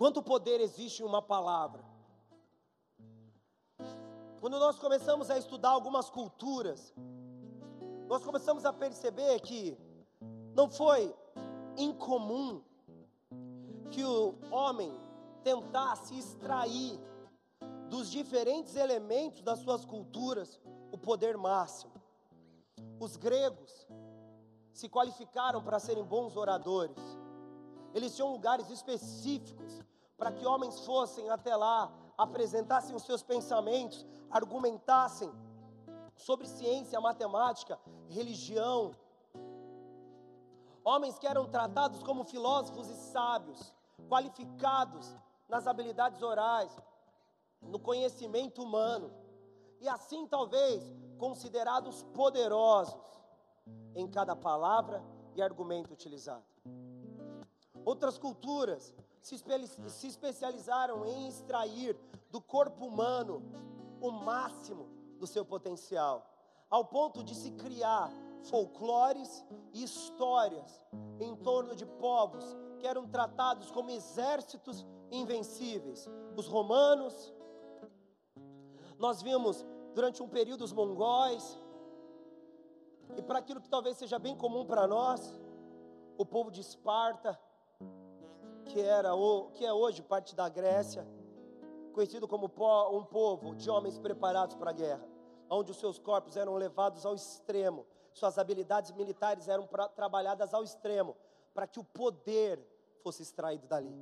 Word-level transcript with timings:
Quanto 0.00 0.22
poder 0.22 0.62
existe 0.62 1.02
em 1.02 1.04
uma 1.04 1.20
palavra? 1.20 1.84
Quando 4.40 4.58
nós 4.58 4.78
começamos 4.78 5.30
a 5.30 5.36
estudar 5.36 5.68
algumas 5.68 6.08
culturas, 6.08 6.94
nós 8.08 8.24
começamos 8.24 8.64
a 8.64 8.72
perceber 8.72 9.40
que 9.40 9.76
não 10.54 10.70
foi 10.70 11.14
incomum 11.76 12.62
que 13.90 14.02
o 14.02 14.38
homem 14.50 14.90
tentasse 15.44 16.18
extrair 16.18 16.98
dos 17.90 18.10
diferentes 18.10 18.76
elementos 18.76 19.42
das 19.42 19.58
suas 19.58 19.84
culturas 19.84 20.58
o 20.90 20.96
poder 20.96 21.36
máximo. 21.36 21.92
Os 22.98 23.18
gregos 23.18 23.86
se 24.72 24.88
qualificaram 24.88 25.62
para 25.62 25.78
serem 25.78 26.04
bons 26.04 26.38
oradores. 26.38 26.96
Eles 27.92 28.16
tinham 28.16 28.32
lugares 28.32 28.70
específicos 28.70 29.89
para 30.20 30.30
que 30.30 30.44
homens 30.44 30.84
fossem 30.84 31.30
até 31.30 31.56
lá, 31.56 31.90
apresentassem 32.18 32.94
os 32.94 33.04
seus 33.04 33.22
pensamentos, 33.22 34.06
argumentassem 34.30 35.32
sobre 36.14 36.46
ciência, 36.46 37.00
matemática, 37.00 37.80
religião. 38.10 38.90
Homens 40.84 41.18
que 41.18 41.26
eram 41.26 41.46
tratados 41.48 42.02
como 42.02 42.22
filósofos 42.24 42.90
e 42.90 42.96
sábios, 42.96 43.74
qualificados 44.10 45.16
nas 45.48 45.66
habilidades 45.66 46.20
orais, 46.20 46.70
no 47.62 47.78
conhecimento 47.78 48.62
humano, 48.62 49.10
e 49.80 49.88
assim 49.88 50.26
talvez 50.26 50.82
considerados 51.16 52.02
poderosos 52.12 53.22
em 53.94 54.06
cada 54.06 54.36
palavra 54.36 55.02
e 55.34 55.40
argumento 55.40 55.94
utilizado. 55.94 56.44
Outras 57.86 58.18
culturas 58.18 58.94
se, 59.20 59.34
espe 59.34 59.68
se 59.90 60.06
especializaram 60.06 61.04
em 61.04 61.28
extrair 61.28 61.96
do 62.30 62.40
corpo 62.40 62.86
humano 62.86 63.42
o 64.00 64.10
máximo 64.10 64.88
do 65.18 65.26
seu 65.26 65.44
potencial, 65.44 66.26
ao 66.68 66.84
ponto 66.84 67.22
de 67.22 67.34
se 67.34 67.50
criar 67.52 68.10
folclores 68.44 69.44
e 69.74 69.82
histórias 69.82 70.86
em 71.20 71.36
torno 71.36 71.76
de 71.76 71.84
povos 71.84 72.44
que 72.78 72.86
eram 72.86 73.06
tratados 73.06 73.70
como 73.70 73.90
exércitos 73.90 74.86
invencíveis. 75.10 76.08
Os 76.36 76.46
romanos, 76.46 77.34
nós 78.98 79.20
vimos 79.20 79.64
durante 79.94 80.22
um 80.22 80.28
período 80.28 80.64
os 80.64 80.72
mongóis, 80.72 81.60
e 83.16 83.22
para 83.22 83.40
aquilo 83.40 83.60
que 83.60 83.68
talvez 83.68 83.96
seja 83.96 84.18
bem 84.18 84.36
comum 84.36 84.64
para 84.64 84.86
nós, 84.86 85.38
o 86.16 86.24
povo 86.24 86.50
de 86.50 86.60
Esparta, 86.60 87.38
que 88.70 88.80
era 88.80 89.10
que 89.54 89.66
é 89.66 89.72
hoje 89.72 90.00
parte 90.00 90.34
da 90.34 90.48
Grécia, 90.48 91.06
conhecido 91.92 92.28
como 92.28 92.46
um 92.46 93.04
povo 93.04 93.54
de 93.56 93.68
homens 93.68 93.98
preparados 93.98 94.54
para 94.54 94.70
a 94.70 94.72
guerra, 94.72 95.04
onde 95.50 95.72
os 95.72 95.76
seus 95.76 95.98
corpos 95.98 96.36
eram 96.36 96.54
levados 96.54 97.04
ao 97.04 97.14
extremo, 97.14 97.84
suas 98.12 98.38
habilidades 98.38 98.92
militares 98.92 99.48
eram 99.48 99.66
pra, 99.66 99.88
trabalhadas 99.88 100.54
ao 100.54 100.62
extremo, 100.62 101.16
para 101.52 101.66
que 101.66 101.80
o 101.80 101.84
poder 101.84 102.64
fosse 103.02 103.22
extraído 103.22 103.66
dali. 103.66 103.92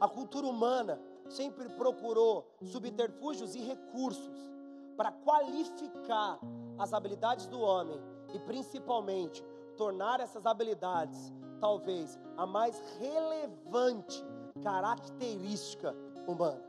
A 0.00 0.08
cultura 0.08 0.46
humana 0.46 0.98
sempre 1.28 1.68
procurou 1.68 2.50
subterfúgios 2.62 3.54
e 3.54 3.60
recursos 3.60 4.38
para 4.96 5.12
qualificar 5.12 6.38
as 6.78 6.94
habilidades 6.94 7.46
do 7.46 7.60
homem 7.60 8.00
e 8.32 8.38
principalmente 8.38 9.44
tornar 9.76 10.20
essas 10.20 10.46
habilidades 10.46 11.32
talvez 11.60 12.18
a 12.36 12.46
mais 12.46 12.80
relevante 12.98 14.24
característica 14.62 15.94
humana. 16.26 16.62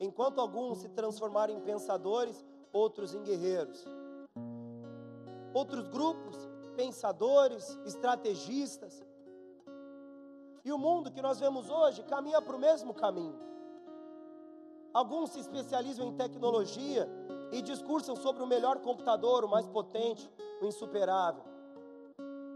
Enquanto 0.00 0.40
alguns 0.40 0.78
se 0.78 0.88
transformaram 0.88 1.54
em 1.54 1.60
pensadores, 1.60 2.44
outros 2.72 3.14
em 3.14 3.22
guerreiros. 3.22 3.84
Outros 5.52 5.88
grupos, 5.88 6.36
pensadores, 6.76 7.78
estrategistas. 7.84 9.02
E 10.64 10.70
o 10.70 10.78
mundo 10.78 11.10
que 11.10 11.22
nós 11.22 11.40
vemos 11.40 11.68
hoje 11.68 12.02
caminha 12.04 12.40
para 12.40 12.54
o 12.54 12.58
mesmo 12.58 12.94
caminho. 12.94 13.38
Alguns 14.92 15.30
se 15.30 15.40
especializam 15.40 16.08
em 16.08 16.16
tecnologia 16.16 17.08
e 17.52 17.62
discursam 17.62 18.14
sobre 18.16 18.42
o 18.42 18.46
melhor 18.46 18.78
computador, 18.78 19.44
o 19.44 19.48
mais 19.48 19.66
potente, 19.66 20.30
o 20.60 20.66
insuperável. 20.66 21.42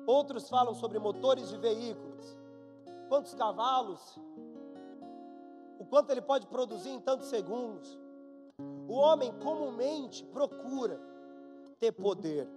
Outros 0.06 0.48
falam 0.48 0.74
sobre 0.74 0.98
motores 0.98 1.48
de 1.48 1.56
veículos, 1.56 2.36
quantos 3.08 3.34
cavalos, 3.34 4.18
o 5.78 5.84
quanto 5.84 6.10
ele 6.10 6.22
pode 6.22 6.46
produzir 6.46 6.90
em 6.90 7.00
tantos 7.00 7.28
segundos. 7.28 7.98
O 8.88 8.94
homem 8.94 9.32
comumente 9.41 10.24
procura 10.26 11.00
ter 11.78 11.92
poder. 11.92 12.48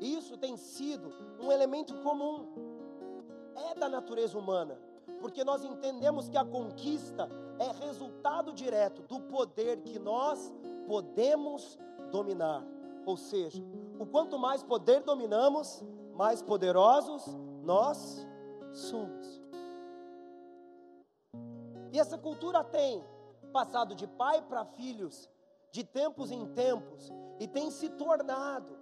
E 0.00 0.14
isso 0.16 0.36
tem 0.36 0.56
sido 0.56 1.12
um 1.40 1.50
elemento 1.50 1.94
comum. 2.02 2.46
É 3.70 3.74
da 3.74 3.88
natureza 3.88 4.38
humana, 4.38 4.78
porque 5.20 5.44
nós 5.44 5.64
entendemos 5.64 6.28
que 6.28 6.36
a 6.36 6.44
conquista 6.44 7.28
é 7.58 7.70
resultado 7.86 8.52
direto 8.52 9.02
do 9.02 9.20
poder 9.20 9.80
que 9.80 9.98
nós 9.98 10.52
podemos 10.86 11.78
dominar. 12.10 12.64
Ou 13.06 13.16
seja, 13.16 13.62
o 13.98 14.06
quanto 14.06 14.38
mais 14.38 14.62
poder 14.62 15.02
dominamos, 15.02 15.82
mais 16.14 16.42
poderosos 16.42 17.24
nós 17.62 18.26
somos. 18.72 19.42
E 21.92 21.98
essa 21.98 22.18
cultura 22.18 22.62
tem 22.64 23.04
passado 23.52 23.94
de 23.94 24.06
pai 24.06 24.42
para 24.42 24.64
filhos, 24.64 25.28
de 25.70 25.84
tempos 25.84 26.30
em 26.30 26.46
tempos, 26.54 27.12
e 27.38 27.46
tem 27.46 27.70
se 27.70 27.88
tornado 27.90 28.76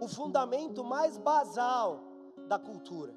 o 0.00 0.06
fundamento 0.06 0.84
mais 0.84 1.16
basal 1.16 2.00
da 2.46 2.58
cultura. 2.58 3.14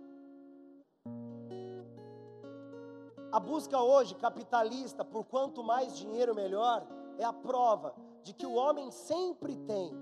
A 3.32 3.40
busca 3.40 3.80
hoje 3.80 4.16
capitalista 4.16 5.06
por 5.06 5.24
quanto 5.26 5.64
mais 5.64 5.96
dinheiro 5.96 6.34
melhor 6.34 6.88
é 7.18 7.24
a 7.24 7.34
prova 7.34 7.94
de 8.24 8.34
que 8.34 8.46
o 8.46 8.54
homem 8.54 8.90
sempre 8.90 9.56
tem, 9.56 9.94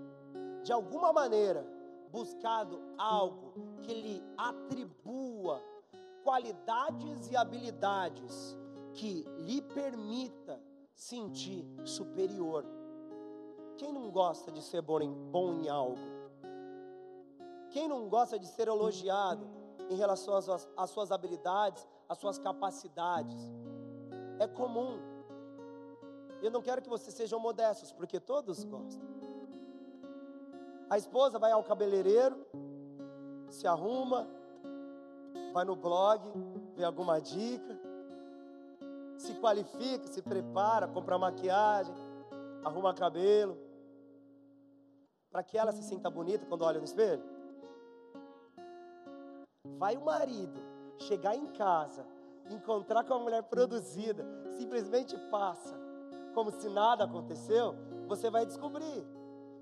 de 0.64 0.72
alguma 0.72 1.12
maneira, 1.12 1.68
buscado 2.12 2.82
algo 2.98 3.54
que 3.84 3.94
lhe 3.94 4.24
atribua 4.38 5.62
qualidades 6.24 7.30
e 7.30 7.36
habilidades 7.36 8.58
que 8.94 9.24
lhe 9.40 9.62
permita 9.62 10.62
sentir 10.94 11.66
superior. 11.86 12.66
Quem 13.78 13.94
não 13.94 14.10
gosta 14.10 14.52
de 14.52 14.62
ser 14.62 14.82
bom 14.82 15.00
em, 15.00 15.14
bom 15.32 15.54
em 15.54 15.70
algo? 15.70 16.02
Quem 17.70 17.88
não 17.88 18.10
gosta 18.10 18.40
de 18.40 18.48
ser 18.48 18.68
elogiado 18.68 19.48
em 19.90 19.96
relação 19.96 20.36
às 20.36 20.68
às 20.76 20.90
suas 20.90 21.12
habilidades, 21.12 21.88
às 22.10 22.18
suas 22.18 22.38
capacidades? 22.40 23.40
É 24.40 24.48
comum. 24.48 25.00
Eu 26.42 26.52
não 26.52 26.62
quero 26.62 26.82
que 26.82 26.90
vocês 26.90 27.16
sejam 27.16 27.40
modestos, 27.40 27.92
porque 27.92 28.20
todos 28.20 28.64
gostam. 28.64 29.17
A 30.90 30.98
esposa 30.98 31.38
vai 31.38 31.52
ao 31.52 31.64
cabeleireiro, 31.64 32.46
se 33.50 33.68
arruma, 33.68 34.26
vai 35.54 35.66
no 35.66 35.76
blog, 35.76 36.22
vê 36.76 36.86
alguma 36.86 37.20
dica, 37.20 37.78
se 39.18 39.34
qualifica, 39.36 40.08
se 40.08 40.22
prepara, 40.22 40.88
compra 40.88 41.18
maquiagem, 41.18 41.94
arruma 42.64 42.94
cabelo, 42.94 43.58
para 45.30 45.44
que 45.44 45.58
ela 45.58 45.74
se 45.74 45.84
sinta 45.84 46.10
bonita 46.10 46.46
quando 46.46 46.62
olha 46.62 46.80
no 46.80 46.86
espelho. 46.86 47.24
Vai 49.78 49.98
o 49.98 50.06
marido 50.06 50.62
chegar 51.00 51.36
em 51.36 51.48
casa, 51.48 52.06
encontrar 52.50 53.04
com 53.04 53.14
a 53.14 53.20
mulher 53.20 53.44
produzida, 53.44 54.26
simplesmente 54.58 55.18
passa, 55.30 55.78
como 56.34 56.50
se 56.50 56.70
nada 56.70 57.04
aconteceu, 57.04 57.76
você 58.08 58.30
vai 58.30 58.46
descobrir 58.46 59.17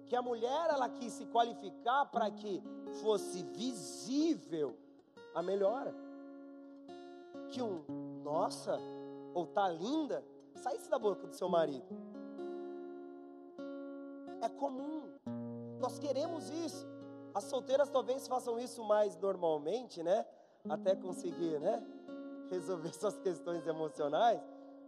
que 0.07 0.15
a 0.15 0.21
mulher 0.21 0.69
ela 0.69 0.87
quis 0.89 1.13
se 1.13 1.25
qualificar 1.25 2.05
para 2.05 2.29
que 2.29 2.61
fosse 3.01 3.43
visível 3.43 4.77
a 5.33 5.41
melhora. 5.41 5.93
Que 7.49 7.61
um, 7.61 7.83
nossa, 8.23 8.79
ou 9.33 9.47
tá 9.47 9.67
linda, 9.69 10.23
saísse 10.55 10.89
da 10.89 10.99
boca 10.99 11.27
do 11.27 11.35
seu 11.35 11.49
marido. 11.49 11.85
É 14.41 14.49
comum. 14.49 15.03
Nós 15.79 15.97
queremos 15.99 16.49
isso. 16.49 16.87
As 17.33 17.45
solteiras 17.45 17.89
talvez 17.89 18.27
façam 18.27 18.59
isso 18.59 18.83
mais 18.83 19.17
normalmente, 19.17 20.01
né? 20.01 20.25
Até 20.69 20.95
conseguir, 20.95 21.59
né? 21.59 21.83
Resolver 22.49 22.93
suas 22.93 23.17
questões 23.19 23.65
emocionais. 23.67 24.41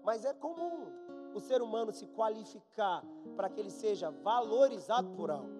Mas 0.03 0.23
é 0.23 0.33
comum 0.33 1.06
o 1.37 1.41
ser 1.41 1.61
humano 1.61 1.93
se 1.93 2.07
qualificar 2.07 3.03
para 3.35 3.49
que 3.49 3.59
ele 3.59 3.69
seja 3.69 4.09
valorizado 4.09 5.09
por 5.11 5.29
algo. 5.29 5.57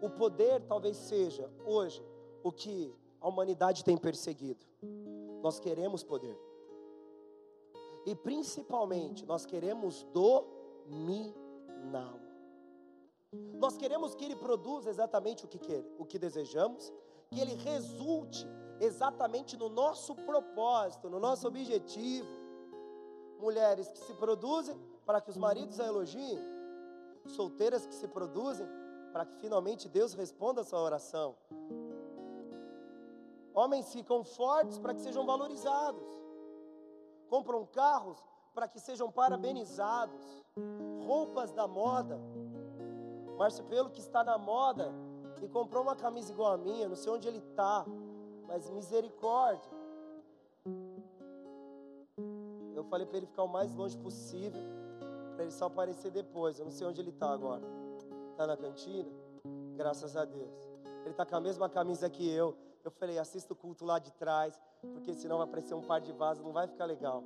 O 0.00 0.10
poder 0.10 0.62
talvez 0.62 0.96
seja, 0.96 1.50
hoje, 1.64 2.02
o 2.42 2.50
que 2.52 2.94
a 3.20 3.28
humanidade 3.28 3.84
tem 3.84 3.96
perseguido. 3.96 4.66
nós 5.42 5.60
queremos 5.60 6.02
poder. 6.02 6.38
E 8.06 8.14
principalmente, 8.14 9.26
nós 9.26 9.44
queremos 9.44 10.02
dominá-lo. 10.04 11.34
Nós 13.58 13.76
queremos 13.76 14.14
que 14.14 14.24
ele 14.24 14.36
produza 14.36 14.88
exatamente 14.88 15.44
o 15.44 15.48
que 15.48 15.58
quer, 15.58 15.84
o 15.98 16.04
que 16.06 16.18
desejamos, 16.18 16.92
que 17.30 17.40
ele 17.40 17.54
resulte 17.54 18.46
exatamente 18.80 19.56
no 19.56 19.68
nosso 19.68 20.14
propósito, 20.14 21.10
no 21.10 21.20
nosso 21.20 21.46
objetivo. 21.46 22.43
Mulheres 23.38 23.88
que 23.88 23.98
se 23.98 24.14
produzem 24.14 24.78
para 25.04 25.20
que 25.20 25.30
os 25.30 25.36
maridos 25.36 25.78
a 25.80 25.86
elogiem, 25.86 26.38
solteiras 27.26 27.86
que 27.86 27.94
se 27.94 28.08
produzem 28.08 28.66
para 29.12 29.24
que 29.24 29.36
finalmente 29.36 29.88
Deus 29.88 30.12
responda 30.14 30.62
a 30.62 30.64
sua 30.64 30.80
oração. 30.80 31.36
Homens 33.54 33.92
ficam 33.92 34.24
fortes 34.24 34.78
para 34.78 34.92
que 34.92 35.00
sejam 35.00 35.24
valorizados, 35.24 36.02
compram 37.28 37.64
carros 37.66 38.18
para 38.52 38.66
que 38.66 38.80
sejam 38.80 39.10
parabenizados, 39.10 40.44
roupas 41.06 41.52
da 41.52 41.68
moda. 41.68 42.20
Márcio 43.36 43.64
Pelo 43.64 43.90
que 43.90 44.00
está 44.00 44.22
na 44.24 44.38
moda 44.38 44.92
e 45.42 45.48
comprou 45.48 45.82
uma 45.82 45.96
camisa 45.96 46.32
igual 46.32 46.52
a 46.52 46.58
minha, 46.58 46.88
não 46.88 46.96
sei 46.96 47.12
onde 47.12 47.28
ele 47.28 47.38
está, 47.38 47.84
mas 48.46 48.70
misericórdia. 48.70 49.83
Eu 52.84 52.90
falei 52.90 53.06
para 53.06 53.16
ele 53.16 53.26
ficar 53.26 53.44
o 53.44 53.48
mais 53.48 53.74
longe 53.74 53.96
possível, 53.96 54.60
para 55.34 55.44
ele 55.44 55.50
só 55.50 55.66
aparecer 55.66 56.10
depois. 56.10 56.58
Eu 56.58 56.66
não 56.66 56.72
sei 56.72 56.86
onde 56.86 57.00
ele 57.00 57.08
está 57.08 57.30
agora. 57.30 57.64
Está 58.30 58.46
na 58.46 58.56
cantina? 58.58 59.08
Graças 59.74 60.16
a 60.16 60.26
Deus. 60.26 60.68
Ele 61.00 61.10
está 61.10 61.24
com 61.24 61.34
a 61.34 61.40
mesma 61.40 61.68
camisa 61.68 62.10
que 62.10 62.28
eu. 62.28 62.54
Eu 62.84 62.90
falei, 62.90 63.18
assista 63.18 63.54
o 63.54 63.56
culto 63.56 63.86
lá 63.86 63.98
de 63.98 64.12
trás, 64.12 64.60
porque 64.92 65.14
senão 65.14 65.38
vai 65.38 65.46
aparecer 65.46 65.74
um 65.74 65.80
par 65.80 65.98
de 65.98 66.12
vasos, 66.12 66.44
não 66.44 66.52
vai 66.52 66.66
ficar 66.66 66.84
legal. 66.84 67.24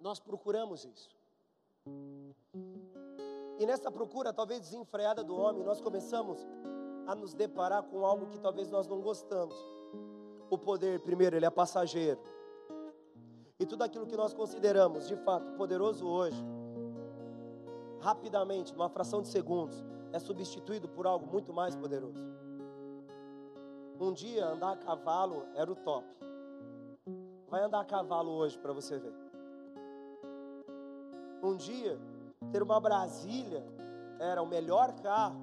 Nós 0.00 0.18
procuramos 0.18 0.84
isso. 0.84 1.10
E 3.56 3.66
nessa 3.66 3.90
procura, 3.92 4.32
talvez 4.32 4.60
desenfreada 4.62 5.22
do 5.22 5.36
homem, 5.36 5.62
nós 5.62 5.80
começamos 5.80 6.44
a 7.06 7.14
nos 7.14 7.34
deparar 7.34 7.84
com 7.84 8.04
algo 8.04 8.26
que 8.26 8.40
talvez 8.40 8.68
nós 8.68 8.88
não 8.88 9.00
gostamos. 9.00 9.54
O 10.50 10.58
poder, 10.58 10.98
primeiro, 11.00 11.36
ele 11.36 11.46
é 11.46 11.50
passageiro. 11.50 12.20
Tudo 13.70 13.84
aquilo 13.84 14.04
que 14.04 14.16
nós 14.16 14.34
consideramos 14.34 15.06
de 15.06 15.14
fato 15.14 15.52
poderoso 15.52 16.04
hoje, 16.04 16.44
rapidamente, 18.00 18.72
numa 18.74 18.88
fração 18.88 19.22
de 19.22 19.28
segundos, 19.28 19.84
é 20.12 20.18
substituído 20.18 20.88
por 20.88 21.06
algo 21.06 21.24
muito 21.24 21.52
mais 21.52 21.76
poderoso. 21.76 22.18
Um 24.00 24.12
dia 24.12 24.44
andar 24.44 24.72
a 24.72 24.76
cavalo 24.76 25.46
era 25.54 25.70
o 25.70 25.76
top. 25.76 26.04
Vai 27.48 27.62
andar 27.62 27.78
a 27.78 27.84
cavalo 27.84 28.32
hoje 28.32 28.58
para 28.58 28.72
você 28.72 28.98
ver. 28.98 29.14
Um 31.40 31.54
dia 31.54 31.96
ter 32.50 32.64
uma 32.64 32.80
Brasília 32.80 33.64
era 34.18 34.42
o 34.42 34.46
melhor 34.46 34.94
carro. 35.00 35.40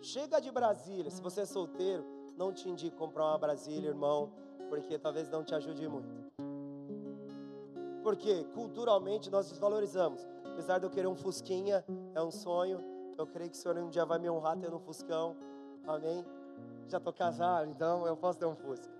Chega 0.00 0.40
de 0.40 0.52
Brasília, 0.52 1.10
se 1.10 1.20
você 1.20 1.40
é 1.40 1.44
solteiro, 1.44 2.04
não 2.36 2.52
te 2.52 2.68
indico 2.68 2.96
comprar 2.96 3.24
uma 3.24 3.38
Brasília, 3.38 3.88
irmão, 3.88 4.30
porque 4.68 4.96
talvez 4.96 5.28
não 5.28 5.42
te 5.42 5.56
ajude 5.56 5.88
muito. 5.88 6.23
Porque 8.04 8.44
culturalmente 8.52 9.30
nós 9.30 9.48
desvalorizamos. 9.48 10.24
Apesar 10.44 10.78
de 10.78 10.84
eu 10.84 10.90
querer 10.90 11.08
um 11.08 11.16
Fusquinha, 11.16 11.82
é 12.14 12.22
um 12.22 12.30
sonho. 12.30 12.78
Eu 13.16 13.26
creio 13.26 13.50
que 13.50 13.56
o 13.56 13.58
Senhor 13.58 13.78
um 13.78 13.88
dia 13.88 14.04
vai 14.04 14.18
me 14.18 14.28
honrar 14.28 14.58
tendo 14.58 14.76
um 14.76 14.78
Fuscão. 14.78 15.34
Amém? 15.86 16.22
Já 16.86 16.98
estou 16.98 17.14
casado, 17.14 17.70
então 17.70 18.06
eu 18.06 18.14
posso 18.14 18.38
ter 18.38 18.44
um 18.44 18.54
Fusca. 18.54 18.92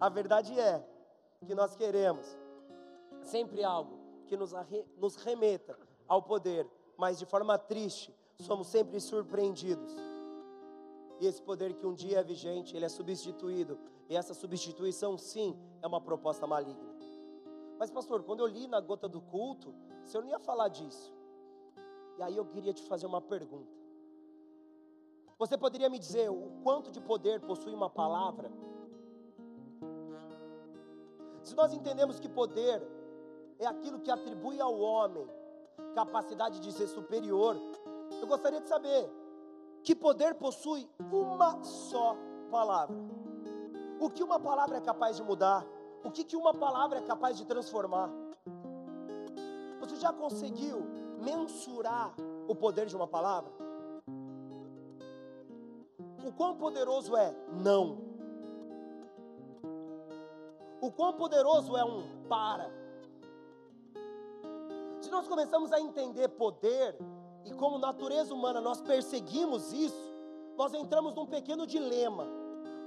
A 0.00 0.08
verdade 0.08 0.58
é 0.58 0.82
que 1.46 1.54
nós 1.54 1.76
queremos 1.76 2.26
sempre 3.20 3.62
algo 3.62 3.98
que 4.26 4.38
nos, 4.38 4.52
nos 4.96 5.16
remeta 5.16 5.78
ao 6.08 6.22
poder, 6.22 6.66
mas 6.96 7.18
de 7.18 7.26
forma 7.26 7.58
triste, 7.58 8.14
somos 8.38 8.68
sempre 8.68 8.98
surpreendidos. 9.00 9.94
E 11.20 11.26
esse 11.26 11.42
poder 11.42 11.74
que 11.74 11.86
um 11.86 11.92
dia 11.92 12.20
é 12.20 12.22
vigente, 12.22 12.74
ele 12.74 12.86
é 12.86 12.88
substituído. 12.88 13.78
E 14.08 14.16
essa 14.16 14.32
substituição, 14.32 15.18
sim, 15.18 15.54
é 15.82 15.86
uma 15.86 16.00
proposta 16.00 16.46
maligna. 16.46 16.99
Mas, 17.80 17.90
pastor, 17.90 18.22
quando 18.22 18.40
eu 18.40 18.46
li 18.46 18.66
na 18.66 18.78
gota 18.78 19.08
do 19.08 19.22
culto, 19.22 19.74
o 20.04 20.06
senhor 20.06 20.22
não 20.22 20.28
ia 20.28 20.38
falar 20.38 20.68
disso. 20.68 21.16
E 22.18 22.22
aí 22.22 22.36
eu 22.36 22.44
queria 22.44 22.74
te 22.74 22.82
fazer 22.82 23.06
uma 23.06 23.22
pergunta. 23.22 23.72
Você 25.38 25.56
poderia 25.56 25.88
me 25.88 25.98
dizer 25.98 26.30
o 26.30 26.60
quanto 26.62 26.90
de 26.90 27.00
poder 27.00 27.40
possui 27.40 27.72
uma 27.72 27.88
palavra? 27.88 28.52
Se 31.42 31.54
nós 31.54 31.72
entendemos 31.72 32.20
que 32.20 32.28
poder 32.28 32.86
é 33.58 33.66
aquilo 33.66 34.00
que 34.00 34.10
atribui 34.10 34.60
ao 34.60 34.78
homem 34.78 35.26
capacidade 35.94 36.60
de 36.60 36.70
ser 36.72 36.86
superior, 36.86 37.56
eu 38.20 38.26
gostaria 38.26 38.60
de 38.60 38.68
saber 38.68 39.10
que 39.82 39.96
poder 39.96 40.34
possui 40.34 40.86
uma 41.10 41.62
só 41.62 42.14
palavra. 42.50 42.98
O 43.98 44.10
que 44.10 44.22
uma 44.22 44.38
palavra 44.38 44.76
é 44.76 44.80
capaz 44.82 45.16
de 45.16 45.22
mudar? 45.22 45.66
O 46.02 46.10
que, 46.10 46.24
que 46.24 46.36
uma 46.36 46.54
palavra 46.54 46.98
é 46.98 47.02
capaz 47.02 47.36
de 47.36 47.44
transformar? 47.44 48.10
Você 49.80 49.96
já 49.96 50.12
conseguiu 50.12 50.82
mensurar 51.20 52.14
o 52.48 52.54
poder 52.54 52.86
de 52.86 52.96
uma 52.96 53.06
palavra? 53.06 53.52
O 56.24 56.32
quão 56.32 56.56
poderoso 56.56 57.16
é 57.16 57.34
não? 57.52 57.98
O 60.80 60.90
quão 60.90 61.12
poderoso 61.12 61.76
é 61.76 61.84
um 61.84 62.24
para? 62.28 62.70
Se 65.00 65.10
nós 65.10 65.28
começamos 65.28 65.72
a 65.72 65.80
entender 65.80 66.28
poder, 66.28 66.96
e 67.44 67.52
como 67.52 67.78
natureza 67.78 68.34
humana 68.34 68.60
nós 68.60 68.80
perseguimos 68.80 69.72
isso, 69.72 70.10
nós 70.56 70.72
entramos 70.74 71.14
num 71.14 71.26
pequeno 71.26 71.66
dilema. 71.66 72.39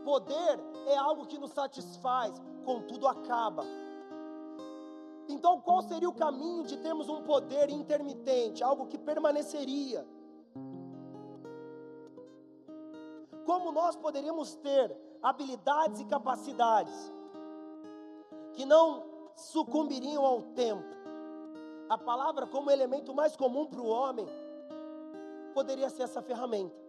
Poder 0.04 0.60
é 0.88 0.98
algo 0.98 1.26
que 1.26 1.38
nos 1.38 1.52
satisfaz, 1.52 2.42
contudo 2.66 3.08
acaba. 3.08 3.64
Então, 5.30 5.62
qual 5.62 5.82
seria 5.82 6.10
o 6.10 6.14
caminho 6.14 6.64
de 6.64 6.78
termos 6.78 7.08
um 7.08 7.24
poder 7.24 7.70
intermitente, 7.70 8.64
algo 8.64 8.88
que 8.88 8.98
permaneceria? 8.98 10.06
Como 13.46 13.72
nós 13.72 13.96
poderíamos 13.96 14.56
ter 14.56 14.96
habilidades 15.22 16.02
e 16.02 16.06
capacidades 16.06 17.14
que 18.54 18.66
não 18.66 19.04
sucumbiriam 19.36 20.26
ao 20.26 20.42
tempo? 20.42 20.94
A 21.90 21.98
palavra, 21.98 22.46
como 22.48 22.72
elemento 22.72 23.14
mais 23.14 23.36
comum 23.36 23.66
para 23.66 23.82
o 23.82 23.88
homem, 23.88 24.28
poderia 25.54 25.90
ser 25.90 26.04
essa 26.04 26.22
ferramenta. 26.22 26.83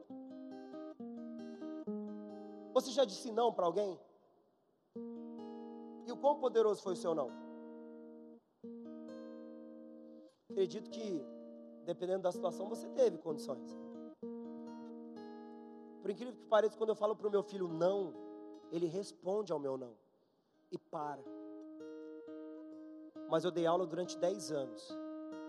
Você 2.75 2.91
já 2.91 3.05
disse 3.05 3.31
não 3.31 3.53
para 3.53 3.67
alguém? 3.67 3.99
E 6.07 6.11
o 6.11 6.17
quão 6.17 6.41
poderoso 6.41 6.83
foi 6.83 6.95
o 6.95 6.97
seu 6.97 7.15
não? 7.15 7.31
Acredito 10.51 10.91
que, 10.91 11.25
dependendo 11.85 12.23
da 12.23 12.33
situação, 12.33 12.69
você 12.69 12.89
teve 12.89 13.17
condições. 13.19 13.79
Por 16.03 16.11
incrível 16.11 16.35
que 16.35 16.47
pareça, 16.47 16.77
quando 16.77 16.91
eu 16.91 16.97
falo 16.97 17.15
para 17.15 17.29
o 17.29 17.31
meu 17.31 17.45
filho 17.45 17.69
não, 17.69 18.13
ele 18.73 18.87
responde 18.87 19.53
ao 19.53 19.61
meu 19.61 19.79
não 19.79 19.95
e 20.73 20.77
para. 20.77 21.23
Mas 23.31 23.45
eu 23.45 23.53
dei 23.53 23.67
aula 23.67 23.87
durante 23.87 24.19
10 24.19 24.51
anos. 24.51 24.89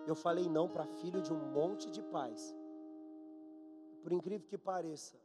Eu 0.05 0.13
falei 0.13 0.47
não 0.47 0.69
para 0.69 0.85
filho 0.85 1.21
de 1.21 1.33
um 1.33 1.39
monte 1.51 1.89
de 1.89 2.03
pais. 2.03 2.55
Por 4.03 4.13
incrível 4.13 4.47
que 4.47 4.57
pareça, 4.57 5.17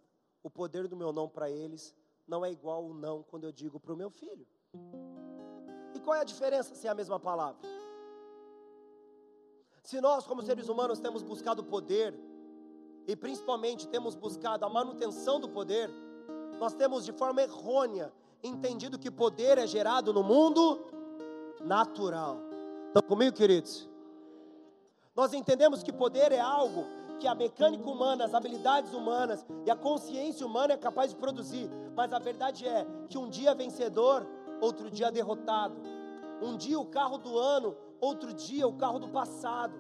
o 0.43 0.51
poder 0.51 0.89
do 0.89 0.97
meu 0.97 1.13
não 1.13 1.29
para 1.29 1.51
eles 1.51 1.95
não 2.27 2.45
é 2.45 2.51
igual 2.51 2.85
o 2.85 2.95
não 2.95 3.23
quando 3.23 3.45
eu 3.45 3.53
digo 3.53 3.81
para 3.81 3.93
o 3.93 3.97
meu 3.97 4.11
filho. 4.11 4.47
E 5.95 6.01
qual 6.01 6.17
é 6.17 6.21
a 6.21 6.25
diferença 6.25 6.75
se 6.75 6.87
é 6.87 6.91
a 6.91 6.95
mesma 6.95 7.19
palavra? 7.19 7.69
Se 9.83 10.01
nós, 10.01 10.25
como 10.27 10.43
seres 10.43 10.69
humanos, 10.69 11.01
temos 11.01 11.23
buscado 11.23 11.65
poder, 11.65 12.15
e 13.07 13.17
principalmente 13.17 13.89
temos 13.89 14.15
buscado 14.15 14.65
a 14.65 14.69
manutenção 14.69 15.41
do 15.41 15.49
poder, 15.49 15.91
nós 16.61 16.75
temos 16.75 17.05
de 17.05 17.13
forma 17.13 17.43
errônea 17.43 18.13
entendido 18.43 18.99
que 18.99 19.11
poder 19.11 19.59
é 19.59 19.67
gerado 19.67 20.13
no 20.13 20.23
mundo 20.23 20.79
natural. 21.61 22.39
Estão 22.87 23.03
comigo, 23.03 23.37
queridos? 23.37 23.89
Nós 25.17 25.33
entendemos 25.33 25.83
que 25.83 25.93
poder 25.93 26.31
é 26.31 26.41
algo 26.41 26.87
que 27.21 27.29
a 27.29 27.35
mecânica 27.35 27.89
humana, 27.89 28.25
as 28.25 28.35
habilidades 28.35 28.95
humanas 28.95 29.47
e 29.67 29.71
a 29.71 29.77
consciência 29.77 30.45
humana 30.47 30.73
é 30.73 30.77
capaz 30.77 31.11
de 31.11 31.17
produzir. 31.17 31.71
Mas 31.95 32.13
a 32.13 32.19
verdade 32.19 32.67
é 32.67 32.87
que 33.09 33.19
um 33.19 33.29
dia 33.29 33.55
vencedor, 33.55 34.27
outro 34.61 34.91
dia 34.91 35.13
derrotado. 35.13 35.77
Um 36.41 36.57
dia 36.57 36.81
o 36.81 36.87
carro 36.87 37.19
do 37.19 37.39
ano, 37.39 37.77
outro 38.01 38.33
dia 38.33 38.67
o 38.67 38.73
carro 38.73 38.99
do 38.99 39.09
passado. 39.09 39.79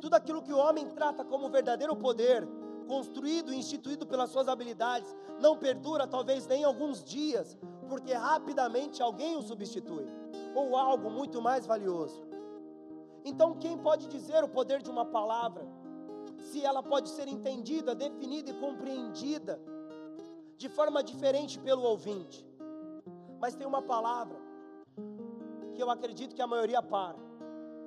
Tudo 0.00 0.14
aquilo 0.14 0.42
que 0.42 0.52
o 0.52 0.58
homem 0.58 0.88
trata 0.88 1.24
como 1.24 1.48
verdadeiro 1.48 1.94
poder, 1.94 2.46
construído 2.88 3.52
e 3.52 3.56
instituído 3.56 4.04
pelas 4.04 4.30
suas 4.30 4.48
habilidades, 4.48 5.16
não 5.40 5.56
perdura 5.56 6.04
talvez 6.04 6.48
nem 6.48 6.64
alguns 6.64 7.04
dias, 7.04 7.56
porque 7.88 8.12
rapidamente 8.12 9.00
alguém 9.00 9.36
o 9.36 9.42
substitui, 9.42 10.04
ou 10.52 10.76
algo 10.76 11.08
muito 11.08 11.40
mais 11.40 11.64
valioso. 11.64 12.26
Então, 13.24 13.54
quem 13.54 13.78
pode 13.78 14.08
dizer 14.08 14.42
o 14.42 14.48
poder 14.48 14.82
de 14.82 14.90
uma 14.90 15.04
palavra? 15.04 15.64
Se 16.42 16.64
ela 16.64 16.82
pode 16.82 17.08
ser 17.08 17.28
entendida, 17.28 17.94
definida 17.94 18.50
e 18.50 18.60
compreendida 18.60 19.60
de 20.56 20.68
forma 20.68 21.02
diferente 21.02 21.58
pelo 21.58 21.82
ouvinte. 21.82 22.46
Mas 23.40 23.54
tem 23.54 23.66
uma 23.66 23.82
palavra 23.82 24.38
que 25.74 25.82
eu 25.82 25.90
acredito 25.90 26.34
que 26.34 26.42
a 26.42 26.46
maioria 26.46 26.82
para. 26.82 27.18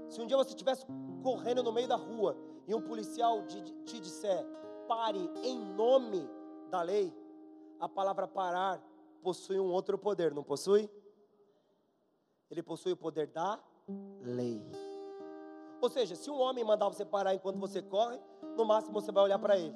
Se 0.09 0.21
um 0.21 0.27
dia 0.27 0.37
você 0.37 0.49
estivesse 0.49 0.85
correndo 1.23 1.63
no 1.63 1.71
meio 1.71 1.87
da 1.87 1.95
rua 1.95 2.37
e 2.67 2.73
um 2.73 2.81
policial 2.81 3.45
te 3.85 3.99
disser, 3.99 4.45
pare 4.87 5.19
em 5.43 5.57
nome 5.57 6.29
da 6.69 6.81
lei, 6.81 7.13
a 7.79 7.87
palavra 7.87 8.27
parar 8.27 8.81
possui 9.21 9.59
um 9.59 9.71
outro 9.71 9.97
poder, 9.97 10.33
não 10.33 10.43
possui? 10.43 10.89
Ele 12.49 12.61
possui 12.61 12.91
o 12.91 12.97
poder 12.97 13.27
da 13.27 13.59
lei. 14.21 14.61
Ou 15.81 15.89
seja, 15.89 16.15
se 16.15 16.29
um 16.29 16.39
homem 16.39 16.63
mandar 16.63 16.87
você 16.89 17.05
parar 17.05 17.33
enquanto 17.33 17.59
você 17.59 17.81
corre, 17.81 18.19
no 18.57 18.65
máximo 18.65 18.93
você 18.93 19.11
vai 19.11 19.23
olhar 19.23 19.39
para 19.39 19.57
ele. 19.57 19.75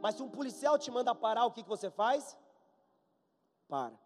Mas 0.00 0.14
se 0.14 0.22
um 0.22 0.28
policial 0.28 0.78
te 0.78 0.90
manda 0.90 1.14
parar, 1.14 1.44
o 1.46 1.50
que, 1.50 1.62
que 1.62 1.68
você 1.68 1.90
faz? 1.90 2.36
Para. 3.68 3.98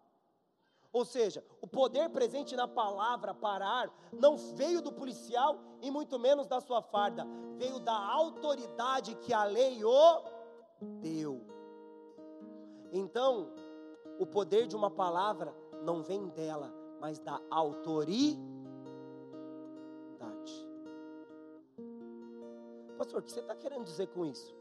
Ou 0.91 1.03
seja, 1.03 1.43
o 1.59 1.67
poder 1.67 2.09
presente 2.09 2.55
na 2.55 2.67
palavra 2.67 3.33
parar 3.33 3.91
não 4.11 4.37
veio 4.37 4.81
do 4.81 4.91
policial 4.91 5.57
e 5.81 5.89
muito 5.89 6.19
menos 6.19 6.47
da 6.47 6.61
sua 6.61 6.81
farda, 6.81 7.25
veio 7.57 7.79
da 7.79 7.97
autoridade 7.97 9.15
que 9.15 9.33
a 9.33 9.43
lei 9.43 9.83
o 9.83 10.23
deu. 11.01 11.41
Então, 12.91 13.51
o 14.19 14.25
poder 14.25 14.67
de 14.67 14.75
uma 14.75 14.91
palavra 14.91 15.55
não 15.81 16.03
vem 16.03 16.27
dela, 16.29 16.71
mas 16.99 17.19
da 17.19 17.41
autoridade. 17.49 18.52
Pastor, 23.03 23.19
o 23.19 23.23
que 23.23 23.33
você 23.33 23.41
está 23.41 23.53
querendo 23.53 23.83
dizer 23.83 24.07
com 24.07 24.25
isso? 24.25 24.55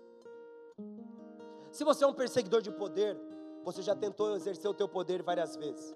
Se 1.71 1.85
você 1.85 2.03
é 2.03 2.07
um 2.09 2.13
perseguidor 2.13 2.61
de 2.61 2.73
poder, 2.73 3.17
você 3.63 3.81
já 3.83 3.95
tentou 3.95 4.35
exercer 4.35 4.69
o 4.69 4.75
teu 4.75 4.89
poder 4.89 5.23
várias 5.23 5.55
vezes. 5.55 5.95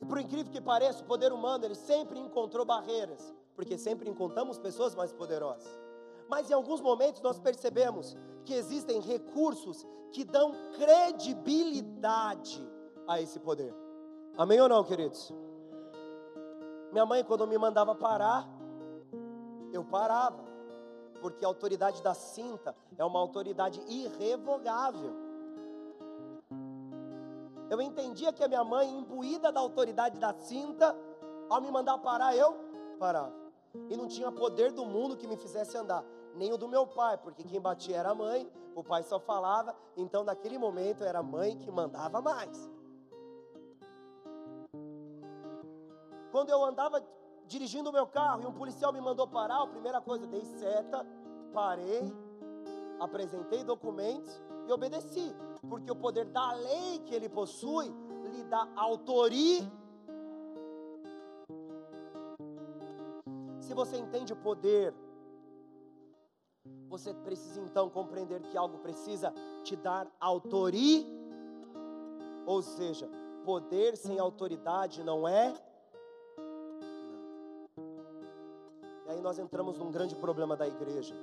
E 0.00 0.04
por 0.04 0.18
incrível 0.18 0.50
que 0.50 0.60
pareça, 0.60 1.04
o 1.04 1.06
poder 1.06 1.32
humano, 1.32 1.64
ele 1.64 1.76
sempre 1.76 2.18
encontrou 2.18 2.66
barreiras, 2.66 3.32
porque 3.54 3.78
sempre 3.78 4.10
encontramos 4.10 4.58
pessoas 4.58 4.92
mais 4.92 5.12
poderosas. 5.12 5.70
Mas 6.28 6.50
em 6.50 6.54
alguns 6.54 6.80
momentos 6.80 7.22
nós 7.22 7.38
percebemos 7.38 8.16
que 8.44 8.52
existem 8.52 9.00
recursos 9.00 9.86
que 10.10 10.24
dão 10.24 10.50
credibilidade 10.72 12.68
a 13.06 13.20
esse 13.20 13.38
poder. 13.38 13.72
Amém 14.36 14.60
ou 14.60 14.68
não, 14.68 14.82
queridos? 14.82 15.32
Minha 16.90 17.06
mãe, 17.06 17.22
quando 17.22 17.46
me 17.46 17.56
mandava 17.56 17.94
parar, 17.94 18.48
eu 19.72 19.84
parava, 19.84 20.55
porque 21.16 21.44
a 21.44 21.48
autoridade 21.48 22.02
da 22.02 22.14
cinta 22.14 22.74
é 22.96 23.04
uma 23.04 23.18
autoridade 23.18 23.80
irrevogável. 23.88 25.14
Eu 27.68 27.80
entendia 27.80 28.32
que 28.32 28.44
a 28.44 28.48
minha 28.48 28.62
mãe, 28.62 28.88
imbuída 28.88 29.50
da 29.50 29.60
autoridade 29.60 30.18
da 30.18 30.32
cinta, 30.34 30.96
ao 31.50 31.60
me 31.60 31.70
mandar 31.70 31.98
parar, 31.98 32.36
eu 32.36 32.54
parava. 32.98 33.34
E 33.90 33.96
não 33.96 34.06
tinha 34.06 34.30
poder 34.30 34.72
do 34.72 34.84
mundo 34.84 35.16
que 35.16 35.26
me 35.26 35.36
fizesse 35.36 35.76
andar, 35.76 36.04
nem 36.34 36.52
o 36.52 36.56
do 36.56 36.68
meu 36.68 36.86
pai, 36.86 37.18
porque 37.18 37.42
quem 37.42 37.60
batia 37.60 37.96
era 37.96 38.10
a 38.10 38.14
mãe, 38.14 38.48
o 38.74 38.84
pai 38.84 39.02
só 39.02 39.18
falava, 39.18 39.74
então 39.96 40.22
naquele 40.22 40.58
momento 40.58 41.02
era 41.02 41.18
a 41.18 41.22
mãe 41.22 41.58
que 41.58 41.70
mandava 41.70 42.20
mais. 42.20 42.70
Quando 46.30 46.50
eu 46.50 46.64
andava 46.64 47.02
dirigindo 47.46 47.90
o 47.90 47.92
meu 47.92 48.06
carro 48.06 48.42
e 48.42 48.46
um 48.46 48.52
policial 48.52 48.92
me 48.92 49.00
mandou 49.00 49.26
parar, 49.26 49.62
a 49.62 49.66
primeira 49.66 50.00
coisa, 50.00 50.26
dei 50.26 50.44
seta, 50.44 51.06
parei, 51.52 52.12
apresentei 53.00 53.62
documentos 53.64 54.40
e 54.66 54.72
obedeci 54.72 55.34
porque 55.68 55.90
o 55.90 55.96
poder 55.96 56.26
da 56.26 56.52
lei 56.52 56.98
que 57.00 57.14
ele 57.14 57.28
possui 57.28 57.86
lhe 58.32 58.44
dá 58.44 58.68
autoria. 58.76 59.70
Se 63.60 63.74
você 63.74 63.96
entende 63.96 64.32
o 64.32 64.36
poder, 64.36 64.94
você 66.88 67.12
precisa 67.12 67.60
então 67.60 67.90
compreender 67.90 68.40
que 68.42 68.56
algo 68.56 68.78
precisa 68.78 69.32
te 69.64 69.76
dar 69.76 70.06
autoria. 70.20 71.04
Ou 72.46 72.62
seja, 72.62 73.08
poder 73.44 73.96
sem 73.96 74.18
autoridade 74.18 75.02
não 75.02 75.26
é 75.26 75.52
aí 79.16 79.22
nós 79.22 79.38
entramos 79.38 79.78
num 79.78 79.90
grande 79.90 80.14
problema 80.14 80.56
da 80.56 80.66
igreja. 80.66 81.14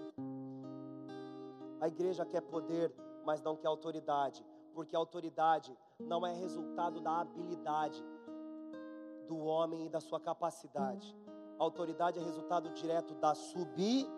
A 1.80 1.88
igreja 1.88 2.26
quer 2.26 2.42
poder 2.42 2.94
mas 3.26 3.42
não 3.42 3.56
quer 3.56 3.68
autoridade, 3.68 4.46
porque 4.74 4.96
a 4.96 5.00
autoridade 5.00 5.76
não 6.00 6.26
é 6.26 6.34
resultado 6.34 7.00
da 7.00 7.22
habilidade 7.22 8.04
do 9.28 9.38
homem 9.38 9.86
e 9.86 9.90
da 9.90 10.00
sua 10.00 10.20
capacidade. 10.20 11.16
A 11.58 11.64
autoridade 11.64 12.20
é 12.20 12.22
resultado 12.22 12.70
direto 12.72 13.14
da 13.16 13.34
submissão. 13.34 14.12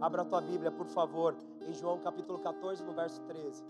Abra 0.00 0.22
a 0.22 0.24
tua 0.24 0.40
Bíblia, 0.40 0.70
por 0.70 0.86
favor, 0.86 1.36
em 1.62 1.72
João 1.72 1.98
capítulo 1.98 2.38
14, 2.38 2.84
no 2.84 2.92
verso 2.92 3.22
13. 3.22 3.64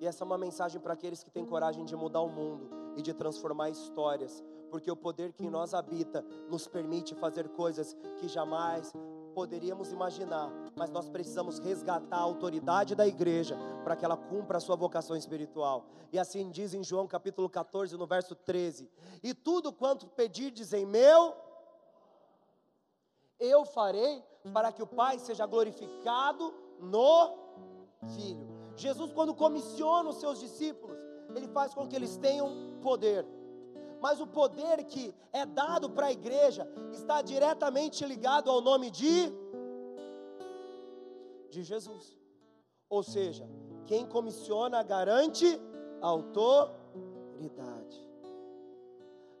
E 0.00 0.06
essa 0.06 0.22
é 0.22 0.26
uma 0.26 0.38
mensagem 0.38 0.80
para 0.80 0.92
aqueles 0.92 1.22
que 1.22 1.30
têm 1.30 1.44
coragem 1.44 1.84
de 1.84 1.96
mudar 1.96 2.20
o 2.20 2.28
mundo 2.28 2.87
e 2.98 3.02
de 3.02 3.14
transformar 3.14 3.70
histórias, 3.70 4.44
porque 4.70 4.90
o 4.90 4.96
poder 4.96 5.32
que 5.32 5.46
em 5.46 5.50
nós 5.50 5.72
habita 5.72 6.22
nos 6.50 6.66
permite 6.66 7.14
fazer 7.14 7.48
coisas 7.50 7.96
que 8.18 8.26
jamais 8.26 8.92
poderíamos 9.34 9.92
imaginar, 9.92 10.50
mas 10.74 10.90
nós 10.90 11.08
precisamos 11.08 11.60
resgatar 11.60 12.16
a 12.16 12.20
autoridade 12.22 12.96
da 12.96 13.06
igreja 13.06 13.56
para 13.84 13.94
que 13.94 14.04
ela 14.04 14.16
cumpra 14.16 14.58
a 14.58 14.60
sua 14.60 14.74
vocação 14.74 15.16
espiritual. 15.16 15.86
E 16.12 16.18
assim 16.18 16.50
diz 16.50 16.74
em 16.74 16.82
João 16.82 17.06
capítulo 17.06 17.48
14, 17.48 17.96
no 17.96 18.04
verso 18.04 18.34
13: 18.34 18.90
E 19.22 19.32
tudo 19.32 19.72
quanto 19.72 20.08
pedirdes 20.08 20.72
em 20.72 20.84
meu, 20.84 21.36
eu 23.38 23.64
farei 23.64 24.24
para 24.52 24.72
que 24.72 24.82
o 24.82 24.86
Pai 24.88 25.20
seja 25.20 25.46
glorificado 25.46 26.52
no 26.80 27.38
Filho. 28.16 28.48
Jesus, 28.74 29.12
quando 29.12 29.34
comissiona 29.34 30.10
os 30.10 30.16
seus 30.16 30.40
discípulos, 30.40 30.98
ele 31.34 31.48
faz 31.48 31.74
com 31.74 31.86
que 31.86 31.96
eles 31.96 32.16
tenham 32.16 32.78
poder 32.82 33.26
mas 34.00 34.20
o 34.20 34.26
poder 34.26 34.84
que 34.84 35.14
é 35.32 35.44
dado 35.44 35.90
para 35.90 36.06
a 36.06 36.12
igreja 36.12 36.68
está 36.92 37.20
diretamente 37.20 38.04
ligado 38.04 38.50
ao 38.50 38.60
nome 38.60 38.90
de 38.90 39.32
de 41.50 41.62
Jesus. 41.62 42.16
Ou 42.88 43.02
seja, 43.02 43.48
quem 43.86 44.06
comissiona 44.06 44.82
garante 44.82 45.60
autoridade. 46.00 48.06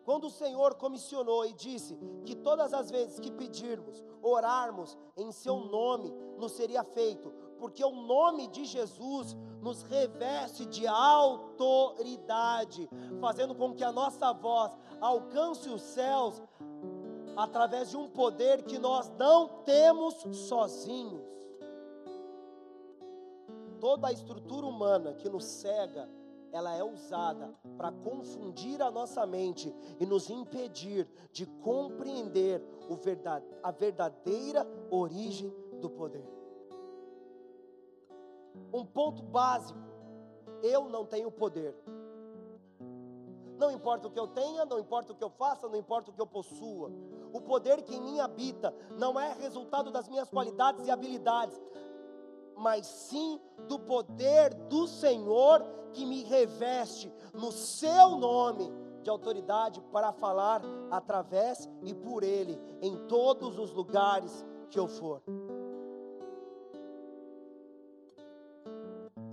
Quando 0.04 0.28
o 0.28 0.30
Senhor 0.30 0.74
comissionou 0.74 1.44
e 1.44 1.52
disse 1.52 1.98
que 2.24 2.34
todas 2.34 2.72
as 2.72 2.90
vezes 2.90 3.20
que 3.20 3.30
pedirmos, 3.30 4.02
orarmos 4.22 4.96
em 5.16 5.30
seu 5.30 5.58
nome, 5.58 6.10
nos 6.38 6.52
seria 6.52 6.82
feito, 6.82 7.30
porque 7.58 7.84
o 7.84 7.90
nome 7.90 8.48
de 8.48 8.64
Jesus 8.64 9.36
nos 9.68 9.82
reveste 9.82 10.64
de 10.64 10.86
autoridade, 10.86 12.88
fazendo 13.20 13.54
com 13.54 13.74
que 13.74 13.84
a 13.84 13.92
nossa 13.92 14.32
voz 14.32 14.72
alcance 14.98 15.68
os 15.68 15.82
céus 15.82 16.42
através 17.36 17.90
de 17.90 17.96
um 17.98 18.08
poder 18.08 18.62
que 18.62 18.78
nós 18.78 19.12
não 19.18 19.62
temos 19.66 20.14
sozinhos. 20.48 21.20
Toda 23.78 24.08
a 24.08 24.12
estrutura 24.12 24.66
humana 24.66 25.12
que 25.12 25.28
nos 25.28 25.44
cega, 25.44 26.08
ela 26.50 26.74
é 26.74 26.82
usada 26.82 27.54
para 27.76 27.92
confundir 27.92 28.80
a 28.80 28.90
nossa 28.90 29.26
mente 29.26 29.70
e 30.00 30.06
nos 30.06 30.30
impedir 30.30 31.06
de 31.30 31.44
compreender 31.44 32.64
a 33.62 33.70
verdadeira 33.70 34.66
origem 34.90 35.54
do 35.78 35.90
poder 35.90 36.37
um 38.72 38.84
ponto 38.84 39.22
básico: 39.22 39.78
eu 40.62 40.88
não 40.88 41.04
tenho 41.04 41.30
poder. 41.30 41.74
Não 43.58 43.72
importa 43.72 44.06
o 44.06 44.10
que 44.10 44.20
eu 44.20 44.28
tenha, 44.28 44.64
não 44.64 44.78
importa 44.78 45.12
o 45.12 45.16
que 45.16 45.24
eu 45.24 45.30
faça, 45.30 45.68
não 45.68 45.76
importa 45.76 46.10
o 46.10 46.14
que 46.14 46.20
eu 46.20 46.26
possua. 46.26 46.92
O 47.32 47.40
poder 47.40 47.82
que 47.82 47.96
em 47.96 48.00
mim 48.00 48.20
habita 48.20 48.72
não 48.96 49.18
é 49.18 49.32
resultado 49.32 49.90
das 49.90 50.08
minhas 50.08 50.30
qualidades 50.30 50.86
e 50.86 50.90
habilidades, 50.90 51.60
mas 52.56 52.86
sim 52.86 53.40
do 53.66 53.78
poder 53.80 54.54
do 54.54 54.86
Senhor 54.86 55.64
que 55.92 56.06
me 56.06 56.22
reveste 56.22 57.12
no 57.34 57.50
seu 57.50 58.10
nome 58.10 58.70
de 58.70 58.88
de 59.08 59.10
autoridade 59.10 59.80
para 59.90 60.12
falar 60.12 60.60
através 60.90 61.66
e 61.82 61.94
por 61.94 62.22
Ele, 62.22 62.60
em 62.82 62.94
todos 63.06 63.58
os 63.58 63.72
lugares 63.72 64.44
que 64.70 64.78
eu 64.78 64.86
for. 64.86 65.22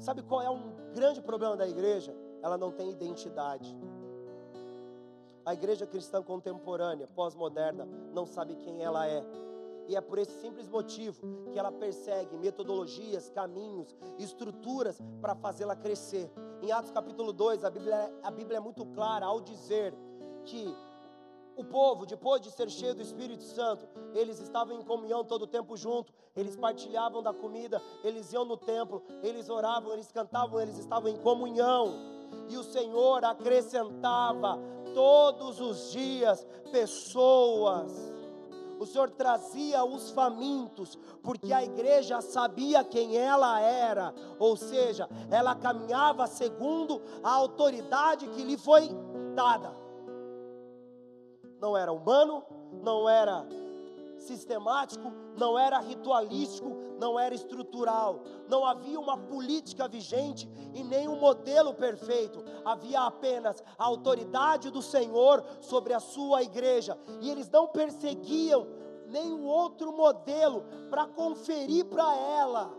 Sabe 0.06 0.22
qual 0.22 0.40
é 0.40 0.48
um 0.48 0.72
grande 0.94 1.20
problema 1.20 1.58
da 1.58 1.68
igreja? 1.68 2.16
Ela 2.44 2.60
não 2.60 2.72
tem 2.72 2.92
identidade. 2.92 3.76
A 5.44 5.52
igreja 5.52 5.88
cristã 5.88 6.22
contemporânea, 6.22 7.08
pós-moderna, 7.08 7.88
não 8.14 8.28
sabe 8.28 8.56
quem 8.58 8.84
ela 8.84 9.08
é. 9.08 9.26
E 9.88 9.96
é 9.96 10.02
por 10.02 10.20
esse 10.20 10.40
simples 10.40 10.68
motivo 10.68 11.50
que 11.52 11.58
ela 11.58 11.72
persegue 11.72 12.38
metodologias, 12.38 13.32
caminhos, 13.32 13.96
estruturas 14.20 15.02
para 15.20 15.34
fazê-la 15.34 15.76
crescer. 15.76 16.32
Em 16.62 16.72
Atos 16.72 16.92
capítulo 16.92 17.34
2, 17.34 17.66
a 17.66 17.72
Bíblia, 17.72 18.14
a 18.22 18.30
Bíblia 18.30 18.58
é 18.58 18.62
muito 18.62 18.86
clara 18.86 19.26
ao 19.26 19.42
dizer 19.42 19.92
que 20.44 20.72
o 21.56 21.64
povo, 21.64 22.06
depois 22.06 22.42
de 22.42 22.52
ser 22.52 22.70
cheio 22.70 22.94
do 22.94 23.02
Espírito 23.02 23.44
Santo, 23.44 23.88
eles 24.14 24.40
estavam 24.40 24.78
em 24.78 24.84
comunhão 24.84 25.24
todo 25.24 25.44
o 25.44 25.48
tempo 25.48 25.78
junto, 25.78 26.14
eles 26.36 26.56
partilhavam 26.56 27.24
da 27.24 27.34
comida, 27.34 27.82
eles 28.04 28.32
iam 28.34 28.46
no 28.46 28.58
templo, 28.58 29.02
eles 29.24 29.50
oravam, 29.50 29.94
eles 29.94 30.12
cantavam, 30.12 30.60
eles 30.60 30.78
estavam 30.78 31.10
em 31.10 31.18
comunhão. 31.18 31.94
E 32.50 32.58
o 32.58 32.64
Senhor 32.64 33.24
acrescentava 33.24 34.60
todos 34.94 35.62
os 35.62 35.92
dias 35.92 36.46
pessoas. 36.72 38.14
O 38.78 38.86
Senhor 38.86 39.10
trazia 39.10 39.86
os 39.86 40.10
famintos, 40.10 41.00
porque 41.24 41.54
a 41.54 41.64
igreja 41.64 42.20
sabia 42.20 42.84
quem 42.84 43.16
ela 43.16 43.62
era, 43.62 44.14
ou 44.38 44.58
seja, 44.58 45.08
ela 45.32 45.56
caminhava 45.56 46.28
segundo 46.28 47.02
a 47.24 47.32
autoridade 47.32 48.28
que 48.28 48.44
lhe 48.44 48.58
foi 48.58 48.90
dada 49.34 49.85
não 51.66 51.76
era 51.76 51.92
humano, 51.92 52.44
não 52.84 53.10
era 53.10 53.44
sistemático, 54.20 55.12
não 55.36 55.58
era 55.58 55.80
ritualístico, 55.80 56.70
não 57.00 57.20
era 57.20 57.34
estrutural, 57.34 58.22
não 58.48 58.64
havia 58.64 59.00
uma 59.00 59.18
política 59.18 59.88
vigente 59.88 60.48
e 60.76 60.84
nem 60.84 61.08
um 61.08 61.20
modelo 61.20 61.74
perfeito, 61.74 62.44
havia 62.64 63.02
apenas 63.02 63.64
a 63.80 63.84
autoridade 63.84 64.70
do 64.70 64.82
Senhor 64.82 65.44
sobre 65.60 65.92
a 65.94 66.00
sua 66.00 66.44
igreja, 66.44 66.96
e 67.20 67.32
eles 67.32 67.50
não 67.50 67.68
perseguiam 67.68 68.68
nenhum 69.08 69.46
outro 69.46 69.92
modelo 69.92 70.66
para 70.92 71.08
conferir 71.08 71.86
para 71.86 72.16
ela 72.16 72.72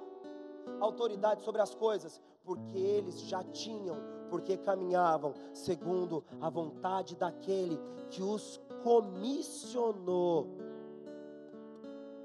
autoridade 0.81 1.43
sobre 1.43 1.61
as 1.61 1.75
coisas, 1.75 2.21
porque 2.45 2.79
eles 2.79 3.21
já 3.23 3.43
tinham, 3.43 3.97
porque 4.31 4.57
caminhavam 4.57 5.35
segundo 5.53 6.25
a 6.41 6.49
vontade 6.49 7.17
daquele 7.17 7.79
que 8.11 8.23
os 8.23 8.61
comissionou 8.87 10.47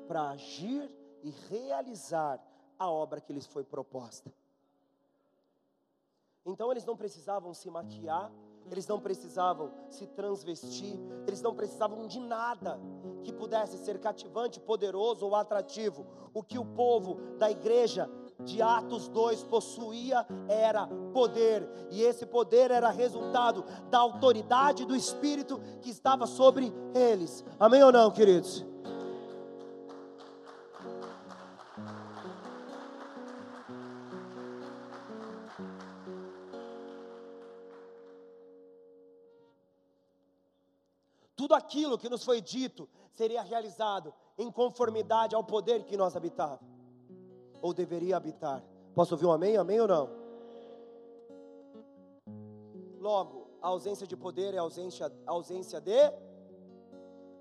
para 0.07 0.29
agir 0.29 0.91
e 1.23 1.31
realizar 1.49 2.39
a 2.77 2.87
obra 2.87 3.19
que 3.19 3.33
lhes 3.33 3.47
foi 3.47 3.63
proposta. 3.63 4.31
Então 6.45 6.69
eles 6.69 6.85
não 6.85 6.95
precisavam 6.95 7.51
se 7.51 7.67
maquiar, 7.71 8.31
eles 8.69 8.85
não 8.85 8.99
precisavam 8.99 9.71
se 9.89 10.05
transvestir, 10.05 10.99
eles 11.25 11.41
não 11.41 11.55
precisavam 11.55 12.05
de 12.05 12.19
nada 12.19 12.79
que 13.23 13.33
pudesse 13.33 13.79
ser 13.79 13.99
cativante, 13.99 14.59
poderoso 14.59 15.25
ou 15.25 15.35
atrativo. 15.35 16.05
O 16.31 16.43
que 16.43 16.59
o 16.59 16.65
povo 16.65 17.15
da 17.39 17.49
igreja 17.49 18.07
de 18.45 18.61
Atos 18.61 19.07
2 19.07 19.43
possuía 19.43 20.25
era 20.47 20.87
poder, 21.13 21.67
e 21.89 22.01
esse 22.01 22.25
poder 22.25 22.71
era 22.71 22.89
resultado 22.89 23.63
da 23.89 23.99
autoridade 23.99 24.85
do 24.85 24.95
Espírito 24.95 25.59
que 25.81 25.89
estava 25.89 26.25
sobre 26.25 26.71
eles. 26.93 27.43
Amém 27.59 27.83
ou 27.83 27.91
não, 27.91 28.11
queridos? 28.11 28.65
Tudo 41.35 41.55
aquilo 41.55 41.97
que 41.97 42.07
nos 42.07 42.23
foi 42.23 42.39
dito 42.39 42.87
seria 43.09 43.41
realizado 43.41 44.13
em 44.37 44.49
conformidade 44.51 45.35
ao 45.35 45.43
poder 45.43 45.83
que 45.83 45.97
nós 45.97 46.15
habitávamos 46.15 46.80
ou 47.61 47.73
deveria 47.73 48.17
habitar. 48.17 48.63
Posso 48.93 49.13
ouvir 49.13 49.25
um 49.25 49.31
amém? 49.31 49.57
Amém 49.57 49.79
ou 49.79 49.87
não? 49.87 50.09
Logo, 52.99 53.47
a 53.61 53.67
ausência 53.67 54.05
de 54.05 54.17
poder 54.17 54.53
é 54.53 54.57
a 54.57 54.61
ausência, 54.61 55.11
a 55.25 55.31
ausência 55.31 55.79
de 55.79 56.13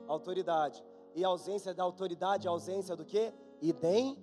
autoridade. 0.07 0.85
E 1.15 1.25
a 1.25 1.29
ausência 1.29 1.75
da 1.75 1.83
autoridade 1.83 2.47
é 2.47 2.51
a 2.51 2.53
ausência 2.53 2.95
do 2.95 3.05
que? 3.05 3.33
Identidade. 3.61 4.21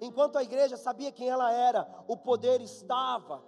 Enquanto 0.00 0.36
a 0.36 0.42
igreja 0.42 0.76
sabia 0.76 1.12
quem 1.12 1.28
ela 1.28 1.52
era, 1.52 1.88
o 2.06 2.16
poder 2.16 2.60
estava. 2.60 3.42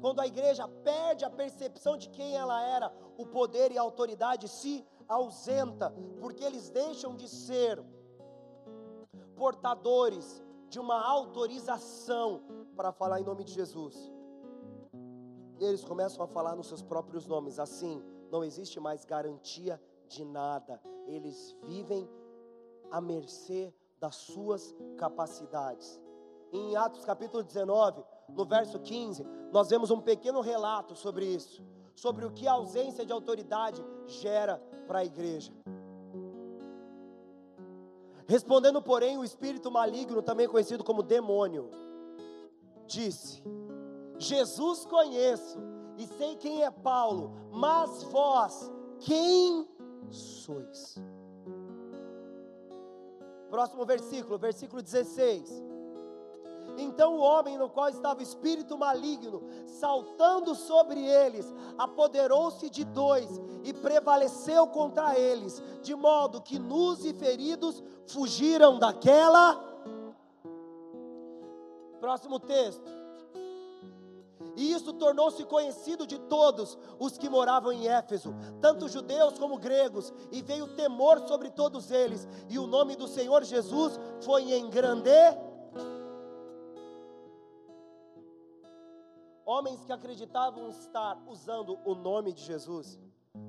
Quando 0.00 0.20
a 0.20 0.26
igreja 0.26 0.66
perde 0.82 1.24
a 1.24 1.30
percepção 1.30 1.96
de 1.96 2.08
quem 2.08 2.36
ela 2.36 2.62
era, 2.62 2.92
o 3.18 3.26
poder 3.26 3.70
e 3.70 3.78
a 3.78 3.82
autoridade 3.82 4.48
se 4.48 4.84
ausenta, 5.06 5.92
porque 6.20 6.42
eles 6.42 6.70
deixam 6.70 7.16
de 7.16 7.28
ser 7.28 7.82
portadores 9.40 10.44
de 10.68 10.78
uma 10.78 11.02
autorização 11.02 12.42
para 12.76 12.92
falar 12.92 13.22
em 13.22 13.24
nome 13.24 13.42
de 13.42 13.54
Jesus. 13.54 13.96
E 15.58 15.64
eles 15.64 15.82
começam 15.82 16.22
a 16.22 16.28
falar 16.28 16.54
nos 16.54 16.68
seus 16.68 16.82
próprios 16.82 17.26
nomes, 17.26 17.58
assim, 17.58 18.02
não 18.30 18.44
existe 18.44 18.78
mais 18.78 19.06
garantia 19.06 19.80
de 20.06 20.26
nada. 20.26 20.78
Eles 21.06 21.56
vivem 21.62 22.06
à 22.90 23.00
mercê 23.00 23.72
das 23.98 24.16
suas 24.16 24.76
capacidades. 24.98 25.98
Em 26.52 26.76
Atos 26.76 27.06
capítulo 27.06 27.42
19, 27.42 28.04
no 28.28 28.44
verso 28.44 28.78
15, 28.78 29.26
nós 29.50 29.70
vemos 29.70 29.90
um 29.90 30.02
pequeno 30.02 30.42
relato 30.42 30.94
sobre 30.94 31.24
isso, 31.24 31.64
sobre 31.94 32.26
o 32.26 32.30
que 32.30 32.46
a 32.46 32.52
ausência 32.52 33.06
de 33.06 33.12
autoridade 33.12 33.82
gera 34.06 34.58
para 34.86 34.98
a 34.98 35.04
igreja. 35.04 35.50
Respondendo, 38.30 38.80
porém, 38.80 39.18
o 39.18 39.24
espírito 39.24 39.72
maligno, 39.72 40.22
também 40.22 40.46
conhecido 40.46 40.84
como 40.84 41.02
demônio, 41.02 41.68
disse: 42.86 43.42
Jesus 44.20 44.86
conheço 44.86 45.58
e 45.98 46.06
sei 46.06 46.36
quem 46.36 46.62
é 46.62 46.70
Paulo, 46.70 47.32
mas 47.50 48.04
vós, 48.04 48.70
quem 49.00 49.68
sois? 50.10 50.94
Próximo 53.50 53.84
versículo, 53.84 54.38
versículo 54.38 54.80
16. 54.80 55.69
Então 56.80 57.16
o 57.16 57.20
homem 57.20 57.58
no 57.58 57.68
qual 57.68 57.88
estava 57.88 58.20
o 58.20 58.22
espírito 58.22 58.78
maligno, 58.78 59.42
saltando 59.66 60.54
sobre 60.54 61.04
eles, 61.04 61.46
apoderou-se 61.76 62.70
de 62.70 62.84
dois 62.84 63.28
e 63.62 63.72
prevaleceu 63.72 64.66
contra 64.66 65.18
eles, 65.18 65.62
de 65.82 65.94
modo 65.94 66.40
que 66.40 66.58
nus 66.58 67.04
e 67.04 67.12
feridos 67.12 67.82
fugiram 68.06 68.78
daquela. 68.78 69.62
Próximo 72.00 72.40
texto. 72.40 73.00
E 74.56 74.72
isso 74.72 74.92
tornou-se 74.94 75.44
conhecido 75.44 76.06
de 76.06 76.18
todos 76.18 76.78
os 76.98 77.16
que 77.16 77.28
moravam 77.28 77.72
em 77.72 77.86
Éfeso, 77.86 78.34
tanto 78.60 78.88
judeus 78.88 79.38
como 79.38 79.58
gregos, 79.58 80.12
e 80.32 80.42
veio 80.42 80.66
temor 80.74 81.20
sobre 81.28 81.50
todos 81.50 81.90
eles, 81.90 82.26
e 82.48 82.58
o 82.58 82.66
nome 82.66 82.96
do 82.96 83.06
Senhor 83.06 83.44
Jesus 83.44 83.98
foi 84.22 84.52
engrandecido 84.54 85.49
Homens 89.52 89.84
que 89.84 89.92
acreditavam 89.92 90.68
estar 90.68 91.20
usando 91.26 91.76
o 91.84 91.92
nome 91.92 92.32
de 92.32 92.42
Jesus 92.50 92.86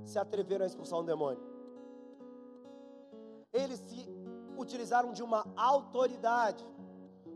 se 0.03 0.17
atreveram 0.17 0.63
a 0.63 0.67
expulsar 0.67 0.99
um 0.99 1.05
demônio. 1.05 1.43
Eles 3.53 3.79
se 3.81 4.09
utilizaram 4.57 5.11
de 5.13 5.21
uma 5.21 5.45
autoridade, 5.55 6.65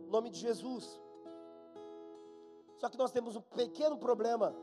nome 0.08 0.32
de 0.32 0.40
Jesus. 0.40 1.00
Só 2.80 2.90
que 2.90 2.98
nós 2.98 3.12
temos 3.12 3.36
um 3.36 3.42
pequeno 3.42 4.00
problema 4.00 4.56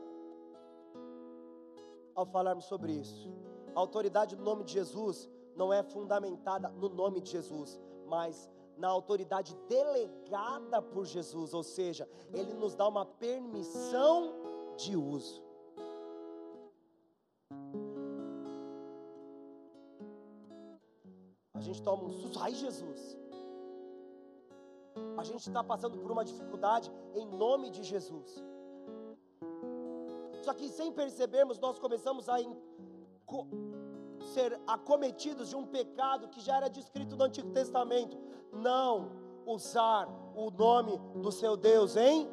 ao 2.13 2.25
falarmos 2.25 2.65
sobre 2.65 2.91
isso. 2.91 3.31
A 3.73 3.79
autoridade 3.79 4.35
do 4.35 4.43
nome 4.43 4.65
de 4.65 4.73
Jesus 4.73 5.29
não 5.55 5.71
é 5.71 5.81
fundamentada 5.81 6.67
no 6.71 6.89
nome 6.89 7.21
de 7.21 7.31
Jesus, 7.31 7.79
mas 8.05 8.51
na 8.77 8.87
autoridade 8.87 9.55
delegada 9.67 10.81
por 10.81 11.05
Jesus, 11.05 11.53
ou 11.53 11.63
seja, 11.63 12.09
Ele 12.33 12.53
nos 12.53 12.75
dá 12.75 12.87
uma 12.87 13.05
permissão 13.05 14.33
de 14.77 14.95
uso. 14.95 15.43
A 21.53 21.61
gente 21.61 21.81
toma 21.81 22.03
um 22.03 22.11
susto, 22.11 22.39
ai 22.39 22.53
Jesus. 22.53 23.17
A 25.17 25.23
gente 25.23 25.47
está 25.47 25.63
passando 25.63 25.97
por 25.97 26.11
uma 26.11 26.25
dificuldade 26.25 26.91
em 27.13 27.25
nome 27.25 27.69
de 27.69 27.83
Jesus. 27.83 28.43
Só 30.43 30.53
que 30.53 30.67
sem 30.67 30.91
percebermos, 30.91 31.59
nós 31.59 31.79
começamos 31.79 32.27
a 32.27 32.37
ser 34.33 34.59
acometidos 34.67 35.49
de 35.49 35.55
um 35.55 35.65
pecado 35.65 36.27
que 36.27 36.41
já 36.41 36.57
era 36.57 36.69
descrito 36.69 37.15
no 37.15 37.23
Antigo 37.23 37.51
Testamento. 37.51 38.17
Não 38.53 39.11
usar 39.45 40.07
o 40.35 40.49
nome 40.51 40.97
do 41.15 41.31
seu 41.31 41.57
Deus 41.57 41.95
em 41.95 42.29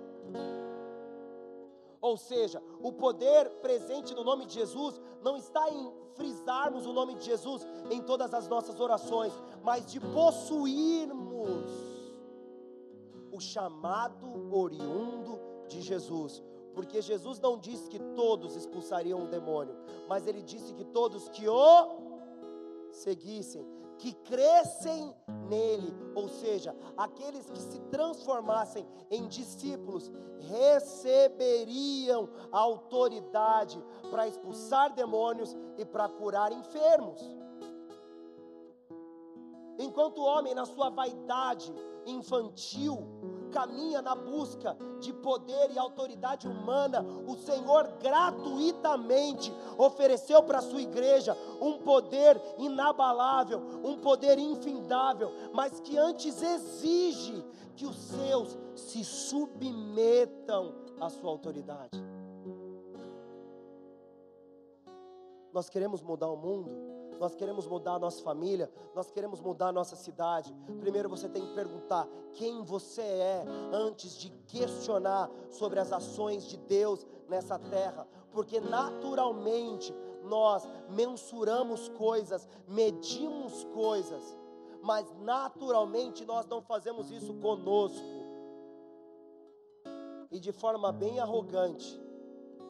ou 2.00 2.16
seja, 2.16 2.62
o 2.80 2.92
poder 2.92 3.50
presente 3.60 4.14
no 4.14 4.24
nome 4.24 4.46
de 4.46 4.54
Jesus 4.54 4.98
não 5.22 5.36
está 5.36 5.68
em 5.70 5.92
frisarmos 6.14 6.86
o 6.86 6.92
nome 6.92 7.14
de 7.14 7.24
Jesus 7.24 7.66
em 7.90 8.00
todas 8.02 8.32
as 8.32 8.48
nossas 8.48 8.80
orações, 8.80 9.32
mas 9.62 9.84
de 9.90 10.00
possuirmos 10.00 11.60
o 13.30 13.38
chamado 13.38 14.26
oriundo 14.50 15.38
de 15.68 15.82
Jesus. 15.82 16.42
Porque 16.74 17.02
Jesus 17.02 17.38
não 17.38 17.58
disse 17.58 17.88
que 17.90 17.98
todos 18.14 18.56
expulsariam 18.56 19.24
o 19.24 19.28
demônio, 19.28 19.76
mas 20.08 20.26
ele 20.26 20.42
disse 20.42 20.72
que 20.72 20.84
todos 20.84 21.28
que 21.28 21.46
o 21.48 21.88
seguissem 22.90 23.66
que 24.00 24.14
crescem 24.14 25.14
nele, 25.46 25.94
ou 26.14 26.26
seja, 26.28 26.74
aqueles 26.96 27.50
que 27.50 27.60
se 27.60 27.78
transformassem 27.90 28.86
em 29.10 29.28
discípulos, 29.28 30.10
receberiam 30.38 32.30
a 32.50 32.58
autoridade 32.58 33.82
para 34.10 34.26
expulsar 34.26 34.94
demônios 34.94 35.54
e 35.76 35.84
para 35.84 36.08
curar 36.08 36.50
enfermos. 36.50 37.20
Enquanto 39.78 40.18
o 40.18 40.24
homem, 40.24 40.54
na 40.54 40.64
sua 40.64 40.88
vaidade 40.88 41.72
infantil, 42.06 43.06
caminha 43.50 44.00
na 44.00 44.14
busca 44.14 44.76
de 45.00 45.12
poder 45.12 45.70
e 45.70 45.78
autoridade 45.78 46.48
humana, 46.48 47.04
o 47.26 47.36
Senhor 47.36 47.86
gratuitamente 48.00 49.52
ofereceu 49.76 50.42
para 50.42 50.58
a 50.58 50.62
sua 50.62 50.80
igreja 50.80 51.36
um 51.60 51.78
poder 51.78 52.40
inabalável, 52.58 53.60
um 53.84 53.98
poder 53.98 54.38
infindável, 54.38 55.30
mas 55.52 55.80
que 55.80 55.98
antes 55.98 56.42
exige 56.42 57.44
que 57.76 57.86
os 57.86 57.96
seus 57.96 58.58
se 58.74 59.04
submetam 59.04 60.74
à 61.00 61.08
sua 61.08 61.30
autoridade. 61.30 61.98
Nós 65.52 65.68
queremos 65.68 66.00
mudar 66.00 66.28
o 66.28 66.36
mundo 66.36 66.99
nós 67.20 67.34
queremos 67.34 67.66
mudar 67.66 67.96
a 67.96 67.98
nossa 67.98 68.22
família, 68.22 68.72
nós 68.94 69.10
queremos 69.10 69.42
mudar 69.42 69.68
a 69.68 69.72
nossa 69.72 69.94
cidade. 69.94 70.54
Primeiro 70.80 71.06
você 71.06 71.28
tem 71.28 71.46
que 71.46 71.54
perguntar 71.54 72.08
quem 72.32 72.62
você 72.62 73.02
é 73.02 73.44
antes 73.70 74.16
de 74.16 74.30
questionar 74.46 75.30
sobre 75.50 75.78
as 75.78 75.92
ações 75.92 76.46
de 76.46 76.56
Deus 76.56 77.06
nessa 77.28 77.58
terra, 77.58 78.08
porque 78.32 78.58
naturalmente 78.58 79.94
nós 80.24 80.66
mensuramos 80.88 81.90
coisas, 81.90 82.48
medimos 82.66 83.64
coisas, 83.64 84.22
mas 84.82 85.06
naturalmente 85.20 86.24
nós 86.24 86.46
não 86.46 86.62
fazemos 86.62 87.10
isso 87.10 87.34
conosco. 87.34 88.00
E 90.30 90.40
de 90.40 90.52
forma 90.52 90.90
bem 90.90 91.20
arrogante, 91.20 92.00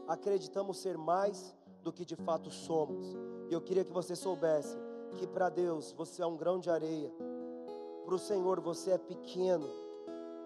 acreditamos 0.09 0.79
ser 0.79 0.99
mais 0.99 1.55
do 1.85 1.93
que 1.93 2.05
de 2.05 2.17
fato 2.17 2.51
somos. 2.51 3.17
E 3.51 3.53
eu 3.53 3.61
queria 3.61 3.85
que 3.85 3.93
você 3.93 4.15
soubesse 4.15 4.79
que 5.19 5.27
para 5.27 5.49
Deus 5.49 5.93
você 5.93 6.23
é 6.23 6.27
um 6.27 6.37
grão 6.37 6.61
de 6.61 6.71
areia, 6.71 7.13
para 8.05 8.15
o 8.15 8.19
Senhor 8.19 8.61
você 8.61 8.93
é 8.93 8.99
pequeno 8.99 9.69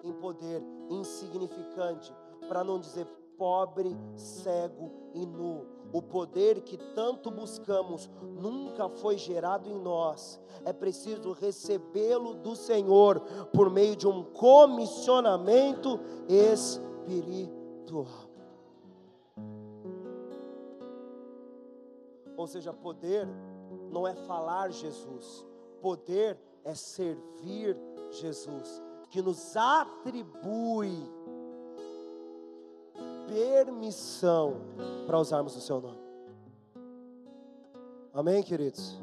em 0.03 0.12
poder, 0.14 0.62
insignificante, 0.88 2.14
para 2.49 2.64
não 2.64 2.81
dizer 2.81 3.07
pobre, 3.37 3.95
cego 4.17 4.90
e 5.12 5.27
nu. 5.27 5.67
O 5.93 6.01
poder 6.01 6.62
que 6.62 6.79
tanto 6.95 7.31
buscamos 7.31 8.11
nunca 8.23 8.88
foi 8.88 9.19
gerado 9.19 9.69
em 9.69 9.79
nós. 9.79 10.40
É 10.64 10.73
preciso 10.73 11.33
recebê-lo 11.33 12.35
do 12.35 12.57
Senhor 12.57 13.21
por 13.53 13.71
meio 13.71 13.95
de 13.95 14.09
um 14.09 14.25
comissionamento 14.25 16.01
espiritual. 16.29 18.24
Ou 22.44 22.48
seja, 22.48 22.74
poder 22.74 23.26
não 23.90 24.07
é 24.07 24.14
falar 24.14 24.70
Jesus, 24.70 25.46
poder 25.80 26.38
é 26.62 26.74
servir 26.74 27.74
Jesus, 28.11 28.83
que 29.09 29.22
nos 29.22 29.57
atribui 29.57 30.92
permissão 33.26 34.61
para 35.07 35.18
usarmos 35.18 35.57
o 35.57 35.61
seu 35.62 35.80
nome. 35.80 35.98
Amém, 38.12 38.42
queridos? 38.42 39.00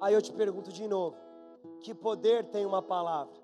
Aí 0.00 0.14
eu 0.14 0.22
te 0.22 0.32
pergunto 0.32 0.70
de 0.70 0.86
novo: 0.86 1.16
que 1.80 1.92
poder 1.92 2.44
tem 2.44 2.64
uma 2.64 2.80
palavra? 2.80 3.34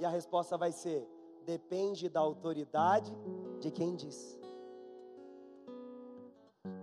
E 0.00 0.04
a 0.04 0.08
resposta 0.08 0.58
vai 0.58 0.72
ser: 0.72 1.08
depende 1.44 2.08
da 2.08 2.18
autoridade 2.18 3.16
de 3.60 3.70
quem 3.70 3.94
diz. 3.94 4.36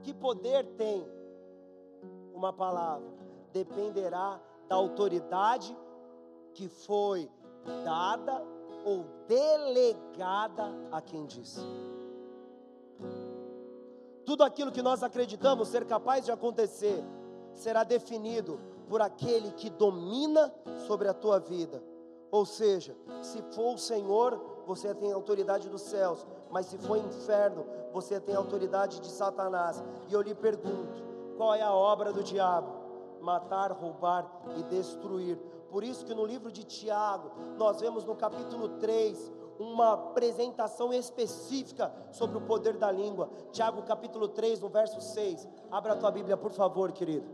Que 0.01 0.13
poder 0.13 0.65
tem 0.75 1.05
uma 2.33 2.51
palavra? 2.51 3.07
Dependerá 3.51 4.39
da 4.67 4.75
autoridade 4.75 5.75
que 6.53 6.67
foi 6.67 7.29
dada 7.83 8.43
ou 8.85 9.05
delegada 9.27 10.65
a 10.91 11.01
quem 11.01 11.25
disse. 11.25 11.61
Tudo 14.25 14.43
aquilo 14.43 14.71
que 14.71 14.81
nós 14.81 15.03
acreditamos 15.03 15.67
ser 15.67 15.85
capaz 15.85 16.25
de 16.25 16.31
acontecer 16.31 17.03
será 17.53 17.83
definido 17.83 18.59
por 18.87 19.01
aquele 19.01 19.51
que 19.51 19.69
domina 19.69 20.53
sobre 20.87 21.07
a 21.07 21.13
tua 21.13 21.39
vida. 21.39 21.83
Ou 22.31 22.45
seja, 22.45 22.95
se 23.21 23.41
for 23.53 23.75
o 23.75 23.77
Senhor, 23.77 24.41
você 24.65 24.93
tem 24.95 25.11
autoridade 25.11 25.69
dos 25.69 25.81
céus, 25.81 26.25
mas 26.49 26.65
se 26.65 26.77
for 26.77 26.97
inferno, 26.97 27.65
você 27.93 28.19
tem 28.19 28.35
autoridade 28.35 28.99
de 28.99 29.09
Satanás. 29.09 29.81
E 30.09 30.13
eu 30.13 30.21
lhe 30.21 30.33
pergunto: 30.33 31.03
qual 31.37 31.53
é 31.53 31.61
a 31.61 31.71
obra 31.71 32.11
do 32.11 32.23
diabo? 32.23 32.81
Matar, 33.21 33.71
roubar 33.71 34.27
e 34.57 34.63
destruir. 34.63 35.37
Por 35.69 35.83
isso 35.83 36.05
que 36.05 36.13
no 36.13 36.25
livro 36.25 36.51
de 36.51 36.63
Tiago, 36.63 37.31
nós 37.57 37.79
vemos 37.79 38.03
no 38.03 38.15
capítulo 38.15 38.67
3 38.79 39.31
uma 39.59 39.93
apresentação 39.93 40.91
específica 40.91 41.93
sobre 42.11 42.37
o 42.37 42.41
poder 42.41 42.75
da 42.75 42.91
língua. 42.91 43.29
Tiago 43.51 43.83
capítulo 43.83 44.27
3, 44.27 44.59
no 44.59 44.69
verso 44.69 44.99
6. 44.99 45.47
Abra 45.71 45.93
a 45.93 45.95
tua 45.95 46.11
Bíblia, 46.11 46.35
por 46.35 46.51
favor, 46.51 46.91
querido. 46.91 47.25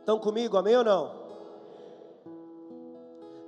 Estão 0.00 0.18
comigo, 0.18 0.56
amém 0.56 0.76
ou 0.76 0.84
não? 0.84 1.27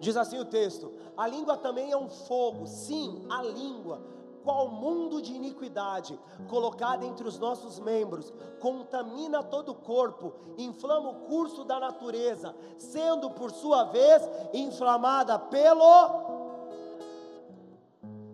Diz 0.00 0.16
assim 0.16 0.38
o 0.38 0.44
texto: 0.44 0.92
a 1.16 1.26
língua 1.26 1.56
também 1.56 1.92
é 1.92 1.96
um 1.96 2.08
fogo, 2.08 2.66
sim, 2.66 3.24
a 3.30 3.42
língua, 3.42 4.00
qual 4.42 4.68
mundo 4.68 5.20
de 5.20 5.34
iniquidade 5.34 6.18
colocada 6.48 7.04
entre 7.04 7.28
os 7.28 7.38
nossos 7.38 7.78
membros, 7.78 8.32
contamina 8.58 9.42
todo 9.42 9.72
o 9.72 9.74
corpo, 9.74 10.32
inflama 10.56 11.10
o 11.10 11.14
curso 11.26 11.64
da 11.64 11.78
natureza, 11.78 12.54
sendo 12.78 13.30
por 13.30 13.50
sua 13.50 13.84
vez 13.84 14.22
inflamada 14.54 15.38
pelo. 15.38 16.40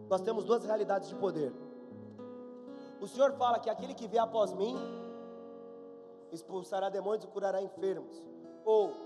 Nós 0.09 0.21
temos 0.21 0.45
duas 0.45 0.65
realidades 0.65 1.09
de 1.09 1.17
poder. 1.17 1.53
O 3.01 3.09
Senhor 3.09 3.33
fala 3.33 3.59
que 3.59 3.69
aquele 3.69 3.93
que 3.93 4.07
vier 4.07 4.23
após 4.23 4.53
mim 4.53 4.77
expulsará 6.31 6.89
demônios 6.89 7.25
e 7.25 7.27
curará 7.27 7.61
enfermos. 7.61 8.23
Ou 8.65 9.06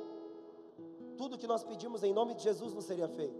tudo 1.20 1.36
que 1.36 1.46
nós 1.46 1.62
pedimos 1.62 2.02
em 2.02 2.14
nome 2.14 2.32
de 2.32 2.42
Jesus 2.42 2.72
não 2.72 2.80
seria 2.80 3.06
feito. 3.06 3.38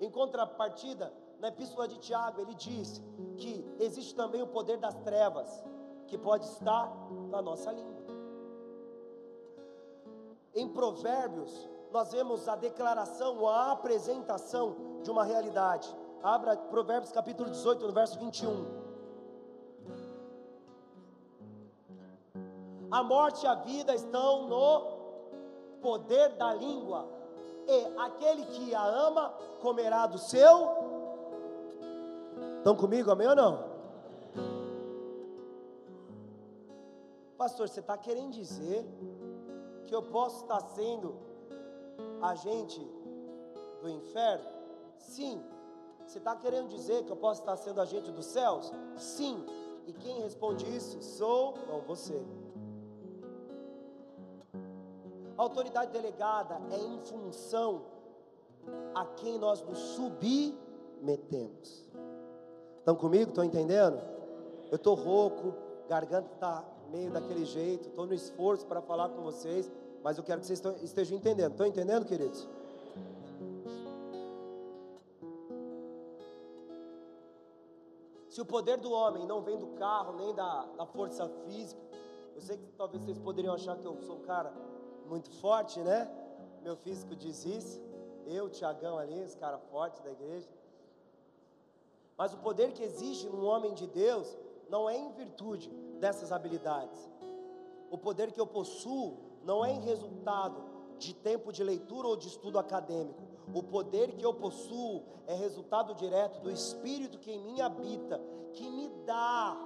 Em 0.00 0.10
contrapartida, 0.10 1.14
na 1.38 1.46
epístola 1.46 1.86
de 1.86 1.96
Tiago, 1.98 2.40
ele 2.40 2.56
diz 2.56 3.00
que 3.36 3.64
existe 3.78 4.16
também 4.16 4.42
o 4.42 4.48
poder 4.48 4.78
das 4.78 4.96
trevas, 4.96 5.48
que 6.08 6.18
pode 6.18 6.44
estar 6.46 6.92
na 7.30 7.40
nossa 7.40 7.70
língua. 7.70 8.02
Em 10.56 10.68
Provérbios, 10.68 11.70
nós 11.92 12.10
vemos 12.10 12.48
a 12.48 12.56
declaração, 12.56 13.46
a 13.46 13.70
apresentação 13.70 14.74
de 15.04 15.08
uma 15.08 15.22
realidade. 15.22 15.88
Abra 16.20 16.56
Provérbios 16.56 17.12
capítulo 17.12 17.48
18, 17.48 17.86
no 17.86 17.92
verso 17.92 18.18
21. 18.18 18.82
A 22.90 23.04
morte 23.04 23.44
e 23.44 23.46
a 23.46 23.54
vida 23.54 23.94
estão 23.94 24.48
no 24.48 24.93
poder 25.84 26.30
da 26.30 26.54
língua, 26.54 27.06
e 27.68 27.98
aquele 27.98 28.46
que 28.46 28.74
a 28.74 28.86
ama 28.86 29.34
comerá 29.60 30.06
do 30.06 30.16
seu. 30.16 30.54
Estão 32.56 32.74
comigo, 32.74 33.10
amém 33.10 33.28
ou 33.28 33.36
não? 33.36 33.74
Pastor, 37.36 37.68
você 37.68 37.80
está 37.80 37.98
querendo 37.98 38.32
dizer 38.32 38.82
que 39.86 39.94
eu 39.94 40.02
posso 40.04 40.44
estar 40.44 40.60
sendo 40.60 41.16
agente 42.22 42.80
do 43.82 43.90
inferno? 43.90 44.48
Sim. 44.96 45.44
Você 46.06 46.16
está 46.16 46.34
querendo 46.36 46.68
dizer 46.68 47.04
que 47.04 47.12
eu 47.12 47.16
posso 47.16 47.40
estar 47.40 47.56
sendo 47.56 47.82
agente 47.82 48.10
dos 48.10 48.24
céus? 48.24 48.72
Sim. 48.96 49.44
E 49.86 49.92
quem 49.92 50.22
responde 50.22 50.64
isso? 50.74 51.02
Sou, 51.02 51.54
não 51.68 51.82
você. 51.82 52.24
Autoridade 55.36 55.90
delegada 55.90 56.60
é 56.70 56.78
em 56.78 56.98
função 57.00 57.82
a 58.94 59.04
quem 59.04 59.38
nós 59.38 59.62
nos 59.62 59.78
submetemos. 59.78 61.90
Estão 62.78 62.94
comigo? 62.94 63.30
Estão 63.30 63.44
entendendo? 63.44 64.00
Eu 64.70 64.76
estou 64.76 64.94
rouco, 64.94 65.54
garganta 65.88 66.30
está 66.32 66.64
meio 66.90 67.10
daquele 67.10 67.44
jeito, 67.44 67.88
estou 67.88 68.06
no 68.06 68.14
esforço 68.14 68.66
para 68.66 68.80
falar 68.80 69.08
com 69.08 69.22
vocês, 69.22 69.70
mas 70.02 70.16
eu 70.16 70.24
quero 70.24 70.40
que 70.40 70.46
vocês 70.46 70.62
estejam 70.82 71.16
entendendo. 71.16 71.52
Estão 71.52 71.66
entendendo, 71.66 72.04
queridos? 72.04 72.48
Se 78.28 78.40
o 78.40 78.44
poder 78.44 78.78
do 78.78 78.90
homem 78.90 79.26
não 79.26 79.42
vem 79.42 79.56
do 79.56 79.68
carro, 79.68 80.16
nem 80.16 80.34
da, 80.34 80.66
da 80.76 80.86
força 80.86 81.28
física, 81.46 81.80
eu 82.34 82.40
sei 82.40 82.56
que 82.56 82.66
talvez 82.76 83.04
vocês 83.04 83.18
poderiam 83.18 83.54
achar 83.54 83.76
que 83.76 83.86
eu 83.86 83.96
sou 84.02 84.16
um 84.16 84.22
cara 84.22 84.52
muito 85.06 85.30
forte, 85.30 85.80
né? 85.80 86.10
Meu 86.62 86.76
físico 86.76 87.14
diz 87.14 87.44
isso. 87.44 87.80
Eu, 88.26 88.48
Tiagão 88.48 88.96
ali, 88.98 89.22
os 89.22 89.34
caras 89.34 89.60
fortes 89.70 90.00
da 90.00 90.10
igreja. 90.10 90.48
Mas 92.16 92.32
o 92.32 92.38
poder 92.38 92.72
que 92.72 92.82
existe 92.82 93.26
num 93.26 93.44
homem 93.44 93.74
de 93.74 93.86
Deus 93.86 94.36
não 94.70 94.88
é 94.88 94.96
em 94.96 95.12
virtude 95.12 95.68
dessas 96.00 96.32
habilidades. 96.32 96.98
O 97.90 97.98
poder 97.98 98.32
que 98.32 98.40
eu 98.40 98.46
possuo 98.46 99.18
não 99.44 99.64
é 99.64 99.72
em 99.72 99.80
resultado 99.80 100.64
de 100.98 101.12
tempo 101.14 101.52
de 101.52 101.62
leitura 101.62 102.08
ou 102.08 102.16
de 102.16 102.28
estudo 102.28 102.58
acadêmico. 102.58 103.22
O 103.52 103.62
poder 103.62 104.12
que 104.12 104.24
eu 104.24 104.32
possuo 104.32 105.02
é 105.26 105.34
resultado 105.34 105.94
direto 105.94 106.40
do 106.40 106.50
Espírito 106.50 107.18
que 107.18 107.30
em 107.30 107.40
mim 107.40 107.60
habita, 107.60 108.20
que 108.52 108.70
me 108.70 108.88
dá 109.04 109.56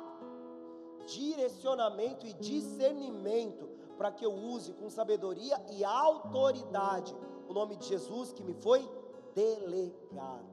direcionamento 1.07 2.27
e 2.27 2.33
discernimento 2.35 3.78
para 3.99 4.13
que 4.13 4.25
eu 4.25 4.33
use 4.33 4.73
com 4.75 4.89
sabedoria 4.89 5.61
e 5.73 5.85
autoridade 5.85 7.15
o 7.49 7.53
nome 7.53 7.77
de 7.77 7.87
Jesus 7.87 8.33
que 8.33 8.45
me 8.45 8.55
foi 8.55 8.89
delegado. 9.35 10.47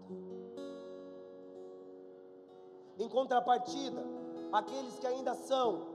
Em 2.98 3.08
contrapartida, 3.08 4.04
aqueles 4.52 4.98
que 4.98 5.06
ainda 5.06 5.36
são 5.36 5.86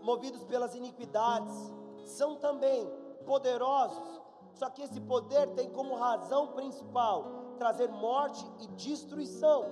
movidos 0.00 0.44
pelas 0.44 0.74
iniquidades 0.74 1.54
são 2.04 2.36
também 2.36 2.88
poderosos, 3.24 4.20
só 4.54 4.70
que 4.70 4.82
esse 4.82 5.00
poder 5.00 5.48
tem 5.54 5.68
como 5.70 5.96
razão 5.96 6.48
principal 6.48 7.24
trazer 7.58 7.88
morte 7.88 8.46
e 8.60 8.66
destruição, 8.68 9.64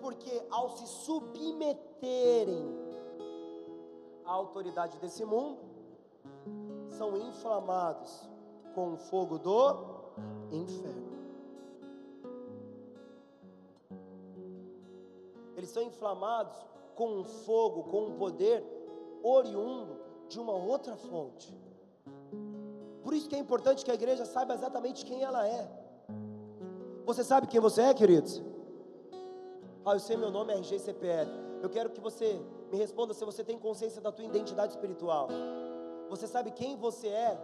porque 0.00 0.46
ao 0.50 0.68
se 0.70 0.86
submeterem 0.86 2.64
à 4.24 4.30
autoridade 4.30 4.98
desse 4.98 5.24
mundo, 5.24 5.73
são 6.90 7.16
inflamados 7.16 8.28
com 8.74 8.94
o 8.94 8.96
fogo 8.96 9.38
do 9.38 9.76
inferno. 10.50 11.14
Eles 15.56 15.70
são 15.70 15.82
inflamados 15.82 16.56
com 16.94 17.08
um 17.20 17.24
fogo, 17.24 17.84
com 17.84 18.06
um 18.06 18.16
poder 18.16 18.64
oriundo 19.22 19.98
de 20.28 20.38
uma 20.38 20.52
outra 20.52 20.96
fonte. 20.96 21.56
Por 23.02 23.12
isso 23.14 23.28
que 23.28 23.36
é 23.36 23.38
importante 23.38 23.84
que 23.84 23.90
a 23.90 23.94
igreja 23.94 24.24
saiba 24.24 24.54
exatamente 24.54 25.04
quem 25.04 25.22
ela 25.22 25.46
é. 25.46 25.68
Você 27.04 27.22
sabe 27.22 27.46
quem 27.46 27.60
você 27.60 27.82
é, 27.82 27.94
queridos? 27.94 28.42
Ah, 29.84 29.94
eu 29.94 30.00
sei 30.00 30.16
meu 30.16 30.30
nome 30.30 30.52
é 30.52 30.56
RGCPL. 30.56 31.28
Eu 31.62 31.68
quero 31.68 31.90
que 31.90 32.00
você 32.00 32.40
me 32.70 32.78
responda 32.78 33.12
se 33.12 33.24
você 33.24 33.44
tem 33.44 33.58
consciência 33.58 34.00
da 34.00 34.10
tua 34.10 34.24
identidade 34.24 34.72
espiritual. 34.72 35.28
Você 36.14 36.28
sabe 36.28 36.52
quem 36.52 36.76
você 36.76 37.08
é 37.08 37.36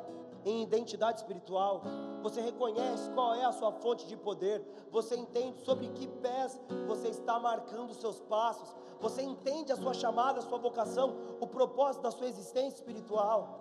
em 0.44 0.62
identidade 0.62 1.18
espiritual? 1.18 1.82
Você 2.22 2.40
reconhece 2.40 3.10
qual 3.10 3.34
é 3.34 3.44
a 3.44 3.50
sua 3.50 3.72
fonte 3.72 4.06
de 4.06 4.16
poder? 4.16 4.64
Você 4.92 5.16
entende 5.16 5.58
sobre 5.64 5.88
que 5.88 6.06
pés 6.06 6.56
você 6.86 7.08
está 7.08 7.36
marcando 7.40 7.90
os 7.90 7.96
seus 7.96 8.20
passos? 8.20 8.72
Você 9.00 9.22
entende 9.22 9.72
a 9.72 9.76
sua 9.76 9.92
chamada, 9.92 10.38
a 10.38 10.42
sua 10.42 10.56
vocação, 10.56 11.16
o 11.40 11.48
propósito 11.48 12.02
da 12.02 12.12
sua 12.12 12.28
existência 12.28 12.76
espiritual? 12.76 13.58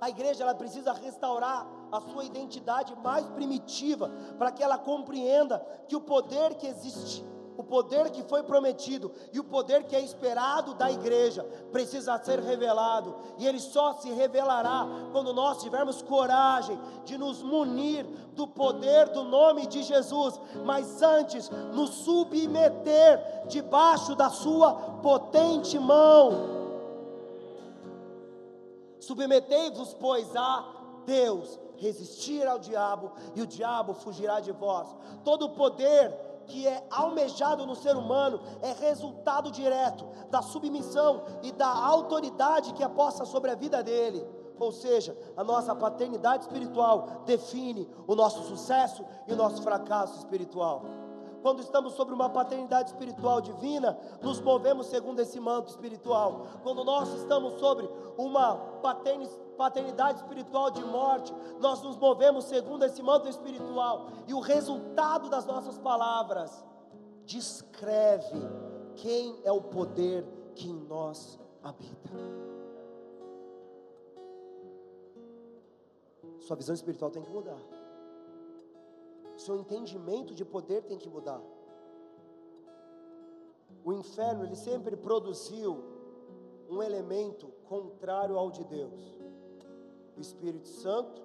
A 0.00 0.10
igreja 0.10 0.42
ela 0.42 0.54
precisa 0.56 0.92
restaurar 0.92 1.64
a 1.92 2.00
sua 2.00 2.24
identidade 2.24 2.92
mais 2.96 3.24
primitiva 3.28 4.10
para 4.36 4.50
que 4.50 4.64
ela 4.64 4.78
compreenda 4.78 5.60
que 5.86 5.94
o 5.94 6.00
poder 6.00 6.56
que 6.56 6.66
existe 6.66 7.24
o 7.56 7.64
poder 7.64 8.10
que 8.10 8.22
foi 8.22 8.42
prometido 8.42 9.10
e 9.32 9.40
o 9.40 9.44
poder 9.44 9.84
que 9.84 9.96
é 9.96 10.00
esperado 10.00 10.74
da 10.74 10.90
igreja 10.90 11.42
precisa 11.72 12.18
ser 12.18 12.40
revelado, 12.40 13.14
e 13.38 13.46
ele 13.46 13.58
só 13.58 13.94
se 13.94 14.10
revelará 14.10 14.86
quando 15.12 15.32
nós 15.32 15.62
tivermos 15.62 16.02
coragem 16.02 16.78
de 17.04 17.16
nos 17.16 17.42
munir 17.42 18.06
do 18.34 18.46
poder 18.46 19.08
do 19.08 19.24
nome 19.24 19.66
de 19.66 19.82
Jesus, 19.82 20.40
mas 20.64 21.02
antes 21.02 21.48
nos 21.72 21.90
submeter 21.90 23.46
debaixo 23.48 24.14
da 24.14 24.28
sua 24.28 24.74
potente 25.02 25.78
mão. 25.78 26.56
Submetei-vos, 29.00 29.94
pois, 29.94 30.34
a 30.34 30.64
Deus, 31.04 31.58
resistir 31.76 32.46
ao 32.46 32.58
diabo, 32.58 33.12
e 33.34 33.42
o 33.42 33.46
diabo 33.46 33.94
fugirá 33.94 34.40
de 34.40 34.50
vós. 34.50 34.88
Todo 35.24 35.50
poder 35.50 36.12
que 36.46 36.66
é 36.66 36.86
almejado 36.90 37.66
no 37.66 37.74
ser 37.74 37.96
humano 37.96 38.40
é 38.62 38.72
resultado 38.72 39.50
direto 39.50 40.06
da 40.30 40.42
submissão 40.42 41.22
e 41.42 41.52
da 41.52 41.68
autoridade 41.68 42.72
que 42.72 42.82
é 42.82 42.88
posta 42.88 43.24
sobre 43.24 43.50
a 43.50 43.54
vida 43.54 43.82
dele. 43.82 44.26
Ou 44.58 44.72
seja, 44.72 45.16
a 45.36 45.44
nossa 45.44 45.74
paternidade 45.74 46.44
espiritual 46.44 47.22
define 47.26 47.88
o 48.06 48.14
nosso 48.14 48.42
sucesso 48.44 49.04
e 49.26 49.32
o 49.32 49.36
nosso 49.36 49.62
fracasso 49.62 50.16
espiritual. 50.18 51.05
Quando 51.46 51.60
estamos 51.60 51.92
sobre 51.92 52.12
uma 52.12 52.28
paternidade 52.28 52.90
espiritual 52.90 53.40
divina, 53.40 53.96
nos 54.20 54.40
movemos 54.40 54.88
segundo 54.88 55.20
esse 55.20 55.38
manto 55.38 55.70
espiritual. 55.70 56.44
Quando 56.64 56.82
nós 56.82 57.08
estamos 57.14 57.60
sobre 57.60 57.88
uma 58.18 58.56
paternidade 59.56 60.18
espiritual 60.18 60.72
de 60.72 60.84
morte, 60.84 61.32
nós 61.60 61.80
nos 61.82 61.96
movemos 61.98 62.46
segundo 62.46 62.84
esse 62.84 63.00
manto 63.00 63.28
espiritual, 63.28 64.08
e 64.26 64.34
o 64.34 64.40
resultado 64.40 65.30
das 65.30 65.46
nossas 65.46 65.78
palavras 65.78 66.66
descreve 67.24 68.42
quem 68.96 69.40
é 69.44 69.52
o 69.52 69.60
poder 69.60 70.26
que 70.52 70.68
em 70.68 70.74
nós 70.74 71.38
habita. 71.62 72.10
Sua 76.40 76.56
visão 76.56 76.74
espiritual 76.74 77.12
tem 77.12 77.22
que 77.22 77.30
mudar. 77.30 77.75
Seu 79.36 79.58
entendimento 79.58 80.34
de 80.34 80.44
poder 80.44 80.82
tem 80.82 80.98
que 80.98 81.08
mudar. 81.08 81.42
O 83.84 83.92
inferno, 83.92 84.44
ele 84.44 84.56
sempre 84.56 84.96
produziu 84.96 85.82
um 86.68 86.82
elemento 86.82 87.46
contrário 87.68 88.36
ao 88.36 88.50
de 88.50 88.64
Deus 88.64 89.16
o 90.16 90.20
Espírito 90.20 90.66
Santo, 90.66 91.22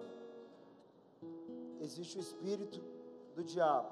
existe 1.79 2.17
o 2.17 2.19
Espírito 2.19 2.81
do 3.35 3.43
diabo, 3.43 3.87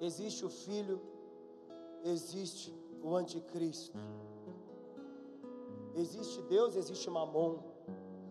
existe 0.00 0.44
o 0.44 0.48
Filho, 0.48 1.00
existe 2.02 2.74
o 3.02 3.14
Anticristo, 3.14 3.98
existe 5.94 6.40
Deus, 6.42 6.74
existe 6.76 7.10
Mamon. 7.10 7.58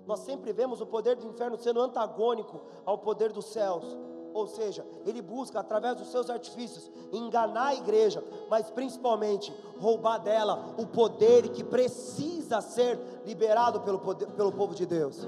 Nós 0.07 0.21
sempre 0.21 0.51
vemos 0.51 0.81
o 0.81 0.87
poder 0.87 1.15
do 1.15 1.27
inferno 1.27 1.57
sendo 1.57 1.79
antagônico 1.79 2.61
ao 2.83 2.97
poder 2.97 3.31
dos 3.31 3.45
céus. 3.45 3.85
Ou 4.33 4.47
seja, 4.47 4.85
ele 5.05 5.21
busca, 5.21 5.59
através 5.59 5.97
dos 5.97 6.09
seus 6.09 6.29
artifícios, 6.29 6.89
enganar 7.11 7.67
a 7.67 7.75
igreja, 7.75 8.23
mas 8.49 8.69
principalmente 8.69 9.53
roubar 9.79 10.19
dela 10.19 10.73
o 10.77 10.85
poder 10.85 11.49
que 11.49 11.63
precisa 11.63 12.61
ser 12.61 12.99
liberado 13.25 13.81
pelo, 13.81 13.99
poder, 13.99 14.27
pelo 14.27 14.51
povo 14.51 14.73
de 14.73 14.85
Deus. 14.85 15.27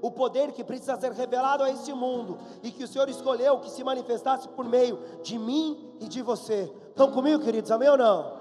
O 0.00 0.10
poder 0.10 0.52
que 0.52 0.62
precisa 0.62 0.98
ser 0.98 1.12
revelado 1.12 1.64
a 1.64 1.70
este 1.70 1.92
mundo 1.92 2.38
e 2.62 2.70
que 2.70 2.84
o 2.84 2.88
Senhor 2.88 3.08
escolheu 3.08 3.58
que 3.58 3.70
se 3.70 3.82
manifestasse 3.82 4.48
por 4.48 4.64
meio 4.64 4.98
de 5.22 5.38
mim 5.38 5.94
e 6.00 6.06
de 6.06 6.22
você. 6.22 6.72
Estão 6.90 7.10
comigo, 7.10 7.42
queridos? 7.42 7.70
Amém 7.70 7.88
ou 7.88 7.96
não? 7.96 8.38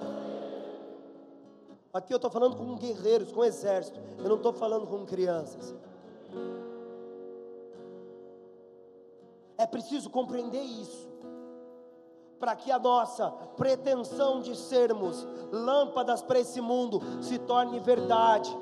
Aqui 1.93 2.13
eu 2.13 2.17
estou 2.17 2.29
falando 2.29 2.55
com 2.55 2.75
guerreiros, 2.75 3.31
com 3.31 3.43
exército. 3.43 3.99
Eu 4.19 4.29
não 4.29 4.35
estou 4.35 4.53
falando 4.53 4.85
com 4.85 5.03
crianças. 5.03 5.73
É 9.57 9.65
preciso 9.65 10.09
compreender 10.09 10.61
isso, 10.61 11.07
para 12.39 12.55
que 12.55 12.71
a 12.71 12.77
nossa 12.77 13.31
pretensão 13.55 14.39
de 14.39 14.55
sermos 14.55 15.25
lâmpadas 15.51 16.21
para 16.21 16.39
esse 16.39 16.61
mundo 16.61 17.01
se 17.23 17.39
torne 17.39 17.79
verdade. 17.79 18.55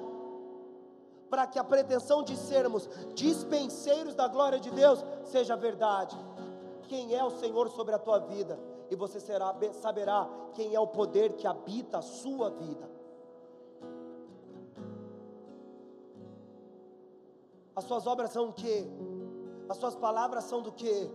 para 1.30 1.48
que 1.48 1.60
a 1.60 1.64
pretensão 1.64 2.24
de 2.24 2.36
sermos 2.38 2.90
dispenseiros 3.14 4.16
da 4.16 4.28
glória 4.28 4.60
de 4.60 4.72
Deus 4.72 5.04
seja 5.26 5.56
verdade. 5.56 6.16
Quem 6.88 7.14
é 7.14 7.24
o 7.24 7.32
Senhor 7.32 7.70
sobre 7.72 7.94
a 7.94 8.00
tua 8.00 8.20
vida? 8.20 8.58
E 8.90 8.96
você 8.96 9.20
será, 9.20 9.54
saberá 9.74 10.30
quem 10.54 10.74
é 10.74 10.80
o 10.80 10.88
poder 10.88 11.34
que 11.34 11.48
habita 11.48 11.98
a 11.98 12.02
sua 12.02 12.52
vida. 12.52 12.90
As 17.76 17.84
suas 17.84 18.08
obras 18.08 18.32
são 18.32 18.50
o 18.50 18.54
que? 18.54 18.88
As 19.70 19.78
suas 19.78 19.96
palavras 19.96 20.44
são 20.44 20.62
do 20.62 20.72
que? 20.72 21.10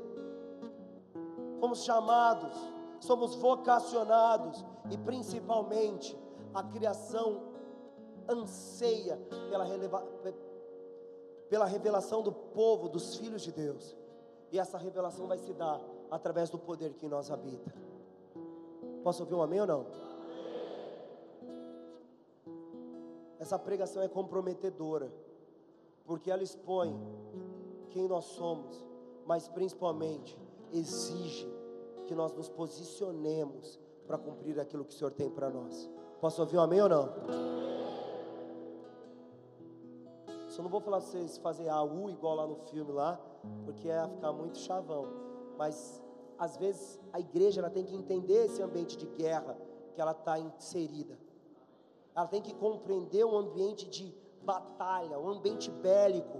Fomos 1.60 1.84
chamados, 1.84 2.52
somos 3.00 3.34
vocacionados 3.36 4.64
e 4.90 4.96
principalmente 4.98 6.18
a 6.54 6.62
criação 6.62 7.42
anseia 8.28 9.16
pela, 9.48 9.66
pela 11.48 11.66
revelação 11.66 12.22
do 12.22 12.32
povo, 12.32 12.88
dos 12.88 13.16
filhos 13.16 13.42
de 13.42 13.52
Deus. 13.52 13.96
E 14.50 14.58
essa 14.58 14.78
revelação 14.78 15.26
vai 15.26 15.38
se 15.38 15.52
dar 15.52 15.80
através 16.10 16.50
do 16.50 16.58
poder 16.58 16.94
que 16.94 17.06
em 17.06 17.08
nós 17.08 17.30
habita. 17.30 17.72
Posso 19.02 19.22
ouvir 19.22 19.34
um 19.34 19.42
amém 19.42 19.60
ou 19.60 19.66
não? 19.66 19.86
Essa 23.38 23.58
pregação 23.58 24.02
é 24.02 24.08
comprometedora, 24.08 25.10
porque 26.04 26.30
ela 26.30 26.42
expõe 26.42 26.94
quem 27.90 28.08
nós 28.08 28.24
somos, 28.24 28.84
mas 29.26 29.48
principalmente 29.48 30.38
exige 30.72 31.48
que 32.06 32.14
nós 32.14 32.32
nos 32.32 32.48
posicionemos 32.48 33.78
para 34.06 34.18
cumprir 34.18 34.58
aquilo 34.58 34.84
que 34.84 34.94
o 34.94 34.96
Senhor 34.96 35.12
tem 35.12 35.30
para 35.30 35.50
nós. 35.50 35.88
Posso 36.20 36.40
ouvir 36.40 36.56
um 36.56 36.60
amém 36.60 36.80
ou 36.80 36.88
não? 36.88 37.08
Só 40.48 40.62
não 40.62 40.68
vou 40.68 40.80
falar 40.80 40.98
para 40.98 41.06
vocês 41.06 41.38
fazer 41.38 41.68
a 41.68 41.82
U 41.82 42.10
igual 42.10 42.34
lá 42.34 42.46
no 42.46 42.56
filme 42.56 42.92
lá, 42.92 43.20
porque 43.64 43.88
é 43.88 44.08
ficar 44.08 44.32
muito 44.32 44.58
chavão. 44.58 45.06
Mas 45.56 46.02
às 46.36 46.56
vezes 46.56 46.98
a 47.12 47.20
igreja 47.20 47.60
ela 47.60 47.70
tem 47.70 47.84
que 47.84 47.94
entender 47.94 48.46
esse 48.46 48.60
ambiente 48.60 48.96
de 48.96 49.06
guerra 49.06 49.56
que 49.94 50.00
ela 50.00 50.12
está 50.12 50.38
inserida. 50.38 51.16
Ela 52.14 52.26
tem 52.26 52.42
que 52.42 52.52
compreender 52.54 53.24
o 53.24 53.36
ambiente 53.36 53.88
de 53.88 54.12
batalha, 54.42 55.18
o 55.18 55.28
ambiente 55.28 55.70
bélico, 55.70 56.38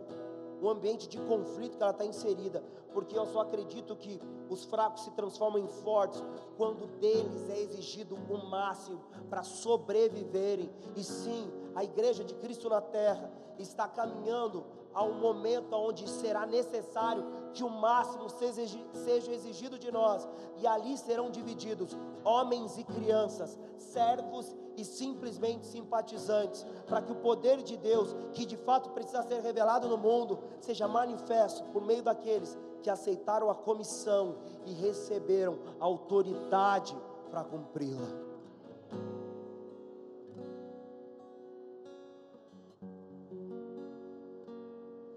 o 0.60 0.68
ambiente 0.68 1.08
de 1.08 1.18
conflito 1.18 1.76
que 1.76 1.82
ela 1.82 1.92
está 1.92 2.04
inserida, 2.04 2.62
porque 2.92 3.16
eu 3.16 3.26
só 3.26 3.40
acredito 3.40 3.96
que 3.96 4.20
os 4.48 4.64
fracos 4.64 5.04
se 5.04 5.10
transformam 5.12 5.62
em 5.62 5.68
fortes 5.68 6.22
quando 6.56 6.86
deles 6.98 7.48
é 7.48 7.60
exigido 7.60 8.14
o 8.14 8.46
máximo 8.48 9.00
para 9.28 9.42
sobreviverem. 9.42 10.70
E 10.96 11.02
sim, 11.02 11.50
a 11.74 11.84
igreja 11.84 12.24
de 12.24 12.34
Cristo 12.34 12.68
na 12.68 12.80
terra 12.80 13.32
está 13.58 13.86
caminhando 13.86 14.64
a 14.94 15.04
um 15.04 15.14
momento 15.14 15.74
onde 15.74 16.08
será 16.08 16.46
necessário 16.46 17.24
que 17.52 17.64
o 17.64 17.68
máximo 17.68 18.28
seja 18.28 19.32
exigido 19.32 19.78
de 19.78 19.90
nós, 19.90 20.28
e 20.58 20.66
ali 20.66 20.96
serão 20.96 21.30
divididos 21.30 21.96
homens 22.24 22.78
e 22.78 22.84
crianças, 22.84 23.58
servos 23.76 24.54
e 24.76 24.84
simplesmente 24.84 25.66
simpatizantes, 25.66 26.64
para 26.86 27.02
que 27.02 27.12
o 27.12 27.16
poder 27.16 27.62
de 27.62 27.76
Deus, 27.76 28.14
que 28.32 28.46
de 28.46 28.56
fato 28.56 28.90
precisa 28.90 29.22
ser 29.22 29.40
revelado 29.40 29.88
no 29.88 29.98
mundo, 29.98 30.38
seja 30.60 30.86
manifesto 30.86 31.64
por 31.70 31.82
meio 31.82 32.02
daqueles 32.02 32.56
que 32.82 32.88
aceitaram 32.88 33.50
a 33.50 33.54
comissão 33.54 34.36
e 34.64 34.72
receberam 34.72 35.58
autoridade 35.78 36.96
para 37.30 37.44
cumpri-la. 37.44 38.29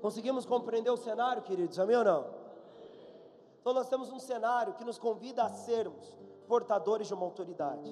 Conseguimos 0.03 0.45
compreender 0.45 0.89
o 0.89 0.97
cenário, 0.97 1.41
queridos? 1.43 1.79
Amém 1.79 1.95
ou 1.95 2.03
não? 2.03 2.25
Então 3.61 3.73
nós 3.73 3.87
temos 3.87 4.11
um 4.11 4.19
cenário 4.19 4.73
que 4.73 4.83
nos 4.83 4.99
convida 4.99 5.45
a 5.45 5.49
sermos 5.49 6.03
portadores 6.45 7.07
de 7.07 7.13
uma 7.13 7.23
autoridade. 7.23 7.89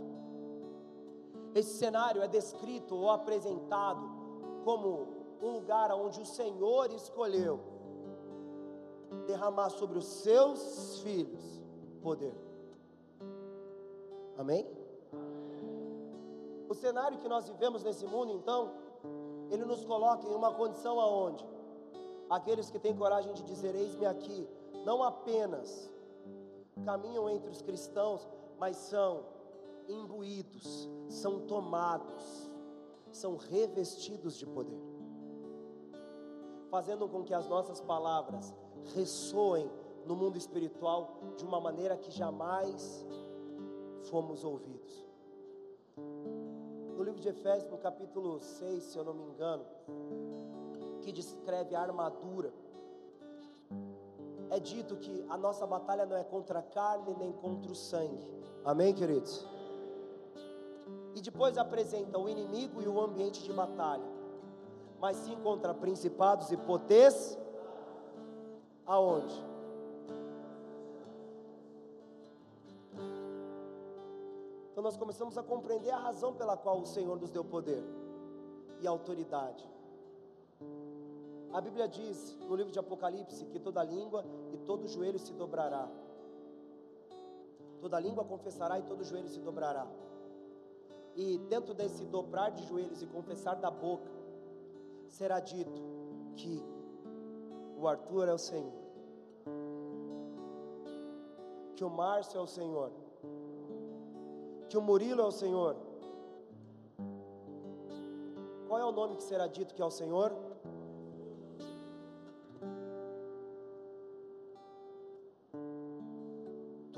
Esse 1.56 1.78
cenário 1.78 2.22
é 2.22 2.28
descrito 2.28 2.98
ou 2.98 3.10
apresentado 3.10 4.04
como 4.66 5.08
um 5.42 5.52
lugar 5.52 5.90
onde 5.94 6.20
o 6.20 6.26
Senhor 6.26 6.92
escolheu 6.92 7.62
derramar 9.26 9.70
sobre 9.70 9.98
os 9.98 10.06
seus 10.06 11.00
filhos 11.00 11.62
poder. 12.02 12.36
Amém? 14.38 14.70
O 16.68 16.74
cenário 16.74 17.20
que 17.20 17.30
nós 17.30 17.48
vivemos 17.48 17.86
nesse 17.86 18.06
mundo, 18.06 18.34
então, 18.34 18.74
ele 19.50 19.64
nos 19.64 19.86
coloca 19.86 20.28
em 20.28 20.36
uma 20.36 20.54
condição 20.54 21.00
aonde 21.00 21.50
aqueles 22.32 22.72
que 22.72 22.80
têm 22.80 22.96
coragem 22.96 23.34
de 23.34 23.44
dizer: 23.44 23.76
Eis-me 23.76 24.06
aqui, 24.06 24.48
não 24.86 25.04
apenas 25.04 25.92
caminham 26.86 27.30
entre 27.30 27.50
os 27.50 27.62
cristãos, 27.62 28.28
mas 28.58 28.78
são 28.78 29.26
imbuídos, 29.88 30.90
são 31.10 31.42
tomados, 31.42 32.50
são 33.12 33.36
revestidos 33.36 34.38
de 34.38 34.46
poder, 34.46 34.82
fazendo 36.70 37.08
com 37.10 37.24
que 37.24 37.34
as 37.34 37.48
nossas 37.50 37.82
palavras 37.82 38.54
ressoem 38.96 39.70
no 40.06 40.16
mundo 40.16 40.38
espiritual 40.38 41.20
de 41.36 41.44
uma 41.44 41.60
maneira 41.60 41.98
que 41.98 42.10
jamais 42.10 43.06
fomos 44.10 44.44
ouvidos. 44.44 45.06
No 45.98 47.04
livro 47.04 47.20
de 47.20 47.30
Efésios, 47.30 47.70
no 47.70 47.78
capítulo 47.78 48.40
6, 48.40 48.84
se 48.84 48.98
eu 48.98 49.04
não 49.04 49.14
me 49.14 49.24
engano, 49.24 49.66
que 51.02 51.12
descreve 51.12 51.76
a 51.76 51.82
armadura, 51.82 52.54
é 54.50 54.60
dito 54.60 54.98
que 54.98 55.26
a 55.30 55.38
nossa 55.38 55.66
batalha 55.66 56.06
não 56.06 56.18
é 56.18 56.24
contra 56.24 56.60
a 56.60 56.62
carne 56.62 57.16
nem 57.18 57.32
contra 57.32 57.72
o 57.72 57.76
sangue. 57.76 58.28
Amém, 58.66 58.94
queridos? 58.94 59.48
E 61.16 61.22
depois 61.22 61.58
apresenta 61.58 62.18
o 62.20 62.28
inimigo 62.28 62.82
e 62.82 62.88
o 62.88 63.00
ambiente 63.00 63.42
de 63.44 63.54
batalha, 63.54 64.10
mas 65.00 65.18
sim 65.18 65.36
contra 65.42 65.74
principados 65.74 66.52
e 66.52 66.58
potês. 66.58 67.38
Aonde? 68.86 69.52
Então 74.72 74.84
nós 74.84 74.98
começamos 74.98 75.38
a 75.38 75.44
compreender 75.44 75.92
a 75.92 75.98
razão 75.98 76.34
pela 76.34 76.58
qual 76.58 76.80
o 76.80 76.86
Senhor 76.86 77.20
nos 77.20 77.32
deu 77.32 77.44
poder 77.44 77.84
e 78.82 78.88
autoridade. 78.88 79.64
A 81.54 81.60
Bíblia 81.60 81.88
diz 81.88 82.38
no 82.48 82.56
livro 82.56 82.72
de 82.72 82.80
Apocalipse 82.80 83.46
que 83.46 83.60
toda 83.60 83.84
língua 83.84 84.24
e 84.54 84.58
todo 84.58 84.88
joelho 84.88 85.20
se 85.20 85.34
dobrará. 85.34 85.90
Toda 87.82 88.00
língua 88.00 88.24
confessará 88.24 88.80
e 88.80 88.84
todo 88.84 89.04
joelho 89.04 89.28
se 89.28 89.40
dobrará. 89.40 89.86
E 91.16 91.38
dentro 91.50 91.74
desse 91.74 92.06
dobrar 92.06 92.52
de 92.52 92.64
joelhos 92.64 93.02
e 93.02 93.08
confessar 93.08 93.56
da 93.56 93.70
boca, 93.70 94.10
será 95.10 95.42
dito 95.42 95.82
que 96.38 96.64
o 97.78 97.86
Arthur 97.86 98.30
é 98.30 98.34
o 98.34 98.38
Senhor, 98.38 98.72
que 101.76 101.84
o 101.84 101.90
Márcio 101.90 102.38
é 102.38 102.42
o 102.42 102.48
Senhor, 102.48 102.92
que 104.70 104.78
o 104.78 104.82
Murilo 104.82 105.22
é 105.22 105.26
o 105.26 105.32
Senhor. 105.32 105.76
Qual 108.68 108.80
é 108.80 108.86
o 108.86 108.92
nome 108.94 109.18
que 109.18 109.24
será 109.24 109.48
dito 109.48 109.76
que 109.76 109.82
é 109.82 109.86
o 109.86 109.92
Senhor? 109.92 110.34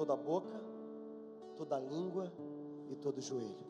Toda 0.04 0.18
boca, 0.18 0.60
toda 1.56 1.80
língua 1.80 2.30
e 2.90 2.96
todo 2.98 3.22
joelho. 3.22 3.66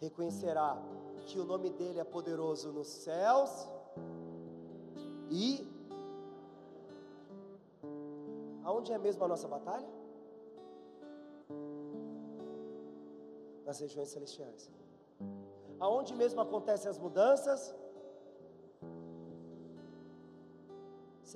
Reconhecerá 0.00 0.82
que 1.26 1.38
o 1.38 1.44
nome 1.44 1.68
dele 1.68 1.98
é 2.00 2.04
poderoso 2.04 2.72
nos 2.72 2.86
céus 2.86 3.68
e 5.30 5.68
aonde 8.64 8.90
é 8.92 8.98
mesmo 8.98 9.22
a 9.24 9.28
nossa 9.28 9.46
batalha? 9.46 9.88
Nas 13.66 13.78
regiões 13.80 14.08
celestiais. 14.08 14.70
Aonde 15.78 16.14
mesmo 16.14 16.40
acontecem 16.40 16.90
as 16.90 16.98
mudanças? 16.98 17.74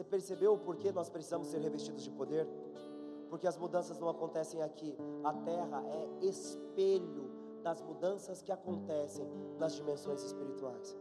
Você 0.00 0.04
percebeu 0.04 0.54
o 0.54 0.58
porquê 0.58 0.90
nós 0.90 1.10
precisamos 1.10 1.48
ser 1.48 1.58
revestidos 1.58 2.02
de 2.02 2.10
poder? 2.10 2.48
Porque 3.28 3.46
as 3.46 3.58
mudanças 3.58 3.98
não 3.98 4.08
acontecem 4.08 4.62
aqui. 4.62 4.96
A 5.22 5.30
terra 5.30 5.84
é 5.90 6.24
espelho 6.24 7.30
das 7.62 7.82
mudanças 7.82 8.40
que 8.40 8.50
acontecem 8.50 9.28
nas 9.58 9.74
dimensões 9.74 10.22
espirituais. 10.22 10.96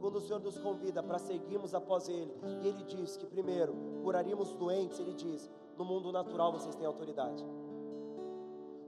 Quando 0.00 0.16
o 0.16 0.20
Senhor 0.20 0.40
nos 0.40 0.58
convida 0.58 1.00
para 1.00 1.16
seguirmos 1.20 1.76
após 1.76 2.08
Ele, 2.08 2.34
e 2.42 2.66
Ele 2.66 2.82
diz 2.82 3.16
que 3.16 3.24
primeiro 3.24 3.72
curaríamos 4.02 4.52
doentes, 4.54 4.98
Ele 4.98 5.14
diz: 5.14 5.48
no 5.78 5.84
mundo 5.84 6.10
natural 6.10 6.50
vocês 6.50 6.74
têm 6.74 6.88
autoridade. 6.88 7.46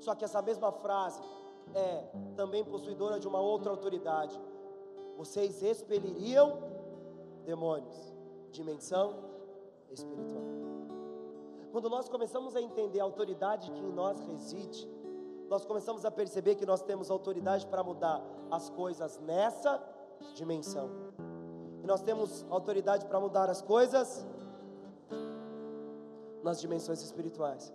Só 0.00 0.12
que 0.12 0.24
essa 0.24 0.42
mesma 0.42 0.72
frase 0.72 1.22
é 1.72 2.04
também 2.34 2.64
possuidora 2.64 3.20
de 3.20 3.28
uma 3.28 3.38
outra 3.38 3.70
autoridade, 3.70 4.36
vocês 5.16 5.62
expeliriam 5.62 6.58
demônios. 7.46 8.13
Dimensão 8.54 9.16
espiritual. 9.90 10.44
Quando 11.72 11.90
nós 11.90 12.08
começamos 12.08 12.54
a 12.54 12.62
entender 12.62 13.00
a 13.00 13.02
autoridade 13.02 13.72
que 13.72 13.80
em 13.80 13.92
nós 13.92 14.20
reside, 14.28 14.88
nós 15.48 15.64
começamos 15.66 16.04
a 16.04 16.10
perceber 16.10 16.54
que 16.54 16.64
nós 16.64 16.80
temos 16.80 17.10
autoridade 17.10 17.66
para 17.66 17.82
mudar 17.82 18.24
as 18.52 18.70
coisas 18.70 19.18
nessa 19.18 19.82
dimensão. 20.36 20.88
E 21.82 21.86
nós 21.86 22.00
temos 22.00 22.46
autoridade 22.48 23.06
para 23.06 23.18
mudar 23.18 23.50
as 23.50 23.60
coisas 23.60 24.24
nas 26.44 26.60
dimensões 26.60 27.02
espirituais. 27.02 27.74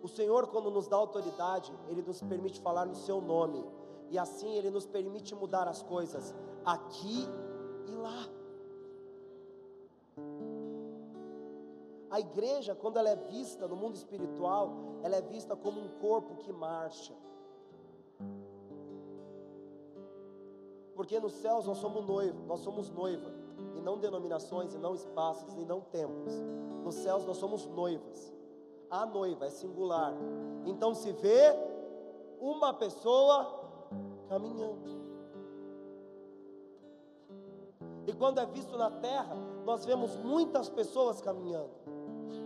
O 0.00 0.06
Senhor, 0.06 0.46
quando 0.46 0.70
nos 0.70 0.86
dá 0.86 0.96
autoridade, 0.96 1.76
Ele 1.88 2.02
nos 2.02 2.22
permite 2.22 2.60
falar 2.60 2.86
no 2.86 2.94
Seu 2.94 3.20
nome, 3.20 3.64
e 4.10 4.16
assim 4.16 4.54
Ele 4.54 4.70
nos 4.70 4.86
permite 4.86 5.34
mudar 5.34 5.66
as 5.66 5.82
coisas 5.82 6.32
aqui 6.64 7.28
e 7.86 7.92
lá. 7.92 8.28
A 12.10 12.18
igreja, 12.18 12.74
quando 12.74 12.98
ela 12.98 13.08
é 13.08 13.16
vista 13.16 13.68
no 13.68 13.76
mundo 13.76 13.94
espiritual, 13.94 14.72
ela 15.02 15.16
é 15.16 15.22
vista 15.22 15.54
como 15.54 15.80
um 15.80 15.88
corpo 16.00 16.36
que 16.36 16.52
marcha. 16.52 17.14
Porque 20.94 21.18
nos 21.20 21.32
céus 21.34 21.66
nós 21.66 21.78
somos 21.78 22.04
noivo, 22.04 22.44
nós 22.46 22.60
somos 22.60 22.90
noiva, 22.90 23.32
e 23.74 23.80
não 23.80 23.96
denominações, 23.96 24.74
e 24.74 24.78
não 24.78 24.94
espaços, 24.94 25.56
e 25.56 25.64
não 25.64 25.80
templos. 25.80 26.34
Nos 26.84 26.96
céus 26.96 27.24
nós 27.24 27.36
somos 27.36 27.64
noivas. 27.66 28.34
A 28.90 29.06
noiva 29.06 29.46
é 29.46 29.50
singular. 29.50 30.12
Então 30.66 30.94
se 30.94 31.12
vê 31.12 31.56
uma 32.40 32.74
pessoa 32.74 33.70
caminhando. 34.28 34.99
E 38.10 38.12
quando 38.12 38.40
é 38.40 38.46
visto 38.46 38.76
na 38.76 38.90
terra, 38.90 39.36
nós 39.64 39.84
vemos 39.84 40.16
muitas 40.16 40.68
pessoas 40.68 41.20
caminhando. 41.20 41.70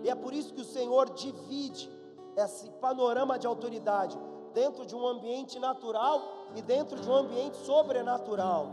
E 0.03 0.11
é 0.11 0.15
por 0.15 0.35
isso 0.35 0.53
que 0.53 0.61
o 0.61 0.65
Senhor 0.65 1.09
divide 1.15 1.91
esse 2.37 2.69
panorama 2.73 3.39
de 3.39 3.47
autoridade 3.47 4.19
dentro 4.53 4.85
de 4.85 4.95
um 4.95 5.07
ambiente 5.07 5.59
natural 5.59 6.21
e 6.55 6.61
dentro 6.61 7.01
de 7.01 7.09
um 7.09 7.15
ambiente 7.15 7.57
sobrenatural. 7.57 8.73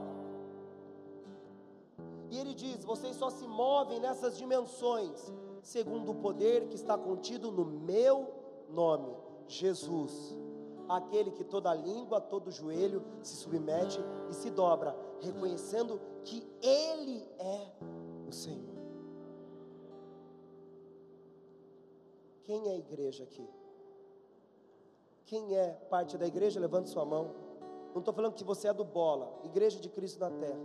E 2.30 2.38
ele 2.38 2.54
diz: 2.54 2.84
vocês 2.84 3.16
só 3.16 3.30
se 3.30 3.48
movem 3.48 4.02
nessas 4.02 4.38
dimensões, 4.38 5.32
segundo 5.62 6.12
o 6.12 6.16
poder 6.16 6.68
que 6.68 6.76
está 6.76 6.98
contido 6.98 7.54
no 7.54 7.64
meu 7.64 8.28
nome, 8.70 9.16
Jesus. 9.48 10.38
Aquele 10.92 11.32
que 11.32 11.46
toda 11.46 11.74
língua, 11.74 12.20
todo 12.20 12.52
joelho 12.52 13.02
se 13.24 13.38
submete 13.38 13.98
e 14.30 14.34
se 14.34 14.50
dobra, 14.50 14.94
reconhecendo 15.22 16.02
que 16.26 16.46
Ele 16.62 17.26
é 17.40 17.72
o 18.28 18.32
Senhor. 18.34 18.76
Quem 22.44 22.68
é 22.68 22.72
a 22.72 22.78
igreja 22.78 23.24
aqui? 23.24 23.48
Quem 25.24 25.56
é 25.56 25.70
parte 25.90 26.18
da 26.18 26.28
igreja? 26.28 26.60
Levante 26.60 26.90
sua 26.90 27.06
mão. 27.06 27.36
Não 27.94 28.00
estou 28.00 28.14
falando 28.14 28.34
que 28.34 28.44
você 28.44 28.68
é 28.68 28.74
do 28.74 28.84
bola, 28.84 29.40
igreja 29.46 29.80
de 29.80 29.88
Cristo 29.88 30.20
na 30.20 30.30
terra. 30.30 30.60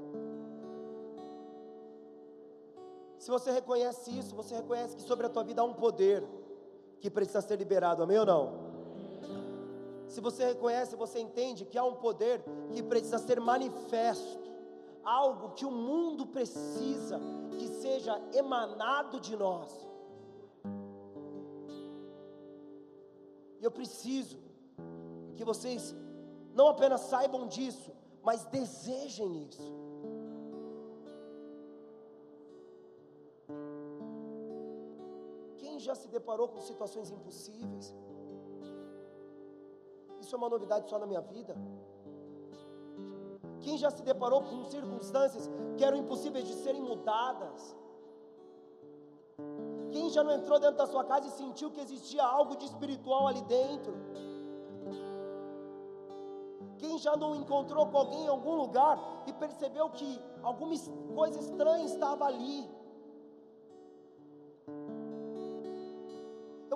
Se 3.17 3.31
você 3.31 3.53
reconhece 3.53 4.11
isso, 4.19 4.35
você 4.35 4.57
reconhece 4.57 4.97
que 4.97 5.03
sobre 5.03 5.27
a 5.27 5.29
tua 5.29 5.45
vida 5.45 5.63
há 5.63 5.65
um 5.65 5.75
poder 5.75 6.25
que 6.99 7.09
precisa 7.09 7.41
ser 7.41 7.57
liberado, 7.57 8.03
amém 8.03 8.19
ou 8.19 8.27
não? 8.27 8.76
Se 10.09 10.21
você 10.21 10.47
reconhece, 10.47 10.95
você 10.97 11.19
entende 11.19 11.65
que 11.65 11.77
há 11.77 11.85
um 11.85 11.97
poder 11.97 12.43
que 12.73 12.83
precisa 12.83 13.19
ser 13.19 13.41
manifesto, 13.41 14.47
algo 15.03 15.51
que 15.51 15.65
o 15.65 15.71
mundo 15.71 16.27
precisa 16.27 17.21
que 17.51 17.69
seja 17.69 18.21
emanado 18.33 19.21
de 19.21 19.37
nós. 19.37 19.71
E 23.61 23.65
eu 23.65 23.71
preciso 23.71 24.39
que 25.37 25.45
vocês 25.45 25.95
não 26.55 26.69
apenas 26.69 27.03
saibam 27.03 27.47
disso, 27.47 27.93
mas 28.23 28.45
desejem 28.45 29.45
isso. 29.49 29.77
Quem 35.59 35.79
já 35.79 35.95
se 35.95 36.09
deparou 36.09 36.49
com 36.49 36.61
situações 36.61 37.11
impossíveis? 37.11 37.95
Isso 40.27 40.35
é 40.35 40.39
uma 40.39 40.49
novidade 40.49 40.91
só 40.91 40.99
na 40.99 41.07
minha 41.07 41.21
vida. 41.21 41.57
Quem 43.61 43.79
já 43.79 43.91
se 43.93 44.03
deparou 44.03 44.43
com 44.43 44.65
circunstâncias 44.65 45.49
que 45.77 45.85
eram 45.85 45.99
impossíveis 45.99 46.49
de 46.49 46.55
serem 46.55 46.83
mudadas? 46.83 47.77
Quem 49.93 50.11
já 50.11 50.25
não 50.25 50.33
entrou 50.33 50.59
dentro 50.59 50.79
da 50.79 50.87
sua 50.89 51.05
casa 51.05 51.29
e 51.29 51.31
sentiu 51.31 51.71
que 51.71 51.81
existia 51.81 52.25
algo 52.25 52.57
de 52.57 52.65
espiritual 52.65 53.29
ali 53.29 53.41
dentro? 53.43 53.95
Quem 56.79 56.99
já 56.99 57.17
não 57.17 57.37
encontrou 57.37 57.87
com 57.87 57.97
alguém 57.97 58.25
em 58.25 58.29
algum 58.29 58.57
lugar 58.57 58.99
e 59.29 59.33
percebeu 59.33 59.89
que 59.91 60.21
alguma 60.43 60.75
coisa 61.15 61.39
estranha 61.39 61.85
estava 61.85 62.25
ali? 62.25 62.69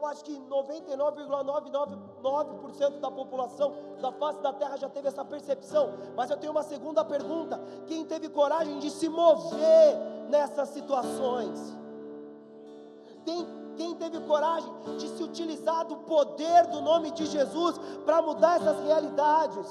Eu 0.00 0.06
acho 0.06 0.24
que 0.24 0.32
99,999% 0.32 3.00
da 3.00 3.10
população 3.10 3.74
da 4.00 4.10
face 4.10 4.40
da 4.40 4.50
terra 4.50 4.78
já 4.78 4.88
teve 4.88 5.08
essa 5.08 5.22
percepção. 5.22 5.92
Mas 6.16 6.30
eu 6.30 6.38
tenho 6.38 6.52
uma 6.52 6.62
segunda 6.62 7.04
pergunta: 7.04 7.60
quem 7.86 8.06
teve 8.06 8.30
coragem 8.30 8.78
de 8.78 8.90
se 8.90 9.10
mover 9.10 9.98
nessas 10.30 10.70
situações? 10.70 11.76
Tem, 13.26 13.46
quem 13.76 13.94
teve 13.94 14.20
coragem 14.20 14.72
de 14.96 15.06
se 15.06 15.22
utilizar 15.22 15.84
do 15.84 15.98
poder 15.98 16.66
do 16.68 16.80
nome 16.80 17.10
de 17.10 17.26
Jesus 17.26 17.76
para 18.06 18.22
mudar 18.22 18.56
essas 18.56 18.82
realidades? 18.82 19.66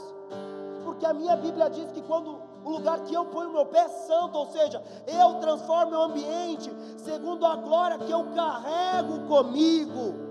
Porque 0.84 1.08
a 1.08 1.14
minha 1.14 1.36
Bíblia 1.36 1.72
diz 1.72 1.92
que 1.92 2.04
quando 2.04 2.39
o 2.70 2.74
lugar 2.74 3.00
que 3.02 3.14
eu 3.14 3.26
ponho 3.26 3.52
meu 3.52 3.66
pé 3.66 3.80
é 3.80 3.88
santo, 3.88 4.38
ou 4.38 4.46
seja, 4.52 4.82
eu 5.08 5.36
transformo 5.40 5.96
o 5.96 6.02
ambiente 6.04 6.72
segundo 6.98 7.46
a 7.46 7.56
glória 7.56 7.98
que 7.98 8.12
eu 8.12 8.26
carrego 8.36 9.28
comigo. 9.28 10.30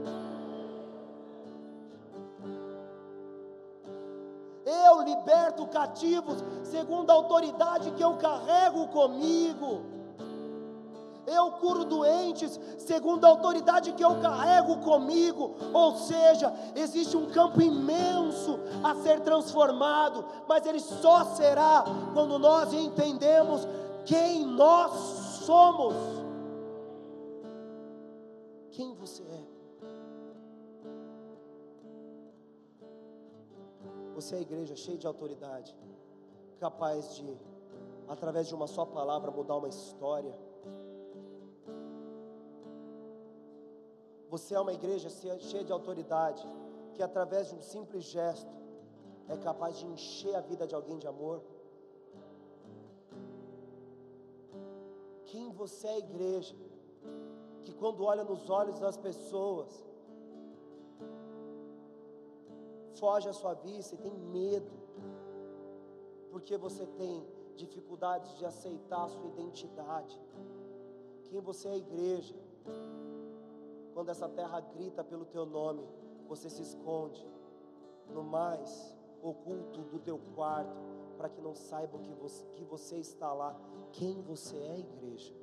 Eu 4.64 5.02
liberto 5.02 5.66
cativos 5.66 6.44
segundo 6.62 7.10
a 7.10 7.14
autoridade 7.14 7.90
que 7.92 8.02
eu 8.02 8.16
carrego 8.16 8.86
comigo 8.88 9.97
eu 11.28 11.52
curo 11.52 11.84
doentes, 11.84 12.58
segundo 12.78 13.24
a 13.24 13.28
autoridade 13.28 13.92
que 13.92 14.04
eu 14.04 14.20
carrego 14.20 14.78
comigo. 14.78 15.54
Ou 15.72 15.96
seja, 15.96 16.52
existe 16.74 17.16
um 17.16 17.26
campo 17.26 17.60
imenso 17.60 18.58
a 18.82 18.94
ser 18.96 19.20
transformado, 19.20 20.24
mas 20.48 20.64
ele 20.66 20.80
só 20.80 21.24
será 21.24 21.84
quando 22.14 22.38
nós 22.38 22.72
entendemos 22.72 23.66
quem 24.04 24.46
nós 24.46 24.92
somos. 25.44 25.94
Quem 28.70 28.94
você 28.94 29.22
é? 29.22 29.58
Você 34.14 34.34
é 34.34 34.38
a 34.38 34.40
igreja 34.42 34.74
cheia 34.74 34.98
de 34.98 35.06
autoridade, 35.06 35.76
capaz 36.58 37.14
de, 37.14 37.38
através 38.08 38.48
de 38.48 38.54
uma 38.54 38.66
só 38.66 38.84
palavra, 38.84 39.30
mudar 39.30 39.56
uma 39.56 39.68
história 39.68 40.34
Você 44.30 44.54
é 44.54 44.60
uma 44.60 44.72
igreja 44.72 45.08
cheia 45.08 45.64
de 45.64 45.72
autoridade, 45.72 46.46
que 46.94 47.02
através 47.02 47.48
de 47.48 47.54
um 47.54 47.62
simples 47.62 48.04
gesto 48.04 48.50
é 49.28 49.36
capaz 49.36 49.78
de 49.78 49.86
encher 49.86 50.34
a 50.34 50.40
vida 50.40 50.66
de 50.66 50.74
alguém 50.74 50.98
de 50.98 51.06
amor. 51.06 51.42
Quem 55.26 55.50
você 55.50 55.86
é, 55.88 55.98
igreja, 55.98 56.54
que 57.62 57.72
quando 57.74 58.04
olha 58.04 58.24
nos 58.24 58.48
olhos 58.48 58.78
das 58.78 58.96
pessoas, 58.96 59.84
foge 62.94 63.28
à 63.28 63.32
sua 63.32 63.54
vista 63.54 63.94
e 63.94 63.98
tem 63.98 64.12
medo, 64.12 64.72
porque 66.30 66.56
você 66.56 66.86
tem 66.86 67.26
dificuldades 67.56 68.36
de 68.38 68.44
aceitar 68.44 69.04
a 69.04 69.08
sua 69.08 69.28
identidade. 69.28 70.18
Quem 71.24 71.40
você 71.40 71.68
é, 71.68 71.76
igreja, 71.76 72.34
quando 73.98 74.10
essa 74.10 74.28
terra 74.28 74.60
grita 74.60 75.02
pelo 75.02 75.24
teu 75.24 75.44
nome, 75.44 75.84
você 76.28 76.48
se 76.48 76.62
esconde 76.62 77.26
no 78.08 78.22
mais 78.22 78.96
oculto 79.20 79.80
do 79.80 79.98
teu 79.98 80.20
quarto, 80.36 80.80
para 81.16 81.28
que 81.28 81.40
não 81.40 81.52
saibam 81.52 82.00
que 82.02 82.14
você, 82.14 82.46
que 82.54 82.64
você 82.64 82.98
está 82.98 83.32
lá. 83.32 83.60
Quem 83.90 84.22
você 84.22 84.56
é, 84.56 84.78
igreja? 84.78 85.34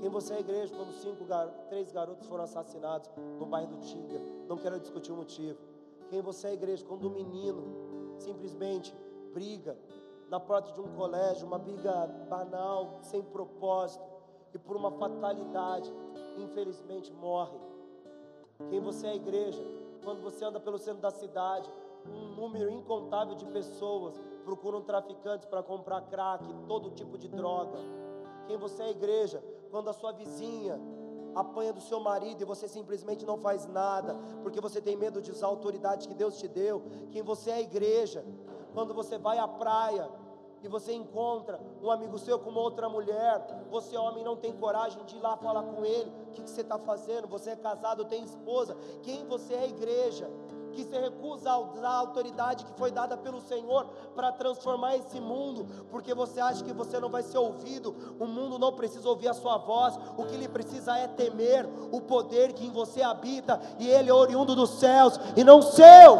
Quem 0.00 0.08
você 0.08 0.34
é, 0.34 0.40
igreja, 0.40 0.74
quando 0.74 0.92
cinco, 0.94 1.24
três 1.68 1.92
garotos 1.92 2.26
foram 2.26 2.42
assassinados 2.42 3.08
no 3.38 3.46
bairro 3.46 3.76
do 3.76 3.78
Tinga? 3.78 4.18
Não 4.48 4.56
quero 4.56 4.80
discutir 4.80 5.12
o 5.12 5.16
motivo. 5.16 5.60
Quem 6.08 6.20
você 6.22 6.48
é, 6.48 6.54
igreja, 6.54 6.84
quando 6.84 7.06
um 7.06 7.14
menino 7.14 8.16
simplesmente 8.18 8.92
briga 9.32 9.78
na 10.28 10.38
porta 10.38 10.72
de 10.72 10.80
um 10.80 10.88
colégio, 10.94 11.46
uma 11.46 11.58
briga 11.58 12.06
banal, 12.28 12.98
sem 13.00 13.22
propósito, 13.22 14.04
e 14.52 14.58
por 14.58 14.76
uma 14.76 14.90
fatalidade, 14.90 15.92
infelizmente 16.38 17.12
morre. 17.12 17.58
Quem 18.68 18.80
você 18.80 19.06
é, 19.06 19.16
igreja, 19.16 19.62
quando 20.04 20.22
você 20.22 20.44
anda 20.44 20.60
pelo 20.60 20.78
centro 20.78 21.00
da 21.00 21.10
cidade, 21.10 21.70
um 22.06 22.34
número 22.34 22.70
incontável 22.70 23.34
de 23.34 23.44
pessoas 23.46 24.18
procuram 24.44 24.80
traficantes 24.82 25.46
para 25.46 25.62
comprar 25.62 26.02
crack, 26.02 26.44
todo 26.66 26.90
tipo 26.90 27.18
de 27.18 27.28
droga. 27.28 27.78
Quem 28.46 28.56
você 28.56 28.82
é, 28.82 28.90
igreja, 28.90 29.42
quando 29.70 29.88
a 29.88 29.92
sua 29.92 30.12
vizinha 30.12 30.80
apanha 31.34 31.72
do 31.72 31.80
seu 31.80 32.00
marido 32.00 32.42
e 32.42 32.44
você 32.44 32.66
simplesmente 32.66 33.24
não 33.24 33.38
faz 33.38 33.66
nada, 33.66 34.14
porque 34.42 34.60
você 34.60 34.80
tem 34.80 34.96
medo 34.96 35.20
de 35.20 35.30
usar 35.30 35.46
a 35.46 35.50
autoridade 35.50 36.08
que 36.08 36.14
Deus 36.14 36.38
te 36.38 36.48
deu. 36.48 36.82
Quem 37.10 37.22
você 37.22 37.50
é, 37.50 37.54
a 37.54 37.60
igreja, 37.60 38.24
quando 38.72 38.94
você 38.94 39.18
vai 39.18 39.38
à 39.38 39.48
praia 39.48 40.08
e 40.62 40.68
você 40.68 40.92
encontra 40.92 41.60
um 41.82 41.90
amigo 41.90 42.18
seu 42.18 42.38
com 42.38 42.50
uma 42.50 42.60
outra 42.60 42.88
mulher, 42.88 43.64
você, 43.70 43.96
homem, 43.96 44.24
não 44.24 44.36
tem 44.36 44.52
coragem 44.52 45.04
de 45.04 45.16
ir 45.16 45.20
lá 45.20 45.36
falar 45.36 45.62
com 45.62 45.84
ele: 45.84 46.10
o 46.28 46.30
que, 46.32 46.42
que 46.42 46.50
você 46.50 46.62
está 46.62 46.78
fazendo? 46.78 47.28
Você 47.28 47.50
é 47.50 47.56
casado, 47.56 48.04
tem 48.04 48.24
esposa. 48.24 48.76
Quem 49.02 49.24
você 49.26 49.54
é, 49.54 49.68
igreja? 49.68 50.28
que 50.78 50.84
se 50.84 50.96
recusa 50.96 51.50
a 51.50 51.58
usar 51.58 51.88
a 51.88 51.98
autoridade 51.98 52.64
que 52.64 52.72
foi 52.78 52.92
dada 52.92 53.16
pelo 53.16 53.40
Senhor 53.40 53.86
para 54.14 54.30
transformar 54.30 54.96
esse 54.96 55.20
mundo, 55.20 55.66
porque 55.90 56.14
você 56.14 56.40
acha 56.40 56.62
que 56.62 56.72
você 56.72 57.00
não 57.00 57.08
vai 57.08 57.22
ser 57.24 57.38
ouvido, 57.38 57.96
o 58.20 58.26
mundo 58.26 58.60
não 58.60 58.72
precisa 58.72 59.08
ouvir 59.08 59.26
a 59.26 59.34
sua 59.34 59.58
voz, 59.58 59.98
o 60.16 60.24
que 60.24 60.34
ele 60.34 60.46
precisa 60.46 60.96
é 60.96 61.08
temer 61.08 61.68
o 61.90 62.00
poder 62.00 62.52
que 62.52 62.64
em 62.64 62.70
você 62.70 63.02
habita, 63.02 63.60
e 63.80 63.88
ele 63.88 64.08
é 64.08 64.14
oriundo 64.14 64.54
dos 64.54 64.78
céus 64.78 65.18
e 65.36 65.42
não 65.42 65.60
seu. 65.60 66.16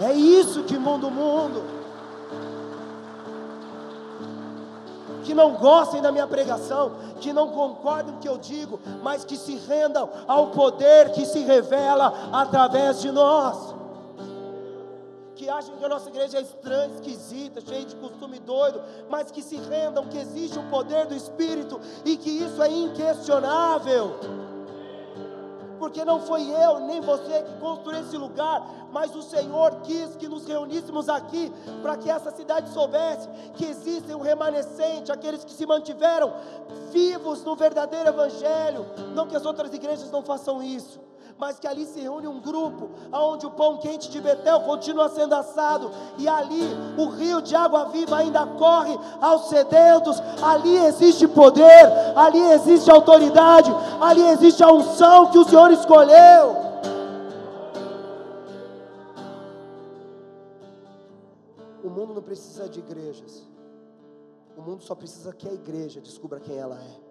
É 0.00 0.12
isso 0.12 0.62
que 0.64 0.78
muda 0.78 1.06
o 1.06 1.10
mundo. 1.10 1.78
que 5.28 5.34
não 5.34 5.56
gostem 5.56 6.00
da 6.00 6.10
minha 6.10 6.26
pregação, 6.26 6.92
que 7.20 7.34
não 7.34 7.48
concordem 7.48 8.14
com 8.14 8.18
o 8.18 8.22
que 8.22 8.28
eu 8.28 8.38
digo, 8.38 8.80
mas 9.02 9.26
que 9.26 9.36
se 9.36 9.56
rendam 9.56 10.08
ao 10.26 10.46
poder 10.46 11.10
que 11.10 11.26
se 11.26 11.40
revela 11.40 12.30
através 12.32 13.02
de 13.02 13.12
nós. 13.12 13.74
Que 15.34 15.50
achem 15.50 15.76
que 15.76 15.84
a 15.84 15.88
nossa 15.88 16.08
igreja 16.08 16.38
é 16.38 16.40
estranha, 16.40 16.94
esquisita, 16.94 17.60
cheia 17.60 17.84
de 17.84 17.94
costume 17.96 18.38
doido, 18.38 18.80
mas 19.10 19.30
que 19.30 19.42
se 19.42 19.56
rendam 19.56 20.06
que 20.06 20.16
existe 20.16 20.58
o 20.58 20.62
poder 20.70 21.04
do 21.04 21.14
Espírito 21.14 21.78
e 22.06 22.16
que 22.16 22.30
isso 22.30 22.62
é 22.62 22.70
inquestionável 22.70 24.18
porque 25.88 26.04
não 26.04 26.20
foi 26.20 26.42
eu 26.50 26.80
nem 26.80 27.00
você 27.00 27.42
que 27.42 27.54
construiu 27.58 28.00
esse 28.00 28.16
lugar, 28.18 28.88
mas 28.92 29.16
o 29.16 29.22
Senhor 29.22 29.76
quis 29.76 30.14
que 30.16 30.28
nos 30.28 30.46
reuníssemos 30.46 31.08
aqui 31.08 31.50
para 31.80 31.96
que 31.96 32.10
essa 32.10 32.30
cidade 32.30 32.68
soubesse 32.68 33.26
que 33.54 33.64
existem 33.64 34.14
um 34.14 34.20
remanescente, 34.20 35.10
aqueles 35.10 35.44
que 35.44 35.52
se 35.52 35.64
mantiveram 35.64 36.34
vivos 36.92 37.42
no 37.42 37.56
verdadeiro 37.56 38.10
Evangelho. 38.10 38.84
Não 39.14 39.26
que 39.26 39.34
as 39.34 39.46
outras 39.46 39.72
igrejas 39.72 40.10
não 40.10 40.22
façam 40.22 40.62
isso, 40.62 41.00
mas 41.38 41.58
que 41.58 41.68
ali 41.68 41.86
se 41.86 42.00
reúne 42.00 42.26
um 42.26 42.40
grupo, 42.40 42.90
onde 43.12 43.46
o 43.46 43.50
pão 43.50 43.78
quente 43.78 44.10
de 44.10 44.20
Betel 44.20 44.60
continua 44.62 45.08
sendo 45.08 45.34
assado, 45.34 45.90
e 46.18 46.28
ali 46.28 46.62
o 46.98 47.08
rio 47.10 47.40
de 47.40 47.54
água 47.54 47.86
viva 47.86 48.16
ainda 48.16 48.44
corre 48.44 48.98
aos 49.20 49.48
sedentos, 49.48 50.20
ali 50.42 50.76
existe 50.76 51.28
poder, 51.28 51.86
ali 52.16 52.40
existe 52.50 52.90
autoridade, 52.90 53.70
ali 54.00 54.22
existe 54.30 54.64
a 54.64 54.72
unção 54.72 55.30
que 55.30 55.38
o 55.38 55.44
Senhor 55.44 55.70
escolheu. 55.70 56.68
O 61.84 61.88
mundo 61.88 62.14
não 62.14 62.22
precisa 62.22 62.68
de 62.68 62.80
igrejas, 62.80 63.48
o 64.56 64.60
mundo 64.60 64.82
só 64.82 64.94
precisa 64.96 65.32
que 65.32 65.48
a 65.48 65.52
igreja 65.52 66.00
descubra 66.00 66.40
quem 66.40 66.56
ela 66.56 66.74
é. 66.74 67.07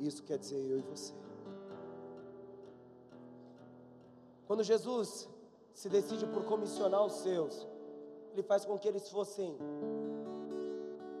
Isso 0.00 0.22
quer 0.22 0.38
dizer 0.38 0.58
eu 0.58 0.78
e 0.78 0.82
você. 0.82 1.14
Quando 4.46 4.62
Jesus 4.62 5.28
se 5.74 5.88
decide 5.88 6.26
por 6.26 6.44
comissionar 6.44 7.04
os 7.04 7.14
seus, 7.14 7.66
Ele 8.32 8.42
faz 8.42 8.64
com 8.64 8.78
que 8.78 8.88
eles 8.88 9.10
fossem 9.10 9.56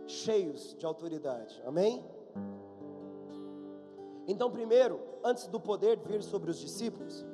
cheios 0.06 0.74
de 0.78 0.86
autoridade. 0.86 1.62
Amém? 1.66 2.04
Então, 4.26 4.50
primeiro, 4.50 5.00
antes 5.24 5.46
do 5.46 5.60
poder 5.60 5.98
vir 5.98 6.22
sobre 6.22 6.50
os 6.50 6.58
discípulos, 6.58 7.24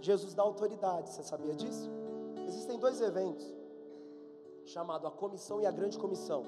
Jesus 0.00 0.34
dá 0.34 0.42
autoridade. 0.42 1.10
Você 1.10 1.22
sabia 1.22 1.54
disso? 1.54 1.90
Existem 2.46 2.78
dois 2.78 3.00
eventos, 3.00 3.46
chamado 4.64 5.06
a 5.06 5.10
comissão 5.10 5.60
e 5.60 5.66
a 5.66 5.70
grande 5.70 5.98
comissão. 5.98 6.42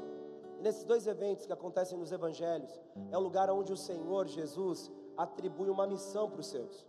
Nesses 0.61 0.85
dois 0.85 1.07
eventos 1.07 1.47
que 1.47 1.53
acontecem 1.53 1.97
nos 1.97 2.13
evangelhos, 2.13 2.79
é 3.11 3.17
o 3.17 3.21
lugar 3.21 3.51
onde 3.51 3.73
o 3.73 3.77
Senhor 3.77 4.27
Jesus 4.27 4.91
atribui 5.17 5.71
uma 5.71 5.87
missão 5.87 6.31
para 6.31 6.41
os 6.41 6.47
seus. 6.47 6.87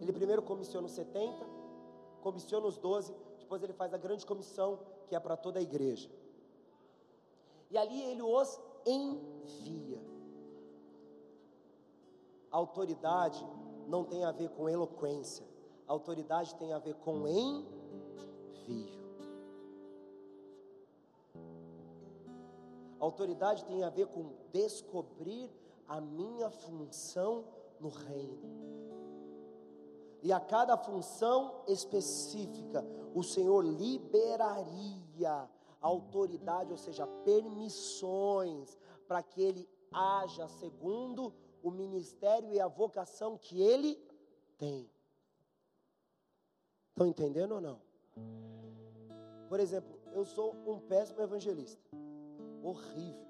Ele 0.00 0.12
primeiro 0.12 0.42
comissiona 0.42 0.86
os 0.86 0.92
70, 0.92 1.46
comissiona 2.20 2.66
os 2.66 2.76
12, 2.78 3.14
depois 3.38 3.62
ele 3.62 3.72
faz 3.72 3.94
a 3.94 3.98
grande 3.98 4.26
comissão, 4.26 4.80
que 5.08 5.14
é 5.14 5.20
para 5.20 5.36
toda 5.36 5.60
a 5.60 5.62
igreja. 5.62 6.10
E 7.70 7.78
ali 7.78 8.02
ele 8.02 8.22
os 8.22 8.60
envia. 8.84 10.00
A 12.50 12.56
autoridade 12.56 13.46
não 13.86 14.04
tem 14.04 14.24
a 14.24 14.32
ver 14.32 14.48
com 14.50 14.68
eloquência, 14.68 15.46
a 15.86 15.92
autoridade 15.92 16.56
tem 16.56 16.72
a 16.72 16.78
ver 16.78 16.94
com 16.94 17.28
envio. 17.28 18.99
Autoridade 23.00 23.64
tem 23.64 23.82
a 23.82 23.88
ver 23.88 24.06
com 24.08 24.34
descobrir 24.52 25.50
a 25.88 26.00
minha 26.02 26.50
função 26.50 27.46
no 27.80 27.88
reino. 27.88 28.38
E 30.22 30.30
a 30.30 30.38
cada 30.38 30.76
função 30.76 31.64
específica, 31.66 32.84
o 33.14 33.22
Senhor 33.22 33.64
liberaria 33.64 35.48
autoridade, 35.80 36.70
ou 36.70 36.76
seja, 36.76 37.06
permissões, 37.24 38.76
para 39.08 39.22
que 39.22 39.40
ele 39.40 39.66
haja 39.90 40.46
segundo 40.46 41.32
o 41.62 41.70
ministério 41.70 42.52
e 42.52 42.60
a 42.60 42.68
vocação 42.68 43.38
que 43.38 43.62
ele 43.62 43.98
tem. 44.58 44.90
Estão 46.90 47.06
entendendo 47.06 47.52
ou 47.52 47.60
não? 47.62 47.80
Por 49.48 49.58
exemplo, 49.58 49.98
eu 50.12 50.26
sou 50.26 50.54
um 50.66 50.78
péssimo 50.78 51.22
evangelista 51.22 51.80
horrível. 52.62 53.26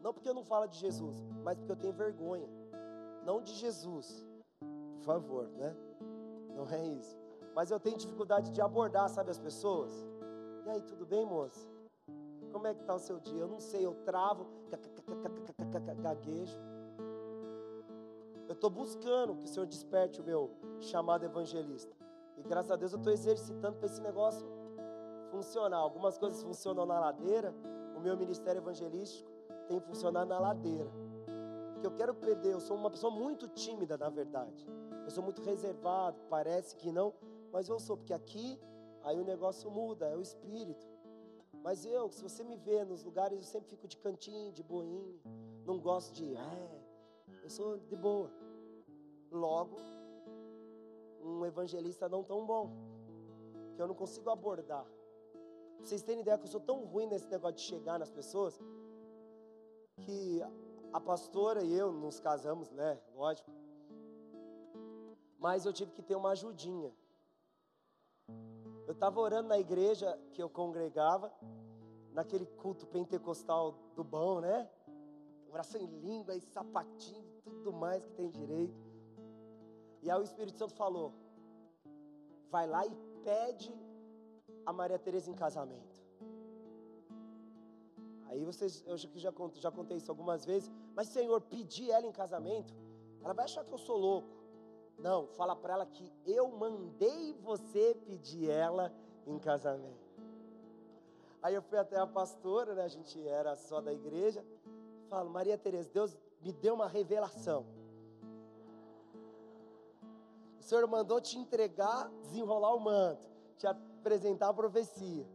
Não 0.00 0.12
porque 0.12 0.28
eu 0.28 0.34
não 0.34 0.44
falo 0.44 0.66
de 0.66 0.78
Jesus, 0.78 1.16
mas 1.42 1.56
porque 1.56 1.72
eu 1.72 1.76
tenho 1.76 1.92
vergonha. 1.92 2.48
Não 3.24 3.40
de 3.40 3.52
Jesus, 3.54 4.26
por 4.96 5.04
favor, 5.04 5.48
né? 5.48 5.74
Não 6.54 6.68
é 6.68 6.84
isso. 6.86 7.18
Mas 7.54 7.70
eu 7.70 7.80
tenho 7.80 7.96
dificuldade 7.96 8.50
de 8.50 8.60
abordar, 8.60 9.08
sabe, 9.08 9.30
as 9.30 9.38
pessoas. 9.38 9.92
E 10.66 10.70
aí, 10.70 10.82
tudo 10.82 11.06
bem, 11.06 11.24
moça? 11.24 11.66
Como 12.52 12.66
é 12.66 12.74
que 12.74 12.82
está 12.82 12.94
o 12.94 12.98
seu 12.98 13.18
dia? 13.18 13.40
Eu 13.40 13.48
não 13.48 13.60
sei, 13.60 13.84
eu 13.84 13.94
travo, 14.04 14.46
gaguejo. 16.00 16.58
Eu 18.46 18.52
estou 18.52 18.70
buscando 18.70 19.36
que 19.36 19.44
o 19.44 19.48
Senhor 19.48 19.66
desperte 19.66 20.20
o 20.20 20.24
meu 20.24 20.50
chamado 20.80 21.24
evangelista. 21.24 21.96
E 22.36 22.42
graças 22.42 22.70
a 22.70 22.76
Deus 22.76 22.92
eu 22.92 22.98
estou 22.98 23.12
exercitando 23.12 23.76
para 23.78 23.86
esse 23.86 24.00
negócio 24.00 24.46
funcionar. 25.34 25.78
Algumas 25.78 26.16
coisas 26.16 26.42
funcionam 26.42 26.86
na 26.86 27.00
ladeira, 27.00 27.52
o 27.96 28.00
meu 28.00 28.16
ministério 28.16 28.60
evangelístico 28.60 29.28
tem 29.66 29.80
funcionado 29.80 30.28
na 30.28 30.38
ladeira. 30.38 30.90
Que 31.80 31.86
eu 31.86 31.94
quero 31.94 32.14
perder, 32.14 32.52
eu 32.52 32.60
sou 32.60 32.76
uma 32.76 32.90
pessoa 32.90 33.12
muito 33.12 33.48
tímida, 33.48 33.98
na 33.98 34.08
verdade. 34.08 34.66
Eu 35.04 35.10
sou 35.10 35.22
muito 35.22 35.42
reservado, 35.42 36.16
parece 36.30 36.76
que 36.76 36.92
não, 36.92 37.12
mas 37.52 37.68
eu 37.68 37.78
sou, 37.80 37.96
porque 37.96 38.14
aqui 38.14 38.60
aí 39.02 39.20
o 39.20 39.24
negócio 39.24 39.70
muda, 39.70 40.06
é 40.06 40.16
o 40.16 40.22
espírito. 40.22 40.86
Mas 41.62 41.84
eu, 41.84 42.10
se 42.10 42.22
você 42.22 42.44
me 42.44 42.56
vê 42.56 42.84
nos 42.84 43.02
lugares, 43.02 43.38
eu 43.38 43.44
sempre 43.44 43.70
fico 43.70 43.88
de 43.88 43.96
cantinho, 43.96 44.52
de 44.52 44.62
boinho, 44.62 45.20
não 45.64 45.78
gosto 45.78 46.14
de, 46.14 46.34
é, 46.36 46.80
eu 47.42 47.50
sou 47.50 47.78
de 47.78 47.96
boa. 47.96 48.30
Logo, 49.30 49.76
um 51.22 51.44
evangelista 51.44 52.08
não 52.08 52.22
tão 52.22 52.46
bom, 52.46 52.70
que 53.74 53.82
eu 53.82 53.88
não 53.88 53.94
consigo 53.94 54.30
abordar. 54.30 54.86
Vocês 55.80 56.02
terem 56.02 56.22
ideia 56.22 56.38
que 56.38 56.44
eu 56.44 56.50
sou 56.50 56.60
tão 56.60 56.84
ruim 56.84 57.06
nesse 57.06 57.28
negócio 57.28 57.56
de 57.56 57.62
chegar 57.62 57.98
nas 57.98 58.10
pessoas, 58.10 58.58
que 60.00 60.42
a 60.92 61.00
pastora 61.00 61.62
e 61.62 61.72
eu 61.72 61.92
nos 61.92 62.20
casamos, 62.20 62.70
né? 62.70 63.00
Lógico. 63.14 63.50
Mas 65.38 65.66
eu 65.66 65.72
tive 65.72 65.92
que 65.92 66.02
ter 66.02 66.14
uma 66.14 66.30
ajudinha. 66.30 66.92
Eu 68.86 68.92
estava 68.92 69.20
orando 69.20 69.48
na 69.48 69.58
igreja 69.58 70.18
que 70.32 70.42
eu 70.42 70.48
congregava, 70.48 71.32
naquele 72.12 72.46
culto 72.46 72.86
pentecostal 72.86 73.74
do 73.94 74.04
bom, 74.04 74.40
né? 74.40 74.70
Oração 75.50 75.80
em 75.80 75.86
língua 75.86 76.34
e 76.34 76.40
sapatinho, 76.40 77.24
tudo 77.42 77.72
mais 77.72 78.04
que 78.04 78.12
tem 78.12 78.28
direito. 78.28 78.80
E 80.02 80.10
aí 80.10 80.18
o 80.18 80.22
Espírito 80.22 80.58
Santo 80.58 80.74
falou: 80.74 81.12
vai 82.50 82.66
lá 82.66 82.86
e 82.86 82.94
pede 83.24 83.74
a 84.64 84.72
Maria 84.72 84.98
Teresa 84.98 85.30
em 85.30 85.34
casamento. 85.34 86.02
Aí 88.26 88.44
vocês, 88.44 88.82
eu 88.86 88.96
já, 88.96 89.08
já, 89.14 89.32
já 89.54 89.70
contei 89.70 89.96
isso 89.96 90.10
algumas 90.10 90.44
vezes, 90.44 90.70
mas 90.94 91.08
Senhor, 91.08 91.40
pedir 91.40 91.90
ela 91.90 92.06
em 92.06 92.12
casamento, 92.12 92.74
ela 93.22 93.32
vai 93.32 93.44
achar 93.44 93.64
que 93.64 93.72
eu 93.72 93.78
sou 93.78 93.96
louco. 93.96 94.28
Não, 94.98 95.26
fala 95.26 95.54
para 95.54 95.74
ela 95.74 95.86
que 95.86 96.12
eu 96.26 96.48
mandei 96.48 97.32
você 97.34 97.94
pedir 98.06 98.50
ela 98.50 98.92
em 99.26 99.38
casamento. 99.38 100.04
Aí 101.42 101.54
eu 101.54 101.62
fui 101.62 101.78
até 101.78 101.98
a 101.98 102.06
pastora, 102.06 102.74
né? 102.74 102.84
A 102.84 102.88
gente 102.88 103.26
era 103.28 103.54
só 103.54 103.80
da 103.80 103.92
igreja. 103.92 104.44
Falo, 105.08 105.30
Maria 105.30 105.58
Tereza, 105.58 105.90
Deus 105.92 106.16
me 106.40 106.52
deu 106.52 106.74
uma 106.74 106.88
revelação. 106.88 107.66
O 110.58 110.62
Senhor 110.62 110.86
mandou 110.86 111.20
te 111.20 111.38
entregar, 111.38 112.10
desenrolar 112.22 112.74
o 112.74 112.80
manto, 112.80 113.28
te 113.58 113.66
apresentar 114.04 114.50
a 114.50 114.54
profecia. 114.54 115.26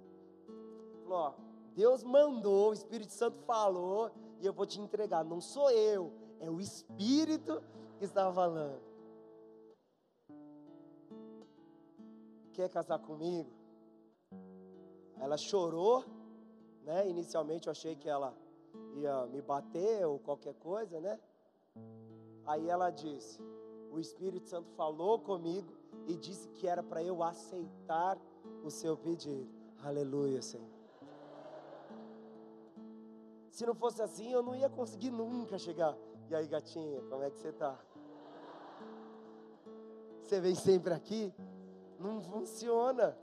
Falou, 1.03 1.17
ó, 1.17 1.33
Deus 1.73 2.03
mandou, 2.03 2.69
o 2.69 2.73
Espírito 2.73 3.11
Santo 3.11 3.39
falou, 3.39 4.11
e 4.39 4.45
eu 4.45 4.53
vou 4.53 4.67
te 4.67 4.79
entregar. 4.79 5.25
Não 5.25 5.41
sou 5.41 5.71
eu, 5.71 6.13
é 6.39 6.49
o 6.49 6.61
Espírito 6.61 7.63
que 7.97 8.05
estava 8.05 8.31
falando. 8.31 8.79
Quer 12.53 12.69
casar 12.69 12.99
comigo? 12.99 13.49
Ela 15.17 15.37
chorou, 15.37 16.05
né? 16.83 17.09
Inicialmente 17.09 17.67
eu 17.67 17.71
achei 17.71 17.95
que 17.95 18.07
ela 18.07 18.35
ia 18.95 19.25
me 19.27 19.41
bater 19.41 20.05
ou 20.05 20.19
qualquer 20.19 20.53
coisa, 20.55 20.99
né? 20.99 21.19
Aí 22.45 22.69
ela 22.69 22.89
disse: 22.89 23.41
O 23.91 23.99
Espírito 23.99 24.47
Santo 24.47 24.69
falou 24.71 25.19
comigo 25.19 25.73
e 26.07 26.15
disse 26.15 26.47
que 26.49 26.67
era 26.67 26.83
para 26.83 27.03
eu 27.03 27.23
aceitar 27.23 28.17
o 28.63 28.69
seu 28.69 28.97
pedido. 28.97 29.47
Aleluia, 29.83 30.41
Senhor. 30.41 30.67
Se 33.51 33.65
não 33.65 33.75
fosse 33.75 34.01
assim, 34.01 34.31
eu 34.31 34.41
não 34.41 34.55
ia 34.55 34.69
conseguir 34.69 35.11
nunca 35.11 35.57
chegar. 35.57 35.97
E 36.29 36.35
aí, 36.35 36.47
gatinha, 36.47 37.01
como 37.09 37.23
é 37.23 37.29
que 37.29 37.39
você 37.39 37.49
está? 37.49 37.77
Você 40.21 40.39
vem 40.39 40.55
sempre 40.55 40.93
aqui? 40.93 41.33
Não 41.99 42.21
funciona. 42.21 43.17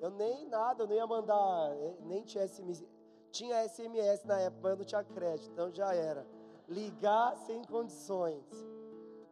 Eu 0.00 0.10
nem 0.10 0.46
nada, 0.48 0.82
eu 0.82 0.86
não 0.86 0.94
ia 0.94 1.06
mandar, 1.06 1.72
eh, 1.72 1.94
nem 2.02 2.22
tinha 2.24 2.46
SMS. 2.46 2.84
Tinha 3.30 3.64
SMS 3.66 4.24
na 4.24 4.38
época, 4.38 4.60
mas 4.62 4.72
eu 4.72 4.76
não 4.76 4.84
tinha 4.84 5.04
crédito, 5.04 5.50
então 5.50 5.72
já 5.72 5.94
era. 5.94 6.26
Ligar 6.68 7.36
sem 7.38 7.62
condições. 7.64 8.44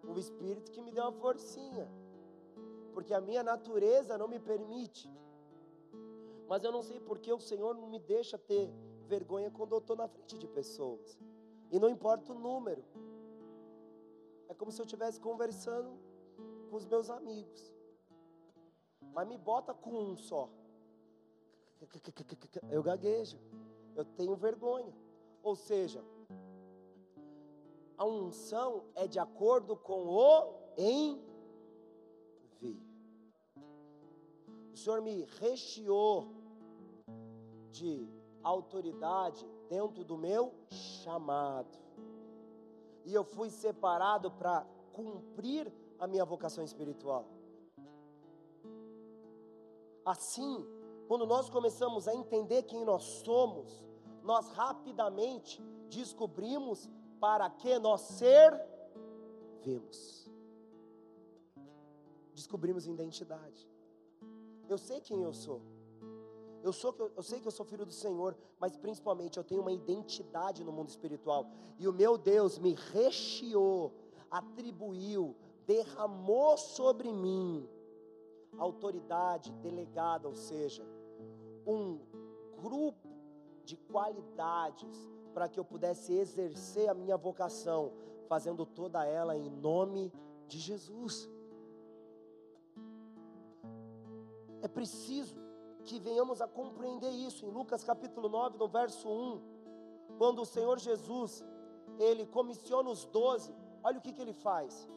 O 0.02 0.18
Espírito 0.18 0.70
que 0.70 0.80
me 0.80 0.90
deu 0.90 1.04
uma 1.04 1.12
forcinha. 1.12 1.88
Porque 2.92 3.14
a 3.14 3.20
minha 3.20 3.42
natureza 3.42 4.18
não 4.18 4.28
me 4.28 4.38
permite. 4.38 5.10
Mas 6.48 6.62
eu 6.62 6.72
não 6.72 6.82
sei 6.82 7.00
porque 7.00 7.32
o 7.32 7.40
Senhor 7.40 7.74
não 7.74 7.88
me 7.88 7.98
deixa 7.98 8.36
ter 8.36 8.70
vergonha 9.06 9.50
quando 9.50 9.72
eu 9.72 9.78
estou 9.78 9.96
na 9.96 10.08
frente 10.08 10.38
de 10.38 10.46
pessoas. 10.46 11.18
E 11.70 11.78
não 11.78 11.88
importa 11.88 12.32
o 12.32 12.38
número. 12.38 12.84
É 14.48 14.54
como 14.54 14.70
se 14.70 14.80
eu 14.80 14.84
estivesse 14.84 15.18
conversando 15.18 15.98
com 16.68 16.76
os 16.76 16.84
meus 16.84 17.08
amigos. 17.08 17.72
Mas 19.14 19.26
me 19.26 19.38
bota 19.38 19.72
com 19.72 19.90
um 19.90 20.16
só. 20.16 20.48
Eu 22.70 22.82
gaguejo. 22.82 23.38
Eu 23.94 24.04
tenho 24.04 24.34
vergonha. 24.36 24.94
Ou 25.42 25.56
seja, 25.56 26.04
a 27.96 28.04
unção 28.04 28.84
é 28.94 29.06
de 29.06 29.18
acordo 29.18 29.76
com 29.76 30.06
o 30.06 30.54
envio. 30.76 31.31
O 34.72 34.76
Senhor 34.76 35.02
me 35.02 35.24
recheou 35.38 36.28
de 37.70 38.08
autoridade 38.42 39.46
dentro 39.68 40.04
do 40.04 40.16
meu 40.16 40.52
chamado. 40.70 41.78
E 43.04 43.12
eu 43.12 43.24
fui 43.24 43.50
separado 43.50 44.30
para 44.30 44.66
cumprir 44.92 45.72
a 45.98 46.06
minha 46.06 46.24
vocação 46.24 46.64
espiritual. 46.64 47.26
Assim, 50.04 50.66
quando 51.06 51.26
nós 51.26 51.48
começamos 51.48 52.08
a 52.08 52.14
entender 52.14 52.64
quem 52.64 52.84
nós 52.84 53.02
somos, 53.02 53.84
nós 54.22 54.48
rapidamente 54.50 55.62
descobrimos 55.88 56.88
para 57.20 57.48
que 57.50 57.78
nós 57.78 58.00
servimos. 58.00 58.70
Descobrimos 62.34 62.86
identidade. 62.86 63.71
Eu 64.72 64.78
sei 64.78 65.00
quem 65.00 65.22
eu 65.22 65.34
sou. 65.34 65.60
Eu, 66.62 66.72
sou, 66.72 66.94
eu 67.16 67.22
sei 67.22 67.40
que 67.40 67.46
eu 67.46 67.52
sou 67.52 67.66
filho 67.66 67.84
do 67.84 67.92
Senhor, 67.92 68.36
mas 68.58 68.76
principalmente 68.76 69.36
eu 69.36 69.44
tenho 69.44 69.60
uma 69.60 69.72
identidade 69.72 70.64
no 70.64 70.72
mundo 70.72 70.88
espiritual. 70.88 71.46
E 71.78 71.86
o 71.86 71.92
meu 71.92 72.16
Deus 72.16 72.58
me 72.58 72.74
recheou, 72.92 73.92
atribuiu, 74.30 75.36
derramou 75.66 76.56
sobre 76.56 77.12
mim 77.12 77.68
autoridade 78.58 79.50
delegada, 79.54 80.28
ou 80.28 80.34
seja, 80.34 80.86
um 81.66 81.98
grupo 82.62 83.08
de 83.64 83.76
qualidades 83.76 85.10
para 85.34 85.48
que 85.48 85.58
eu 85.58 85.64
pudesse 85.64 86.14
exercer 86.14 86.88
a 86.88 86.94
minha 86.94 87.16
vocação, 87.16 87.92
fazendo 88.28 88.64
toda 88.64 89.04
ela 89.04 89.36
em 89.36 89.50
nome 89.50 90.12
de 90.46 90.58
Jesus. 90.58 91.28
É 94.62 94.68
preciso 94.68 95.36
que 95.84 95.98
venhamos 95.98 96.40
a 96.40 96.46
compreender 96.46 97.10
isso. 97.10 97.44
Em 97.44 97.50
Lucas 97.50 97.82
capítulo 97.84 98.28
9, 98.28 98.56
no 98.56 98.68
verso 98.68 99.08
1, 99.08 99.42
quando 100.16 100.42
o 100.42 100.46
Senhor 100.46 100.78
Jesus, 100.78 101.44
ele 101.98 102.24
comissiona 102.26 102.88
os 102.88 103.04
doze, 103.04 103.52
olha 103.82 103.98
o 103.98 104.00
que, 104.00 104.12
que 104.12 104.22
ele 104.22 104.32
faz. 104.32 104.88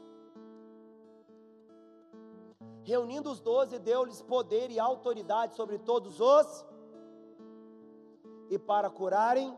Reunindo 2.84 3.32
os 3.32 3.40
doze, 3.40 3.80
deu-lhes 3.80 4.22
poder 4.22 4.70
e 4.70 4.80
autoridade 4.80 5.56
sobre 5.56 5.80
todos 5.80 6.22
os, 6.22 6.66
e 8.52 8.60
para 8.60 8.92
curarem 8.92 9.58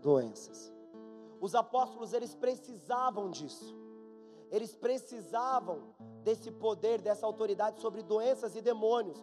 doenças. 0.00 0.70
Os 1.40 1.54
apóstolos, 1.54 2.12
eles 2.12 2.34
precisavam 2.34 3.30
disso. 3.30 3.74
Eles 4.50 4.74
precisavam 4.74 5.94
desse 6.22 6.50
poder, 6.50 7.00
dessa 7.00 7.26
autoridade 7.26 7.80
sobre 7.80 8.02
doenças 8.02 8.54
e 8.56 8.60
demônios 8.60 9.22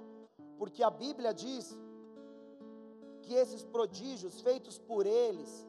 porque 0.57 0.81
a 0.81 0.89
Bíblia 0.89 1.33
diz 1.33 1.77
que 3.21 3.33
esses 3.33 3.63
prodígios 3.63 4.39
feitos 4.39 4.77
por 4.77 5.05
eles 5.05 5.67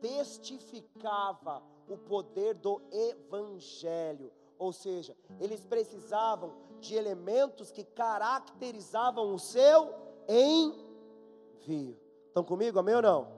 testificava 0.00 1.62
o 1.86 1.98
poder 1.98 2.54
do 2.54 2.80
evangelho, 2.90 4.32
ou 4.58 4.72
seja, 4.72 5.16
eles 5.38 5.62
precisavam 5.64 6.54
de 6.78 6.94
elementos 6.94 7.70
que 7.70 7.84
caracterizavam 7.84 9.34
o 9.34 9.38
seu 9.38 9.94
envio. 10.26 11.98
Estão 12.28 12.42
comigo, 12.42 12.78
amém 12.78 12.94
ou 12.94 13.02
não? 13.02 13.28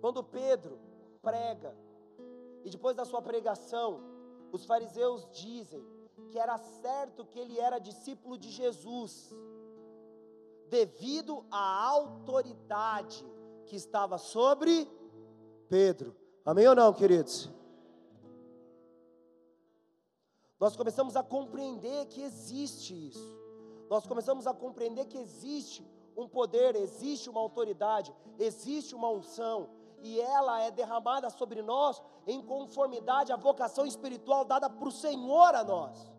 Quando 0.00 0.24
Pedro 0.24 0.78
prega, 1.22 1.76
e 2.64 2.70
depois 2.70 2.96
da 2.96 3.04
sua 3.04 3.20
pregação, 3.20 4.00
os 4.50 4.64
fariseus 4.64 5.28
dizem 5.30 5.84
que 6.30 6.38
era 6.38 6.56
certo 6.58 7.26
que 7.26 7.38
ele 7.38 7.58
era 7.58 7.78
discípulo 7.78 8.38
de 8.38 8.50
Jesus, 8.50 9.30
devido 10.68 11.44
à 11.50 11.86
autoridade 11.86 13.24
que 13.66 13.76
estava 13.76 14.18
sobre 14.18 14.88
Pedro. 15.68 16.16
Amém 16.44 16.66
ou 16.66 16.74
não, 16.74 16.92
queridos? 16.92 17.50
Nós 20.58 20.74
começamos 20.76 21.16
a 21.16 21.22
compreender 21.22 22.06
que 22.06 22.22
existe 22.22 23.08
isso. 23.08 23.38
Nós 23.90 24.06
começamos 24.06 24.46
a 24.46 24.54
compreender 24.54 25.06
que 25.06 25.18
existe 25.18 25.86
um 26.16 26.28
poder, 26.28 26.74
existe 26.76 27.28
uma 27.28 27.40
autoridade, 27.40 28.14
existe 28.38 28.94
uma 28.94 29.10
unção, 29.10 29.68
e 30.04 30.20
ela 30.20 30.60
é 30.60 30.70
derramada 30.70 31.30
sobre 31.30 31.62
nós 31.62 32.00
em 32.26 32.42
conformidade 32.42 33.32
à 33.32 33.36
vocação 33.36 33.86
espiritual 33.86 34.44
dada 34.44 34.68
para 34.68 34.86
o 34.86 34.92
Senhor 34.92 35.54
a 35.54 35.64
nós. 35.64 36.12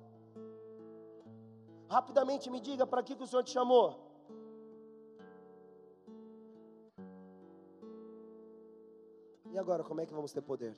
Rapidamente 1.87 2.49
me 2.49 2.59
diga 2.59 2.87
para 2.87 3.03
que, 3.03 3.15
que 3.15 3.21
o 3.23 3.27
Senhor 3.27 3.43
te 3.43 3.51
chamou. 3.51 3.87
E 9.51 9.57
agora, 9.57 9.83
como 9.83 10.01
é 10.01 10.05
que 10.07 10.13
vamos 10.15 10.33
ter 10.33 10.41
poder? 10.41 10.75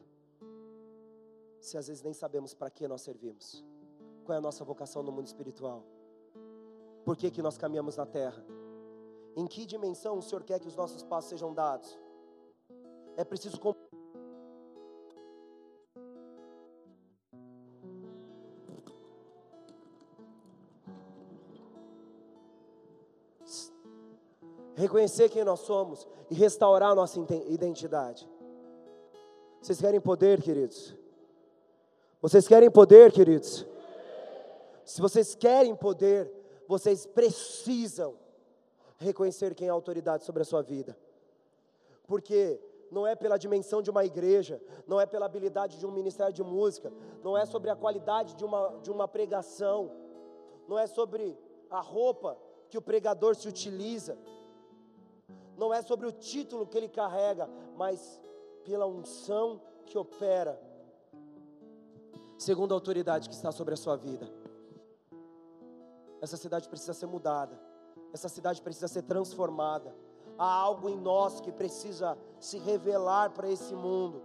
Se 1.62 1.78
às 1.78 1.88
vezes 1.88 2.04
nem 2.04 2.14
sabemos 2.14 2.54
para 2.54 2.70
que 2.70 2.86
nós 2.90 3.02
servimos. 3.02 3.64
Qual 4.26 4.36
é 4.36 4.38
a 4.38 4.42
nossa 4.42 4.66
vocação 4.66 5.02
no 5.02 5.14
mundo 5.14 5.28
espiritual? 5.28 5.82
Por 7.06 7.16
que, 7.16 7.32
que 7.32 7.42
nós 7.42 7.58
caminhamos 7.58 7.96
na 7.96 8.06
terra? 8.06 8.44
Em 9.34 9.48
que 9.48 9.66
dimensão 9.66 10.18
o 10.18 10.22
Senhor 10.22 10.44
quer 10.44 10.60
que 10.60 10.68
os 10.68 10.76
nossos 10.76 11.04
passos 11.04 11.30
sejam 11.30 11.54
dados? 11.54 11.98
É 13.18 13.24
preciso 13.24 13.60
reconhecer 24.76 25.30
quem 25.30 25.44
nós 25.44 25.62
somos 25.62 26.08
e 26.30 26.36
restaurar 26.36 26.92
a 26.92 26.96
nossa 26.96 27.20
identidade. 27.50 28.30
Vocês 29.60 29.82
querem 29.82 30.00
poder, 30.00 30.40
queridos? 30.44 30.96
Vocês 32.22 32.48
querem 32.48 32.70
poder, 32.70 33.12
queridos? 33.12 33.66
Se 34.86 35.02
vocês 35.02 35.34
querem 35.34 35.76
poder, 35.76 36.32
vocês 36.68 37.08
precisam 37.08 38.16
reconhecer 39.00 39.56
quem 39.56 39.68
é 39.68 39.72
a 39.72 39.74
autoridade 39.74 40.24
sobre 40.24 40.44
a 40.44 40.46
sua 40.46 40.62
vida. 40.62 40.96
Porque 42.06 42.62
não 42.92 43.06
é 43.06 43.16
pela 43.16 43.38
dimensão 43.38 43.82
de 43.82 43.90
uma 43.90 44.06
igreja, 44.06 44.62
não 44.86 45.00
é 45.00 45.06
pela 45.06 45.26
habilidade 45.26 45.78
de 45.78 45.86
um 45.86 45.92
ministério 45.92 46.34
de 46.34 46.44
música, 46.44 46.92
não 47.24 47.38
é 47.38 47.46
sobre 47.46 47.70
a 47.70 47.76
qualidade 47.76 48.36
de 48.36 48.46
uma, 48.46 48.80
de 48.82 48.92
uma 48.92 49.08
pregação, 49.08 49.92
não 50.68 50.78
é 50.78 50.88
sobre 50.88 51.38
a 51.70 51.80
roupa 51.80 52.38
que 52.70 52.78
o 52.78 52.82
pregador 52.82 53.36
se 53.36 53.48
utiliza, 53.48 54.18
não 55.58 55.74
é 55.74 55.82
sobre 55.82 56.08
o 56.08 56.12
título 56.12 56.68
que 56.68 56.78
ele 56.78 56.88
carrega, 56.88 57.50
mas 57.76 58.22
pela 58.64 58.86
unção 58.86 59.62
que 59.86 59.98
opera, 59.98 60.62
segundo 62.38 62.74
a 62.74 62.76
autoridade 62.76 63.30
que 63.30 63.36
está 63.36 63.52
sobre 63.52 63.74
a 63.74 63.78
sua 63.78 63.96
vida. 63.96 64.30
Essa 66.22 66.38
cidade 66.38 66.68
precisa 66.68 66.94
ser 66.94 67.06
mudada, 67.06 67.60
essa 68.14 68.30
cidade 68.30 68.62
precisa 68.62 68.88
ser 68.88 69.04
transformada. 69.04 69.96
Há 70.38 70.46
algo 70.46 70.90
em 70.90 70.98
nós 70.98 71.42
que 71.42 71.52
precisa 71.52 72.18
se 72.40 72.58
revelar 72.60 73.32
para 73.32 73.50
esse 73.50 73.74
mundo. 73.74 74.22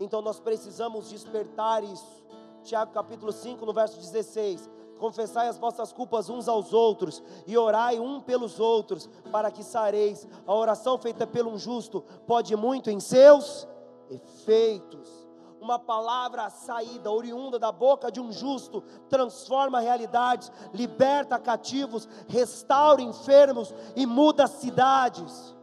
Então 0.00 0.20
nós 0.20 0.40
precisamos 0.40 1.08
despertar 1.08 1.82
isso. 1.84 2.24
Tiago 2.62 2.92
capítulo 2.92 3.32
5, 3.32 3.64
no 3.64 3.72
verso 3.72 3.96
16: 3.98 4.68
Confessai 4.98 5.48
as 5.48 5.58
vossas 5.58 5.92
culpas 5.92 6.28
uns 6.28 6.48
aos 6.48 6.72
outros 6.72 7.22
e 7.46 7.56
orai 7.56 7.98
um 8.00 8.20
pelos 8.20 8.58
outros, 8.58 9.08
para 9.30 9.50
que 9.50 9.62
sareis. 9.62 10.26
A 10.46 10.54
oração 10.54 10.98
feita 10.98 11.26
pelo 11.26 11.50
um 11.50 11.58
justo 11.58 12.02
pode 12.26 12.56
muito 12.56 12.90
em 12.90 12.98
seus 12.98 13.68
efeitos. 14.10 15.25
Uma 15.66 15.80
palavra 15.80 16.48
saída, 16.48 17.10
oriunda 17.10 17.58
da 17.58 17.72
boca 17.72 18.08
de 18.08 18.20
um 18.20 18.30
justo, 18.30 18.82
transforma 19.08 19.80
realidades, 19.80 20.52
liberta 20.72 21.40
cativos, 21.40 22.08
restaura 22.28 23.02
enfermos 23.02 23.74
e 23.96 24.06
muda 24.06 24.46
cidades. 24.46 25.56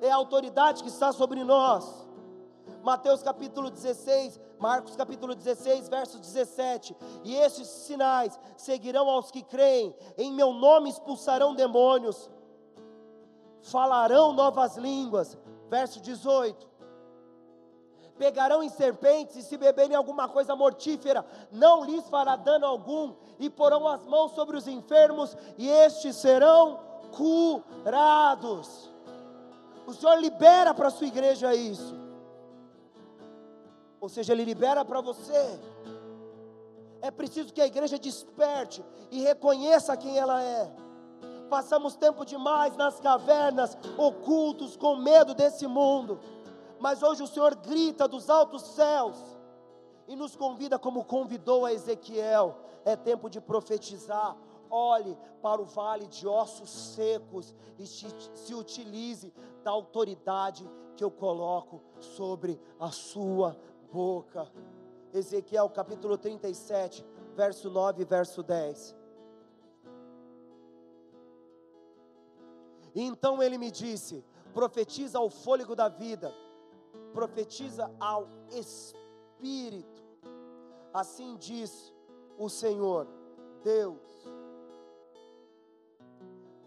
É 0.00 0.10
a 0.10 0.16
autoridade 0.16 0.82
que 0.82 0.88
está 0.88 1.12
sobre 1.12 1.44
nós. 1.44 2.04
Mateus 2.82 3.22
capítulo 3.22 3.70
16, 3.70 4.40
Marcos 4.58 4.96
capítulo 4.96 5.36
16, 5.36 5.88
verso 5.88 6.18
17: 6.18 6.96
E 7.22 7.32
estes 7.32 7.68
sinais 7.68 8.36
seguirão 8.56 9.08
aos 9.08 9.30
que 9.30 9.44
creem, 9.44 9.94
em 10.18 10.32
meu 10.32 10.52
nome 10.52 10.90
expulsarão 10.90 11.54
demônios, 11.54 12.28
falarão 13.62 14.32
novas 14.32 14.76
línguas. 14.76 15.38
Verso 15.70 16.00
18: 16.00 16.73
Pegarão 18.18 18.62
em 18.62 18.68
serpentes 18.68 19.36
e 19.36 19.42
se 19.42 19.56
beberem 19.56 19.96
alguma 19.96 20.28
coisa 20.28 20.54
mortífera, 20.54 21.26
não 21.50 21.84
lhes 21.84 22.08
fará 22.08 22.36
dano 22.36 22.64
algum, 22.64 23.14
e 23.38 23.50
porão 23.50 23.88
as 23.88 24.04
mãos 24.06 24.32
sobre 24.32 24.56
os 24.56 24.68
enfermos, 24.68 25.36
e 25.58 25.68
estes 25.68 26.16
serão 26.16 26.78
curados. 27.12 28.90
O 29.86 29.92
Senhor 29.92 30.18
libera 30.18 30.72
para 30.72 30.88
a 30.88 30.90
sua 30.90 31.06
igreja 31.06 31.54
isso. 31.54 31.94
Ou 34.00 34.08
seja, 34.08 34.32
Ele 34.32 34.44
libera 34.44 34.84
para 34.84 35.00
você. 35.00 35.58
É 37.02 37.10
preciso 37.10 37.52
que 37.52 37.60
a 37.60 37.66
igreja 37.66 37.98
desperte 37.98 38.82
e 39.10 39.20
reconheça 39.20 39.96
quem 39.96 40.16
ela 40.16 40.42
é. 40.42 40.70
Passamos 41.50 41.96
tempo 41.96 42.24
demais 42.24 42.76
nas 42.76 42.98
cavernas, 42.98 43.76
ocultos, 43.98 44.76
com 44.76 44.96
medo 44.96 45.34
desse 45.34 45.66
mundo. 45.66 46.18
Mas 46.78 47.02
hoje 47.02 47.22
o 47.22 47.26
Senhor 47.26 47.54
grita 47.54 48.06
dos 48.06 48.28
altos 48.28 48.62
céus 48.62 49.16
e 50.06 50.14
nos 50.14 50.36
convida, 50.36 50.78
como 50.78 51.04
convidou 51.04 51.64
a 51.64 51.72
Ezequiel: 51.72 52.56
é 52.84 52.96
tempo 52.96 53.30
de 53.30 53.40
profetizar. 53.40 54.36
Olhe 54.70 55.16
para 55.40 55.62
o 55.62 55.64
vale 55.64 56.06
de 56.06 56.26
ossos 56.26 56.70
secos 56.70 57.54
e 57.78 57.86
se 57.86 58.54
utilize 58.54 59.32
da 59.62 59.70
autoridade 59.70 60.68
que 60.96 61.04
eu 61.04 61.10
coloco 61.10 61.80
sobre 62.00 62.60
a 62.78 62.90
sua 62.90 63.56
boca. 63.92 64.50
Ezequiel 65.12 65.70
capítulo 65.70 66.18
37, 66.18 67.06
verso 67.36 67.70
9 67.70 68.02
e 68.02 68.04
verso 68.04 68.42
10. 68.42 68.96
E 72.94 73.02
então 73.02 73.42
ele 73.42 73.58
me 73.58 73.70
disse: 73.70 74.24
profetiza 74.52 75.18
ao 75.18 75.30
fôlego 75.30 75.74
da 75.74 75.88
vida, 75.88 76.32
profetiza 77.14 77.90
ao 78.00 78.28
espírito. 78.50 80.02
Assim 80.92 81.36
diz 81.36 81.94
o 82.36 82.48
Senhor, 82.50 83.06
Deus. 83.62 84.02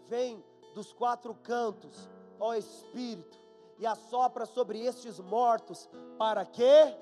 Vem 0.08 0.42
dos 0.74 0.92
quatro 0.92 1.34
cantos, 1.34 2.08
ó 2.40 2.54
Espírito, 2.54 3.38
e 3.78 3.86
assopra 3.86 4.46
sobre 4.46 4.80
estes 4.80 5.20
mortos, 5.20 5.88
para 6.18 6.44
que 6.44 6.96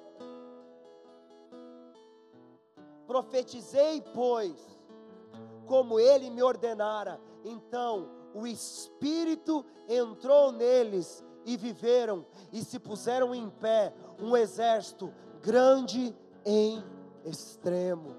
Profetizei, 3.07 4.03
pois, 4.13 4.57
como 5.65 6.01
ele 6.01 6.29
me 6.29 6.43
ordenara. 6.43 7.21
Então 7.45 8.09
o 8.35 8.47
Espírito 8.47 9.65
entrou 9.89 10.51
neles 10.51 11.25
e 11.47 11.57
viveram 11.57 12.27
e 12.53 12.63
se 12.65 12.79
puseram 12.79 13.33
em 13.33 13.49
pé 13.49 13.95
um 14.19 14.37
exército 14.37 15.15
grande 15.41 16.15
em 16.45 16.85
extremo. 17.25 18.17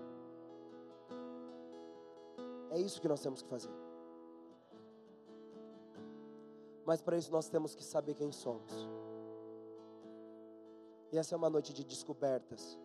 É 2.72 2.80
isso 2.80 3.02
que 3.02 3.08
nós 3.08 3.20
temos 3.20 3.42
que 3.42 3.50
fazer. 3.50 3.70
Mas 6.86 7.02
para 7.02 7.18
isso 7.18 7.30
nós 7.30 7.50
temos 7.50 7.76
que 7.76 7.84
saber 7.84 8.14
quem 8.14 8.32
somos. 8.32 8.72
E 11.12 11.18
essa 11.18 11.36
é 11.36 11.38
uma 11.38 11.50
noite 11.50 11.74
de 11.74 11.84
descobertas. 11.84 12.80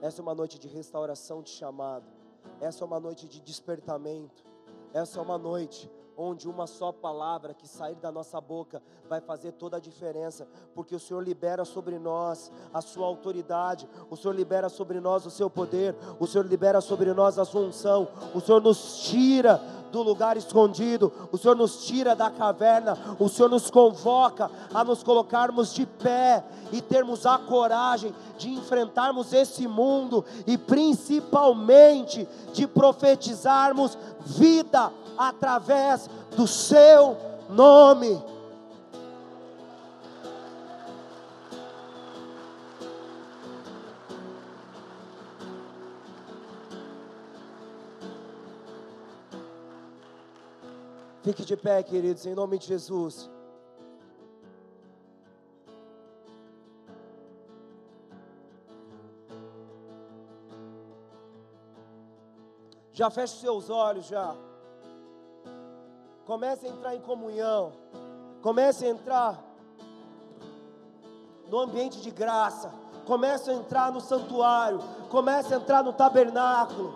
Essa 0.00 0.20
é 0.20 0.22
uma 0.22 0.34
noite 0.34 0.58
de 0.58 0.68
restauração 0.68 1.42
de 1.42 1.50
chamado. 1.50 2.06
Essa 2.60 2.82
é 2.82 2.86
uma 2.86 2.98
noite 2.98 3.28
de 3.28 3.40
despertamento. 3.40 4.42
Essa 4.94 5.18
é 5.18 5.22
uma 5.22 5.36
noite 5.36 5.90
onde 6.18 6.48
uma 6.48 6.66
só 6.66 6.90
palavra 6.90 7.54
que 7.54 7.68
sair 7.68 7.94
da 7.94 8.10
nossa 8.10 8.40
boca 8.40 8.82
vai 9.08 9.20
fazer 9.20 9.52
toda 9.52 9.76
a 9.76 9.80
diferença, 9.80 10.48
porque 10.74 10.96
o 10.96 10.98
Senhor 10.98 11.22
libera 11.22 11.64
sobre 11.64 11.96
nós 11.96 12.50
a 12.74 12.80
sua 12.80 13.06
autoridade, 13.06 13.88
o 14.10 14.16
Senhor 14.16 14.34
libera 14.34 14.68
sobre 14.68 14.98
nós 14.98 15.24
o 15.24 15.30
seu 15.30 15.48
poder, 15.48 15.94
o 16.18 16.26
Senhor 16.26 16.44
libera 16.44 16.80
sobre 16.80 17.14
nós 17.14 17.38
a 17.38 17.44
sua 17.44 17.60
unção, 17.60 18.08
o 18.34 18.40
Senhor 18.40 18.60
nos 18.60 19.04
tira 19.04 19.62
do 19.92 20.02
lugar 20.02 20.36
escondido, 20.36 21.12
o 21.30 21.38
Senhor 21.38 21.54
nos 21.54 21.86
tira 21.86 22.16
da 22.16 22.28
caverna, 22.30 22.98
o 23.18 23.28
Senhor 23.28 23.48
nos 23.48 23.70
convoca 23.70 24.50
a 24.74 24.82
nos 24.82 25.04
colocarmos 25.04 25.72
de 25.72 25.86
pé 25.86 26.44
e 26.72 26.82
termos 26.82 27.24
a 27.26 27.38
coragem 27.38 28.12
de 28.36 28.50
enfrentarmos 28.50 29.32
esse 29.32 29.66
mundo 29.68 30.24
e 30.46 30.58
principalmente 30.58 32.28
de 32.52 32.66
profetizarmos 32.66 33.96
vida 34.20 34.92
através 35.18 36.08
do 36.36 36.46
seu 36.46 37.16
nome. 37.50 38.22
Fique 51.22 51.44
de 51.44 51.56
pé, 51.56 51.82
queridos, 51.82 52.24
em 52.24 52.34
nome 52.34 52.58
de 52.58 52.66
Jesus. 52.66 53.28
Já 62.92 63.10
feche 63.10 63.36
seus 63.36 63.68
olhos 63.68 64.06
já. 64.06 64.34
Comece 66.28 66.66
a 66.66 66.68
entrar 66.68 66.94
em 66.94 67.00
comunhão. 67.00 67.72
Comece 68.42 68.84
a 68.84 68.90
entrar 68.90 69.42
no 71.50 71.58
ambiente 71.58 72.02
de 72.02 72.10
graça. 72.10 72.70
Comece 73.06 73.50
a 73.50 73.54
entrar 73.54 73.90
no 73.90 73.98
santuário. 74.02 74.78
Comece 75.08 75.54
a 75.54 75.56
entrar 75.56 75.82
no 75.82 75.94
tabernáculo. 75.94 76.92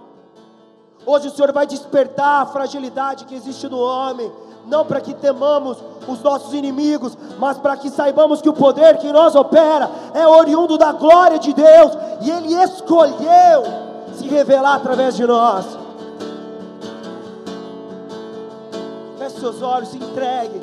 Hoje 1.07 1.29
o 1.29 1.31
Senhor 1.31 1.51
vai 1.51 1.67
despertar 1.67 2.43
a 2.43 2.47
fragilidade 2.47 3.25
que 3.25 3.35
existe 3.35 3.67
no 3.71 3.81
homem, 3.81 4.31
não 4.67 4.85
para 4.85 5.01
que 5.01 5.15
temamos 5.15 5.83
os 6.07 6.21
nossos 6.21 6.53
inimigos, 6.53 7.17
mas 7.39 7.57
para 7.57 7.79
que 7.79 7.89
saibamos 7.89 8.43
que 8.43 8.51
o 8.51 8.53
poder 8.53 8.99
que 8.99 9.11
nós 9.11 9.35
opera 9.35 9.91
é 10.13 10.29
oriundo 10.29 10.77
da 10.77 10.93
glória 10.93 11.39
de 11.39 11.55
Deus 11.55 11.93
e 12.21 12.31
Ele 12.31 12.53
escolheu 12.63 13.63
se 14.13 14.29
revelar 14.29 14.75
através 14.75 15.17
de 15.17 15.27
nós. 15.27 15.82
Seus 19.43 19.63
olhos, 19.63 19.89
se 19.89 19.97
entregue. 19.97 20.61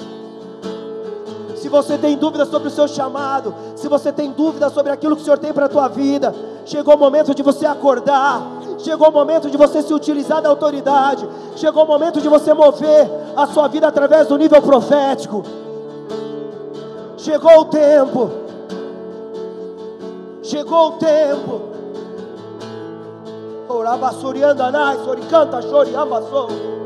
Se 1.56 1.68
você 1.68 1.98
tem 1.98 2.18
dúvida 2.18 2.46
sobre 2.46 2.70
o 2.70 2.72
seu 2.72 2.88
chamado, 2.88 3.54
se 3.76 3.88
você 3.88 4.12
tem 4.12 4.32
dúvida 4.32 4.70
sobre 4.70 4.92
aquilo 4.92 5.16
que 5.16 5.22
o 5.22 5.26
Senhor 5.26 5.38
tem 5.38 5.54
para 5.54 5.66
a 5.66 5.70
tua 5.70 5.88
vida, 5.88 6.34
chegou 6.66 6.96
o 6.96 6.98
momento 6.98 7.36
de 7.36 7.44
você 7.44 7.66
acordar 7.66 8.60
Chegou 8.80 9.10
o 9.10 9.12
momento 9.12 9.50
de 9.50 9.58
você 9.58 9.82
se 9.82 9.94
utilizar 9.94 10.42
da 10.42 10.50
autoridade. 10.50 11.28
Chegou 11.58 11.84
o 11.84 11.88
momento 11.88 12.22
de 12.22 12.30
você 12.30 12.54
mover 12.54 13.10
a 13.36 13.46
sua 13.48 13.68
vida 13.68 13.88
através 13.88 14.28
do 14.28 14.38
nível 14.38 14.62
profético. 14.62 15.44
Chegou 17.18 17.60
o 17.60 17.66
tempo. 17.66 18.32
Chegou 20.42 20.88
o 20.88 20.92
tempo. 20.94 21.62
Orabassurianda 23.68 24.66
anai, 24.66 24.98
soricanta, 25.04 25.62
choriambassou. 25.62 26.79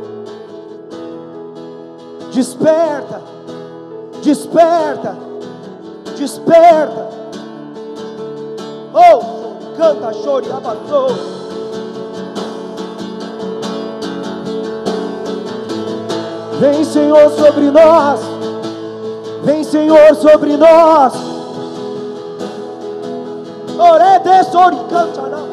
Desperta. 2.33 3.21
Desperta. 4.23 5.15
Desperta. 6.17 7.09
Oh, 8.91 9.75
canta, 9.77 10.13
chore, 10.13 10.51
abassou. 10.51 11.09
Vem, 16.59 16.83
Senhor, 16.83 17.29
sobre 17.31 17.69
nós. 17.69 18.19
Vem, 19.43 19.63
Senhor, 19.63 20.15
sobre 20.15 20.57
nós. 20.57 21.13
Ore 23.77 24.19
de 24.19 24.43
soricantana. 24.49 25.52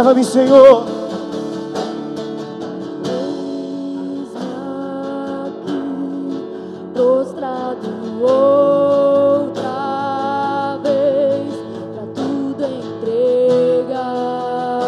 Leva-me, 0.00 0.24
Senhor. 0.24 0.86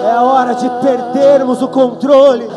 É 0.02 0.10
a 0.12 0.22
hora 0.22 0.54
de 0.54 0.70
perdermos 0.80 1.60
o 1.60 1.68
controle. 1.68 2.51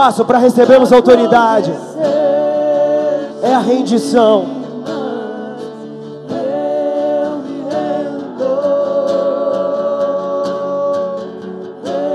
Passo 0.00 0.24
para 0.24 0.38
recebermos 0.38 0.94
autoridade 0.94 1.70
é 3.42 3.52
a 3.54 3.58
rendição. 3.58 4.46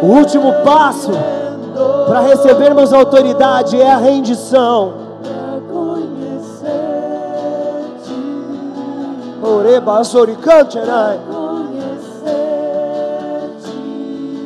O 0.01 0.07
último 0.07 0.51
passo 0.63 1.11
para 2.07 2.21
recebermos 2.21 2.91
autoridade 2.91 3.79
é 3.79 3.91
a 3.91 3.97
rendição. 3.97 5.05
Oreba, 9.43 10.03
soricanterai. 10.03 11.19
conhecer-te. 11.29 12.55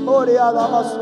Orealaba, 0.06 0.84
soriandanas. 0.84 0.99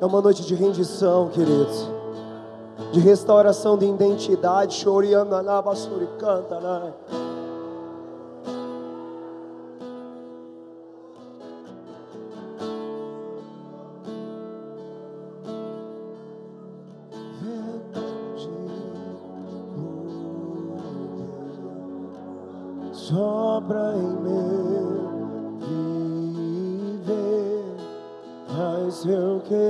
É 0.00 0.06
uma 0.06 0.22
noite 0.22 0.46
de 0.46 0.54
rendição, 0.54 1.28
queridos. 1.28 1.86
De 2.90 3.00
restauração 3.00 3.76
de 3.76 3.84
identidade. 3.84 4.74
Choriandanaba, 4.76 5.74
soricantanai. 5.74 6.94
Sobra 7.04 7.19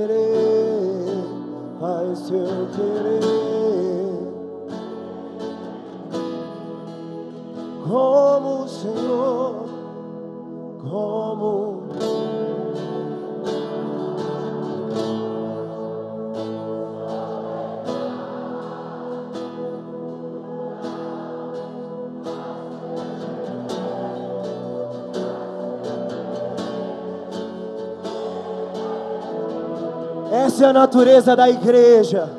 querer, 0.01 1.23
faz 1.79 2.31
eu 2.31 2.67
querer. 2.75 3.21
Como 7.87 8.63
o 8.63 8.67
Senhor, 8.67 9.65
como 10.89 11.70
Essa 30.61 30.67
é 30.67 30.69
a 30.69 30.73
natureza 30.73 31.35
da 31.35 31.49
igreja. 31.49 32.29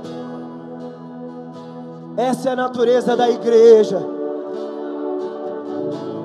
Essa 2.17 2.51
é 2.51 2.53
a 2.53 2.57
natureza 2.57 3.17
da 3.17 3.29
igreja. 3.29 4.01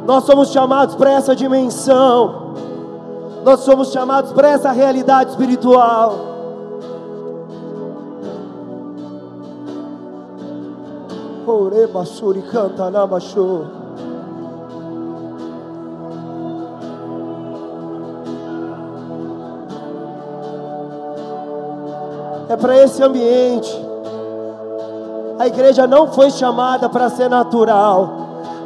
Nós 0.05 0.23
somos 0.25 0.51
chamados 0.51 0.93
para 0.93 1.13
essa 1.13 1.35
dimensão. 1.35 2.53
Nós 3.43 3.61
somos 3.61 3.91
chamados 3.91 4.31
para 4.31 4.49
essa 4.49 4.71
realidade 4.71 5.31
espiritual. 5.31 6.13
Oreba 11.47 12.05
suri 12.05 12.43
canta 12.43 12.91
namashu. 12.91 13.65
É 22.49 22.55
para 22.55 22.77
esse 22.77 23.03
ambiente. 23.03 23.87
A 25.39 25.47
igreja 25.47 25.85
não 25.85 26.11
foi 26.11 26.31
chamada 26.31 26.89
para 26.89 27.09
ser 27.09 27.29
natural. 27.29 28.09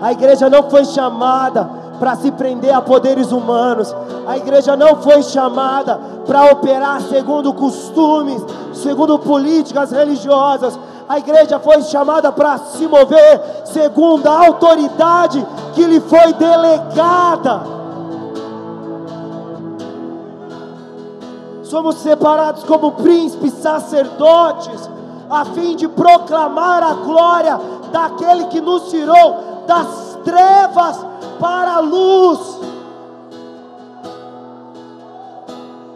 A 0.02 0.12
igreja 0.12 0.50
não 0.50 0.70
foi 0.70 0.86
chamada 0.86 1.70
para 2.00 2.16
se 2.16 2.32
prender 2.32 2.74
a 2.74 2.82
poderes 2.82 3.32
humanos. 3.32 3.96
A 4.28 4.38
igreja 4.38 4.76
não 4.76 4.96
foi 5.02 5.22
chamada 5.22 6.00
para 6.26 6.52
operar 6.52 7.02
segundo 7.02 7.54
costumes, 7.54 8.44
segundo 8.74 9.20
políticas 9.20 9.92
religiosas. 9.92 10.80
A 11.10 11.20
igreja 11.20 11.60
foi 11.60 11.82
chamada 11.82 12.32
para 12.32 12.58
se 12.58 12.88
mover 12.88 13.42
segundo 13.66 14.28
a 14.28 14.46
autoridade 14.46 15.46
que 15.74 15.84
lhe 15.84 16.00
foi 16.00 16.34
delegada. 16.34 17.81
Somos 21.72 21.96
separados 22.00 22.66
como 22.66 22.92
príncipes, 22.92 23.54
sacerdotes, 23.54 24.90
a 25.30 25.46
fim 25.46 25.78
de 25.78 25.88
proclamar 25.88 26.84
a 26.84 26.96
glória 26.96 27.58
daquele 27.94 28.48
que 28.48 28.60
nos 28.60 28.90
tirou 28.90 29.64
das 29.66 30.18
trevas 30.22 31.00
para 31.40 31.76
a 31.76 31.80
luz. 31.80 32.60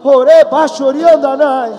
Ore 0.02 0.44
bachoriandanai. 0.50 1.74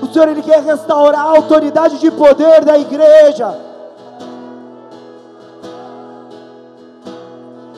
O 0.00 0.06
Senhor 0.06 0.28
ele 0.28 0.40
quer 0.40 0.62
restaurar 0.62 1.20
a 1.20 1.36
autoridade 1.36 1.98
de 1.98 2.10
poder 2.10 2.64
da 2.64 2.78
igreja. 2.78 3.54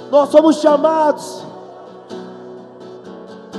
Nós 0.08 0.28
somos 0.28 0.60
chamados 0.60 1.47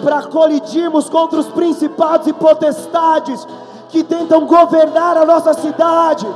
para 0.04 0.24
colidirmos 0.24 1.10
contra 1.10 1.40
os 1.40 1.48
principados 1.48 2.28
e 2.28 2.34
potestades 2.34 3.48
que 3.90 4.04
tentam 4.04 4.46
governar 4.46 5.18
a 5.18 5.26
nossa 5.26 5.54
cidade. 5.54 6.28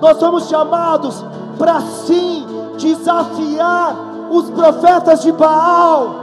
Nós 0.00 0.16
somos 0.18 0.48
chamados 0.48 1.24
para 1.58 1.80
sim 1.80 2.46
desafiar 2.78 3.94
os 4.30 4.48
profetas 4.50 5.22
de 5.22 5.32
Baal. 5.32 6.14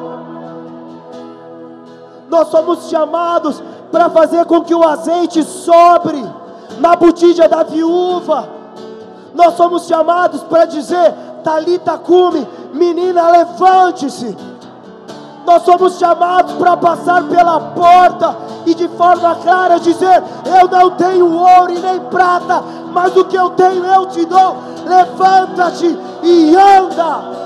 Nós 2.29 2.47
somos 2.47 2.89
chamados 2.89 3.61
para 3.91 4.09
fazer 4.09 4.45
com 4.45 4.61
que 4.61 4.75
o 4.75 4.83
azeite 4.83 5.43
sobre 5.43 6.23
na 6.79 6.95
botija 6.95 7.47
da 7.47 7.63
viúva. 7.63 8.49
Nós 9.33 9.53
somos 9.53 9.85
chamados 9.87 10.41
para 10.43 10.65
dizer: 10.65 11.13
Talita 11.43 11.97
cume, 11.97 12.45
menina, 12.77 13.29
levante-se. 13.29 14.37
Nós 15.45 15.63
somos 15.63 15.97
chamados 15.97 16.53
para 16.53 16.75
passar 16.77 17.23
pela 17.23 17.59
porta 17.59 18.35
e 18.65 18.75
de 18.75 18.87
forma 18.89 19.35
clara 19.35 19.79
dizer: 19.79 20.23
Eu 20.45 20.67
não 20.67 20.91
tenho 20.91 21.33
ouro 21.33 21.71
e 21.71 21.79
nem 21.79 21.99
prata, 22.01 22.61
mas 22.93 23.15
o 23.15 23.25
que 23.25 23.35
eu 23.35 23.49
tenho 23.51 23.85
eu 23.85 24.05
te 24.07 24.25
dou. 24.25 24.57
Levanta-te 24.85 25.97
e 26.23 26.55
anda. 26.55 27.37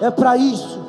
É 0.00 0.10
para 0.10 0.36
isso. 0.36 0.80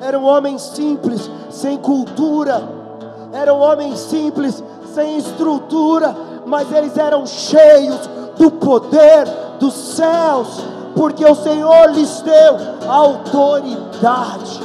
Era 0.00 0.18
um 0.18 0.24
homem 0.24 0.58
simples, 0.58 1.30
sem 1.50 1.76
cultura. 1.78 2.62
Era 3.32 3.52
um 3.52 3.60
homem 3.60 3.96
simples, 3.96 4.62
sem 4.94 5.18
estrutura, 5.18 6.14
mas 6.46 6.70
eles 6.72 6.96
eram 6.96 7.26
cheios 7.26 8.08
do 8.38 8.50
poder 8.50 9.26
dos 9.58 9.74
céus, 9.74 10.60
porque 10.94 11.24
o 11.24 11.34
Senhor 11.34 11.90
lhes 11.90 12.22
deu 12.22 12.56
autoridade. 12.88 14.60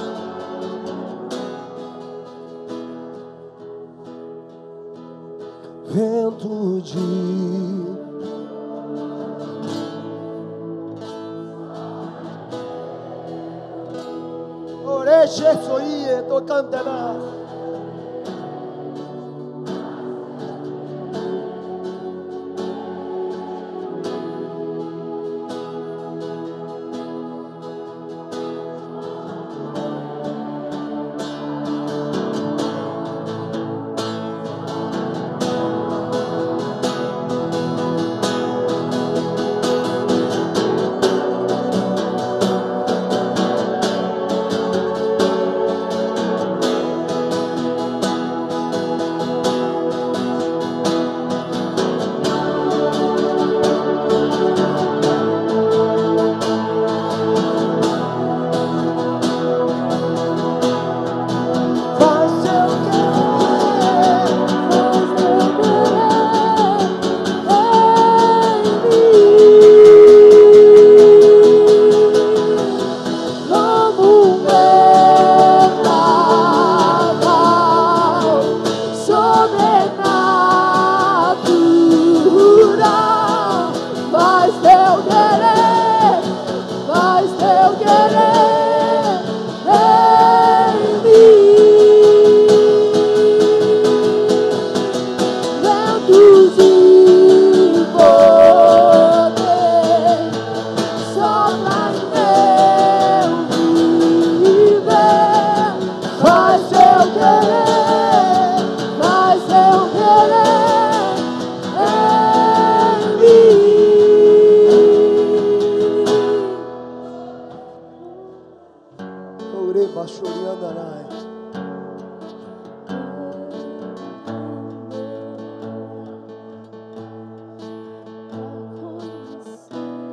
Vento 5.88 6.82
de 6.82 7.90
Oreje 14.86 15.44
soie 15.66 16.22
tocante 16.28 16.78
mais. 16.84 17.39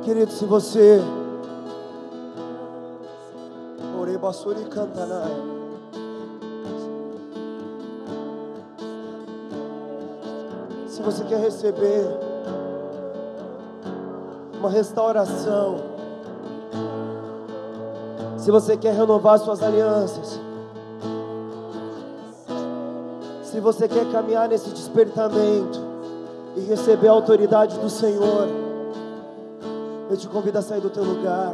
Querido, 0.07 0.31
se 0.31 0.45
você 0.45 1.01
Ore 3.99 4.17
basuri 4.17 4.63
cantanai. 4.69 5.35
Se 10.87 11.01
você 11.01 11.25
quer 11.25 11.41
receber 11.41 12.05
uma 14.57 14.69
restauração, 14.69 15.75
se 18.37 18.49
você 18.49 18.77
quer 18.77 18.93
renovar 18.93 19.39
suas 19.39 19.61
alianças, 19.61 20.39
se 23.43 23.59
você 23.59 23.89
quer 23.89 24.09
caminhar 24.09 24.47
nesse 24.47 24.69
despertamento 24.69 25.81
e 26.55 26.61
receber 26.61 27.09
a 27.09 27.11
autoridade 27.11 27.77
do 27.79 27.89
Senhor, 27.89 28.66
eu 30.09 30.15
te 30.15 30.27
convido 30.27 30.57
a 30.57 30.61
sair 30.61 30.81
do 30.81 30.89
teu 30.89 31.03
lugar 31.03 31.53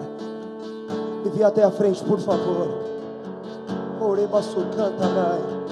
e 1.26 1.30
vir 1.30 1.44
até 1.44 1.64
a 1.64 1.72
frente, 1.72 2.04
por 2.04 2.20
favor. 2.20 2.68
Orebaçu, 4.00 4.66
canta, 4.76 5.08
vai. 5.08 5.64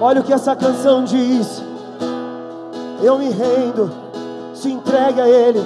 Olha 0.00 0.20
o 0.20 0.24
que 0.24 0.32
essa 0.32 0.56
canção 0.56 1.04
diz. 1.04 1.62
Eu 3.02 3.18
me 3.18 3.30
rendo, 3.30 3.90
se 4.54 4.70
entregue 4.70 5.20
a 5.20 5.28
Ele. 5.28 5.60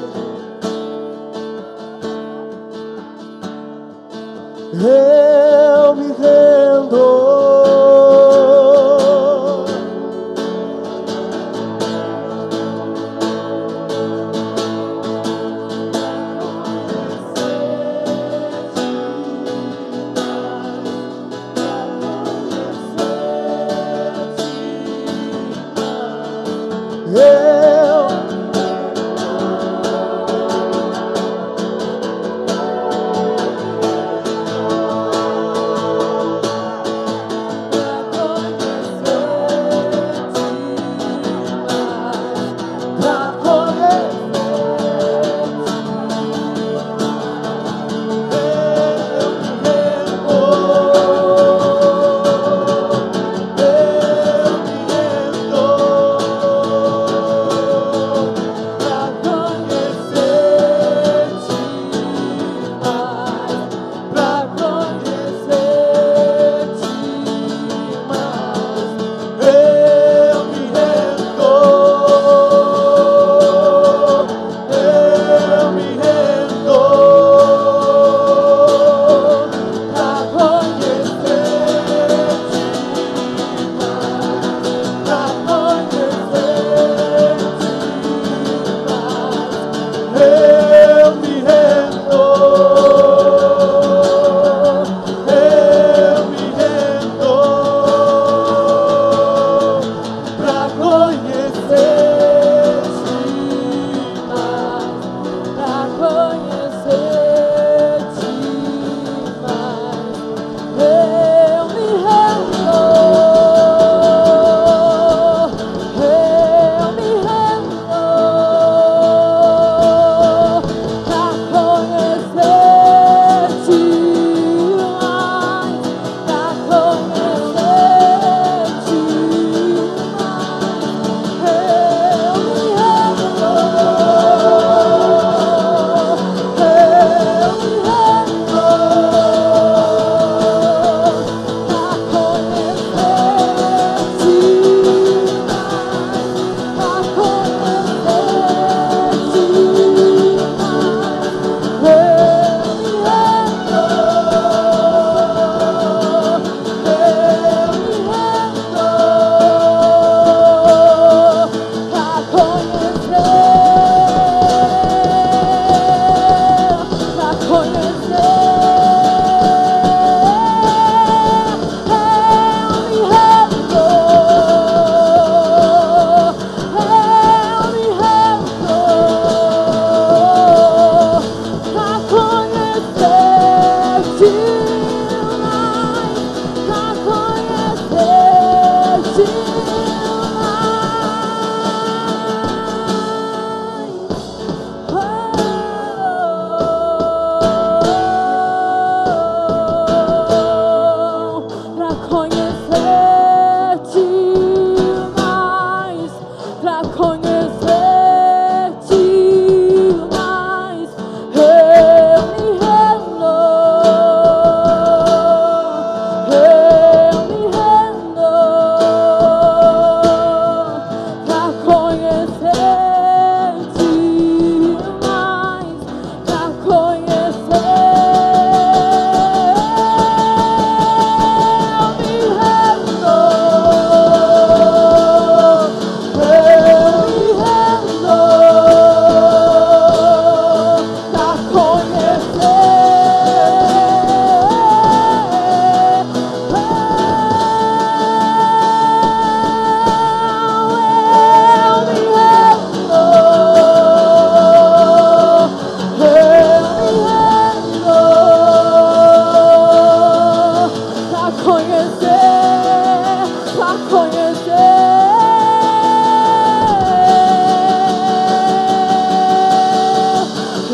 Eu 4.73 5.95
me 5.95 6.07
rendo. 6.09 6.54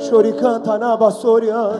Choricantana 0.07 0.95
bastoriana. 0.95 1.79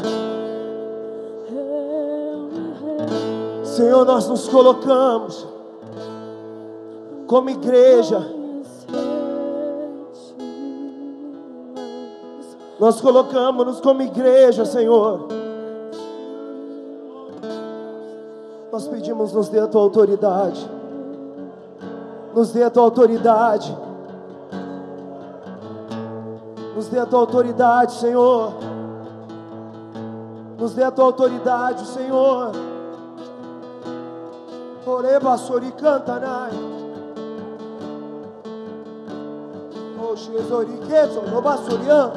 Senhor, 3.64 4.06
nós 4.06 4.28
nos 4.28 4.50
colocamos 4.50 5.48
como 7.28 7.50
igreja. 7.50 8.20
Nós 12.78 13.00
colocamos-nos 13.00 13.80
como 13.80 14.02
igreja, 14.02 14.66
Senhor. 14.66 15.28
Nós 18.72 18.88
pedimos, 18.88 19.34
nos 19.34 19.50
dê 19.50 19.60
a 19.60 19.68
tua 19.68 19.82
autoridade. 19.82 20.70
Nos 22.34 22.52
dê 22.52 22.64
a 22.64 22.70
tua 22.70 22.84
autoridade. 22.84 23.89
Nos 26.80 26.88
dê 26.88 26.98
a 26.98 27.06
tua 27.06 27.20
autoridade, 27.20 27.92
Senhor. 27.96 28.54
Nos 30.58 30.74
dê 30.74 30.82
a 30.82 30.90
tua 30.90 31.04
autoridade, 31.04 31.86
Senhor. 31.86 32.54
Oreba 34.86 35.38
soricantanai. 35.38 36.52
Oh, 40.02 40.16
Jesus, 40.16 41.30
no 41.30 41.42
basurian. 41.42 42.12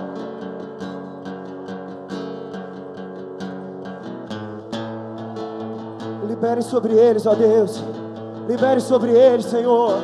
Libere 6.28 6.62
sobre 6.62 6.94
eles, 6.94 7.26
ó 7.26 7.34
Deus. 7.34 7.82
Libere 8.46 8.80
sobre 8.80 9.10
eles, 9.10 9.46
Senhor. 9.46 9.96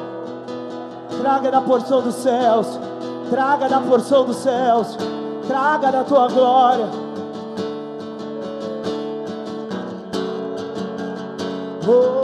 Traga 1.20 1.48
da 1.48 1.60
porção 1.60 2.02
dos 2.02 2.16
céus. 2.16 2.87
Traga 3.30 3.68
da 3.68 3.80
porção 3.80 4.24
dos 4.24 4.36
céus. 4.36 4.96
Traga 5.46 5.92
da 5.92 6.04
tua 6.04 6.28
glória. 6.28 6.86
Oh, 11.86 12.17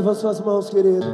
Levanta 0.00 0.18
suas 0.18 0.40
mãos, 0.40 0.70
querido. 0.70 1.04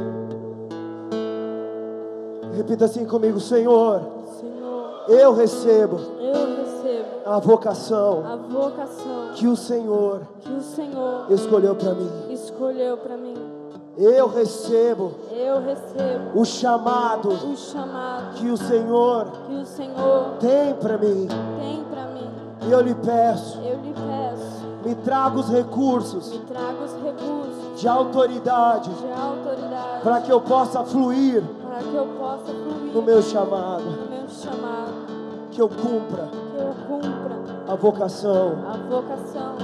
Repita 2.55 2.85
assim 2.85 3.03
comigo, 3.05 3.37
Senhor. 3.37 3.99
Senhor, 4.39 5.03
Eu 5.09 5.33
recebo 5.33 5.99
eu 6.21 6.55
recebo 6.55 7.07
a 7.25 7.37
vocação 7.37 8.23
a 8.25 8.35
vocação 8.37 9.31
que 9.35 9.45
o 9.45 9.57
Senhor 9.57 10.21
que 10.39 10.53
o 10.53 10.61
Senhor 10.61 11.25
escolheu 11.29 11.75
para 11.75 11.93
mim. 11.93 12.09
escolheu 12.29 12.95
para 12.97 13.17
mim. 13.17 13.33
Eu 13.97 14.29
recebo 14.29 15.11
Eu 15.31 15.61
recebo 15.61 16.39
o 16.39 16.45
chamado 16.45 17.27
o 17.29 17.57
chamado 17.57 18.35
que 18.35 18.49
o 18.49 18.55
Senhor 18.55 19.25
que 19.47 19.53
o 19.53 19.65
Senhor 19.65 20.37
tem 20.39 20.73
para 20.75 20.97
mim. 20.97 21.27
tem 21.59 21.83
para 21.91 22.05
mim. 22.07 22.29
E 22.69 22.71
eu 22.71 22.79
lhe 22.79 22.95
peço, 22.95 23.59
Eu 23.59 23.81
lhe 23.81 23.91
peço, 23.93 23.96
me 24.87 24.95
traga 24.95 25.37
os 25.37 25.49
recursos 25.49 26.39
traga 26.47 26.85
os 26.85 26.93
recursos 27.03 27.81
de 27.81 27.87
autoridade 27.89 28.89
de 28.89 29.11
autoridade 29.11 30.01
para 30.01 30.21
que 30.21 30.31
eu 30.31 30.39
possa 30.39 30.81
fluir 30.85 31.43
para 31.61 31.79
que 31.79 31.93
eu 31.93 32.05
possa 32.17 32.45
fluir 32.45 32.93
no 32.93 33.01
meu 33.01 33.21
chamado, 33.21 33.83
no 33.83 34.09
meu 34.09 34.29
chamado, 34.29 34.93
que 35.51 35.61
eu 35.61 35.67
cumpra 35.67 36.29
que 36.31 36.57
eu 36.57 36.73
cumpra 36.87 37.37
a 37.67 37.75
vocação. 37.75 38.53
a 38.65 38.77
vocação. 38.89 39.55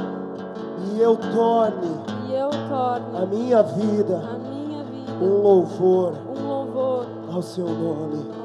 E 0.91 0.99
eu 0.99 1.15
torne 1.15 2.01
e 2.27 2.33
eu 2.33 2.49
torne 2.67 3.17
a 3.17 3.25
minha 3.25 3.63
vida 3.63 4.17
a 4.17 4.37
minha 4.37 4.83
vida 4.83 5.23
um 5.23 5.41
louvor 5.41 6.13
um 6.35 6.47
louvor 6.47 7.05
ao 7.33 7.41
seu 7.41 7.65
nome. 7.65 8.42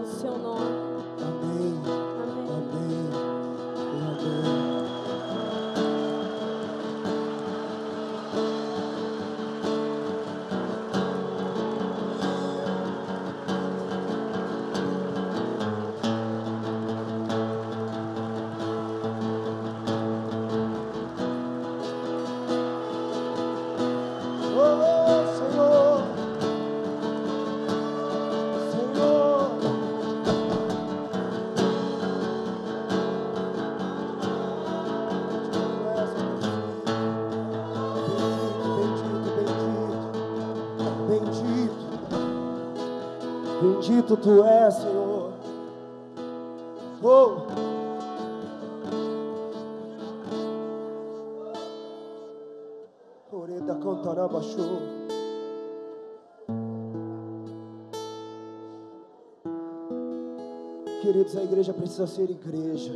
Queridos, 61.03 61.37
a 61.37 61.43
igreja 61.43 61.73
precisa 61.73 62.07
ser 62.07 62.31
igreja. 62.31 62.93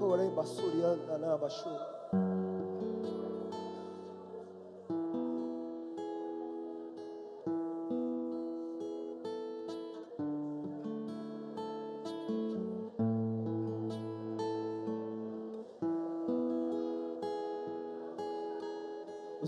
Orei 0.00 0.30
basurianda 0.30 1.18
na 1.18 1.36
baixou. 1.36 1.72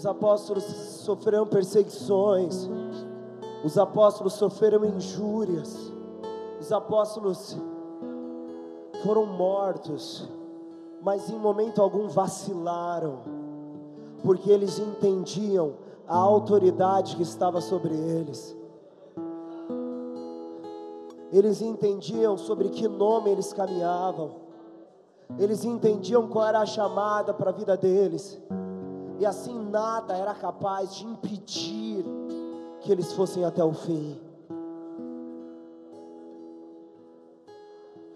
Os 0.02 0.06
Os 0.06 0.06
apóstolos 0.06 0.64
sofreram 0.64 1.46
perseguições, 1.46 2.68
os 3.64 3.78
apóstolos 3.78 4.32
sofreram 4.32 4.84
injúrias, 4.84 5.92
os 6.60 6.72
apóstolos 6.72 7.56
foram 9.04 9.24
mortos, 9.26 10.28
mas 11.00 11.30
em 11.30 11.38
momento 11.38 11.80
algum 11.80 12.08
vacilaram, 12.08 13.20
porque 14.24 14.50
eles 14.50 14.80
entendiam 14.80 15.74
a 16.08 16.16
autoridade 16.16 17.14
que 17.14 17.22
estava 17.22 17.60
sobre 17.60 17.94
eles. 17.94 18.56
Eles 21.32 21.62
entendiam 21.62 22.36
sobre 22.36 22.70
que 22.70 22.88
nome 22.88 23.30
eles 23.30 23.52
caminhavam. 23.52 24.32
Eles 25.38 25.64
entendiam 25.64 26.26
qual 26.26 26.48
era 26.48 26.58
a 26.58 26.66
chamada 26.66 27.32
para 27.32 27.50
a 27.50 27.54
vida 27.54 27.76
deles. 27.76 28.42
E 29.22 29.24
assim 29.24 29.56
nada 29.70 30.16
era 30.16 30.34
capaz 30.34 30.96
de 30.96 31.06
impedir 31.06 32.04
que 32.80 32.90
eles 32.90 33.12
fossem 33.12 33.44
até 33.44 33.62
o 33.62 33.72
fim. 33.72 34.20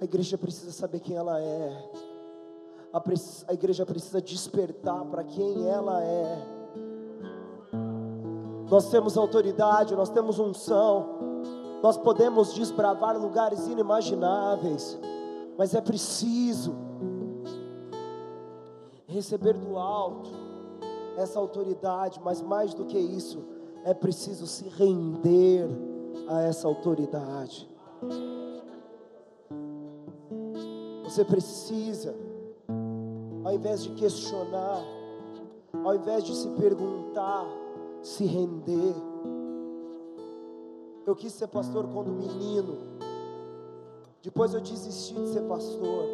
A 0.01 0.05
igreja 0.05 0.37
precisa 0.37 0.73
saber 0.73 0.99
quem 0.99 1.15
ela 1.15 1.41
é. 1.41 1.91
A, 2.93 3.01
a 3.47 3.55
igreja 3.55 3.87
precisa 3.87 4.21
despertar 4.21 5.05
para 5.05 5.23
quem 5.23 5.69
ela 5.69 6.03
é. 6.03 6.45
Nós 8.69 8.91
temos 8.91 9.17
autoridade, 9.17 9.95
nós 9.95 10.11
temos 10.11 10.41
unção, 10.41 11.41
nós 11.85 11.97
podemos 11.97 12.53
desbravar 12.53 13.17
lugares 13.17 13.69
inimagináveis, 13.69 14.99
mas 15.57 15.73
é 15.73 15.81
preciso 15.81 16.75
receber 19.07 19.53
do 19.53 19.79
alto 19.79 20.46
essa 21.17 21.39
autoridade, 21.39 22.21
mas 22.23 22.43
mais 22.43 22.75
do 22.75 22.85
que 22.85 22.99
isso, 22.99 23.45
é 23.85 23.95
preciso 23.95 24.47
se 24.47 24.69
render 24.69 25.69
a 26.29 26.43
essa 26.43 26.67
autoridade. 26.67 27.69
Você 31.05 31.25
precisa, 31.25 32.15
ao 33.45 33.53
invés 33.53 33.83
de 33.83 33.91
questionar, 33.91 34.83
ao 35.85 35.95
invés 35.95 36.25
de 36.25 36.35
se 36.35 36.49
perguntar, 36.51 37.47
se 38.03 38.25
render. 38.25 38.95
Eu 41.07 41.15
quis 41.15 41.33
ser 41.33 41.47
pastor 41.47 41.87
quando 41.87 42.11
menino, 42.13 42.77
depois 44.23 44.53
eu 44.53 44.61
desisti 44.61 45.15
de 45.15 45.29
ser 45.29 45.43
pastor. 45.43 46.05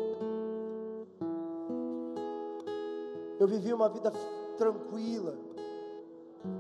Eu 3.40 3.48
vivi 3.48 3.72
uma 3.72 3.88
vida 3.88 4.12
tranquila, 4.62 5.34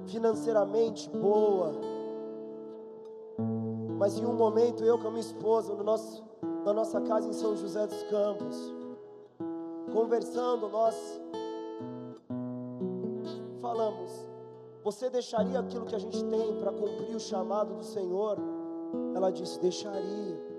financeiramente 0.06 1.08
boa, 1.10 1.72
mas 3.96 4.18
em 4.18 4.26
um 4.26 4.32
momento 4.32 4.82
eu 4.82 4.98
com 4.98 5.06
a 5.06 5.10
minha 5.10 5.20
esposa, 5.20 5.72
no 5.72 5.84
nosso 5.84 6.24
na 6.64 6.72
nossa 6.72 7.00
casa 7.00 7.28
em 7.28 7.32
São 7.32 7.56
José 7.56 7.86
dos 7.86 8.02
Campos. 8.04 8.56
Conversando, 9.92 10.68
nós 10.68 10.96
falamos: 13.60 14.26
Você 14.82 15.08
deixaria 15.08 15.60
aquilo 15.60 15.86
que 15.86 15.94
a 15.94 15.98
gente 15.98 16.24
tem 16.24 16.60
para 16.60 16.72
cumprir 16.72 17.14
o 17.14 17.20
chamado 17.20 17.74
do 17.74 17.84
Senhor? 17.84 18.36
Ela 19.14 19.30
disse: 19.30 19.60
Deixaria. 19.60 20.51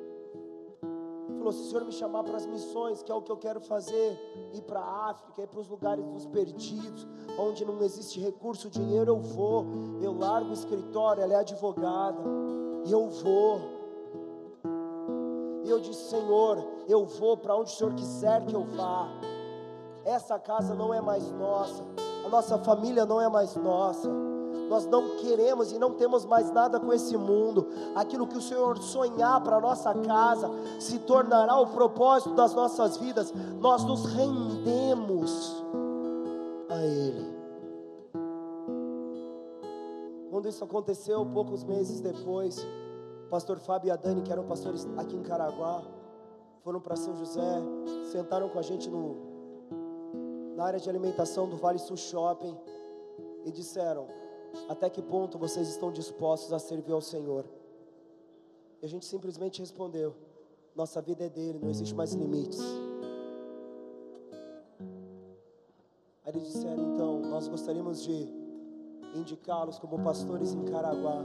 Falou: 1.43 1.51
Se 1.51 1.63
o 1.63 1.65
Senhor 1.65 1.83
me 1.83 1.91
chamar 1.91 2.23
para 2.23 2.37
as 2.37 2.45
missões, 2.45 3.03
que 3.03 3.11
é 3.11 3.15
o 3.15 3.21
que 3.21 3.29
eu 3.29 3.35
quero 3.35 3.59
fazer, 3.59 4.17
ir 4.53 4.61
para 4.61 4.79
a 4.79 5.09
África, 5.09 5.41
ir 5.41 5.47
para 5.47 5.59
os 5.59 5.67
lugares 5.67 6.05
dos 6.05 6.25
perdidos, 6.25 7.05
onde 7.37 7.65
não 7.65 7.81
existe 7.83 8.17
recurso, 8.17 8.69
dinheiro, 8.69 9.11
eu 9.11 9.19
vou. 9.19 9.65
Eu 10.01 10.17
largo 10.17 10.51
o 10.51 10.53
escritório, 10.53 11.21
ela 11.21 11.33
é 11.33 11.35
advogada, 11.35 12.17
e 12.85 12.91
eu 12.93 13.09
vou. 13.09 13.59
E 15.65 15.69
eu 15.69 15.81
disse: 15.81 16.11
Senhor, 16.11 16.65
eu 16.87 17.03
vou 17.05 17.35
para 17.35 17.57
onde 17.57 17.73
o 17.73 17.75
Senhor 17.75 17.93
quiser 17.93 18.45
que 18.45 18.55
eu 18.55 18.63
vá. 18.63 19.09
Essa 20.05 20.39
casa 20.39 20.73
não 20.73 20.93
é 20.93 21.01
mais 21.01 21.29
nossa, 21.29 21.83
a 22.25 22.29
nossa 22.29 22.57
família 22.59 23.05
não 23.05 23.19
é 23.19 23.27
mais 23.27 23.53
nossa. 23.57 24.09
Nós 24.69 24.85
não 24.85 25.17
queremos 25.17 25.71
e 25.71 25.79
não 25.79 25.93
temos 25.93 26.25
mais 26.25 26.51
nada 26.51 26.79
com 26.79 26.91
esse 26.93 27.15
mundo. 27.17 27.67
Aquilo 27.95 28.27
que 28.27 28.37
o 28.37 28.41
Senhor 28.41 28.77
sonhar 28.79 29.41
para 29.43 29.59
nossa 29.59 29.93
casa 29.93 30.49
se 30.79 30.99
tornará 30.99 31.59
o 31.59 31.67
propósito 31.67 32.33
das 32.35 32.53
nossas 32.53 32.97
vidas. 32.97 33.33
Nós 33.59 33.83
nos 33.83 34.05
rendemos 34.05 35.63
a 36.69 36.83
Ele. 36.83 37.33
Quando 40.29 40.49
isso 40.49 40.63
aconteceu, 40.63 41.25
poucos 41.25 41.63
meses 41.63 42.01
depois, 42.01 42.65
pastor 43.29 43.59
Fábio 43.59 43.89
e 43.89 43.91
a 43.91 43.95
Dani, 43.95 44.23
que 44.23 44.31
eram 44.31 44.43
pastores 44.43 44.87
aqui 44.97 45.15
em 45.15 45.21
Caraguá, 45.21 45.83
foram 46.63 46.79
para 46.79 46.95
São 46.95 47.15
José, 47.15 47.61
sentaram 48.11 48.49
com 48.49 48.57
a 48.57 48.61
gente 48.61 48.89
no, 48.89 49.15
na 50.55 50.65
área 50.65 50.79
de 50.79 50.89
alimentação 50.89 51.47
do 51.47 51.57
Vale 51.57 51.77
Sul 51.77 51.97
Shopping 51.97 52.57
e 53.45 53.51
disseram: 53.51 54.07
Até 54.69 54.89
que 54.89 55.01
ponto 55.01 55.37
vocês 55.37 55.67
estão 55.69 55.91
dispostos 55.91 56.53
a 56.53 56.59
servir 56.59 56.91
ao 56.91 57.01
Senhor? 57.01 57.45
E 58.81 58.85
a 58.85 58.89
gente 58.89 59.05
simplesmente 59.05 59.59
respondeu: 59.59 60.15
Nossa 60.75 61.01
vida 61.01 61.25
é 61.25 61.29
dele, 61.29 61.59
não 61.61 61.69
existe 61.69 61.93
mais 61.95 62.13
limites. 62.13 62.59
Aí 66.23 66.31
eles 66.33 66.43
disseram: 66.47 66.93
Então, 66.93 67.19
nós 67.21 67.47
gostaríamos 67.47 68.03
de 68.03 68.27
indicá-los 69.15 69.79
como 69.79 70.03
pastores 70.03 70.53
em 70.53 70.65
Caraguá 70.65 71.23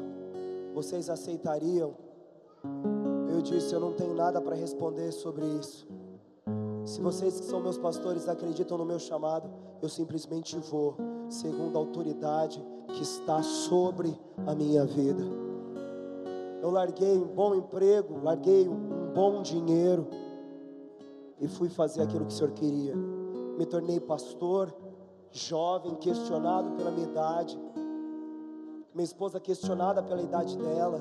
vocês 0.79 1.11
aceitariam? 1.11 1.95
Eu 3.29 3.43
disse: 3.43 3.75
Eu 3.75 3.81
não 3.81 3.93
tenho 3.93 4.15
nada 4.15 4.41
para 4.41 4.55
responder 4.55 5.11
sobre 5.13 5.45
isso. 5.45 5.87
Se 6.85 7.01
vocês 7.01 7.41
que 7.41 7.47
são 7.47 7.61
meus 7.61 7.77
pastores 7.77 8.29
acreditam 8.29 8.79
no 8.79 8.85
meu 8.85 8.99
chamado, 8.99 9.51
eu 9.83 9.89
simplesmente 9.89 10.57
vou, 10.57 10.97
segundo 11.29 11.77
a 11.77 11.81
autoridade 11.81 12.65
que 12.89 13.03
está 13.03 13.43
sobre 13.43 14.19
a 14.47 14.55
minha 14.55 14.85
vida. 14.85 15.23
Eu 16.63 16.71
larguei 16.71 17.17
um 17.17 17.27
bom 17.27 17.55
emprego, 17.55 18.21
larguei 18.23 18.69
um 18.69 19.13
bom 19.15 19.43
dinheiro 19.43 20.07
e 21.41 21.47
fui 21.47 21.69
fazer 21.69 22.03
aquilo 22.03 22.25
que 22.25 22.33
o 22.33 22.37
Senhor 22.37 22.53
queria. 22.53 22.95
Me 22.97 23.65
tornei 23.67 24.01
pastor, 24.01 24.75
jovem, 25.31 25.95
questionado 25.97 26.73
pela 26.73 26.91
minha 26.91 27.07
idade 27.07 27.59
minha 28.99 29.05
esposa 29.05 29.39
questionada 29.39 30.03
pela 30.03 30.21
idade 30.21 30.59
dela. 30.59 31.01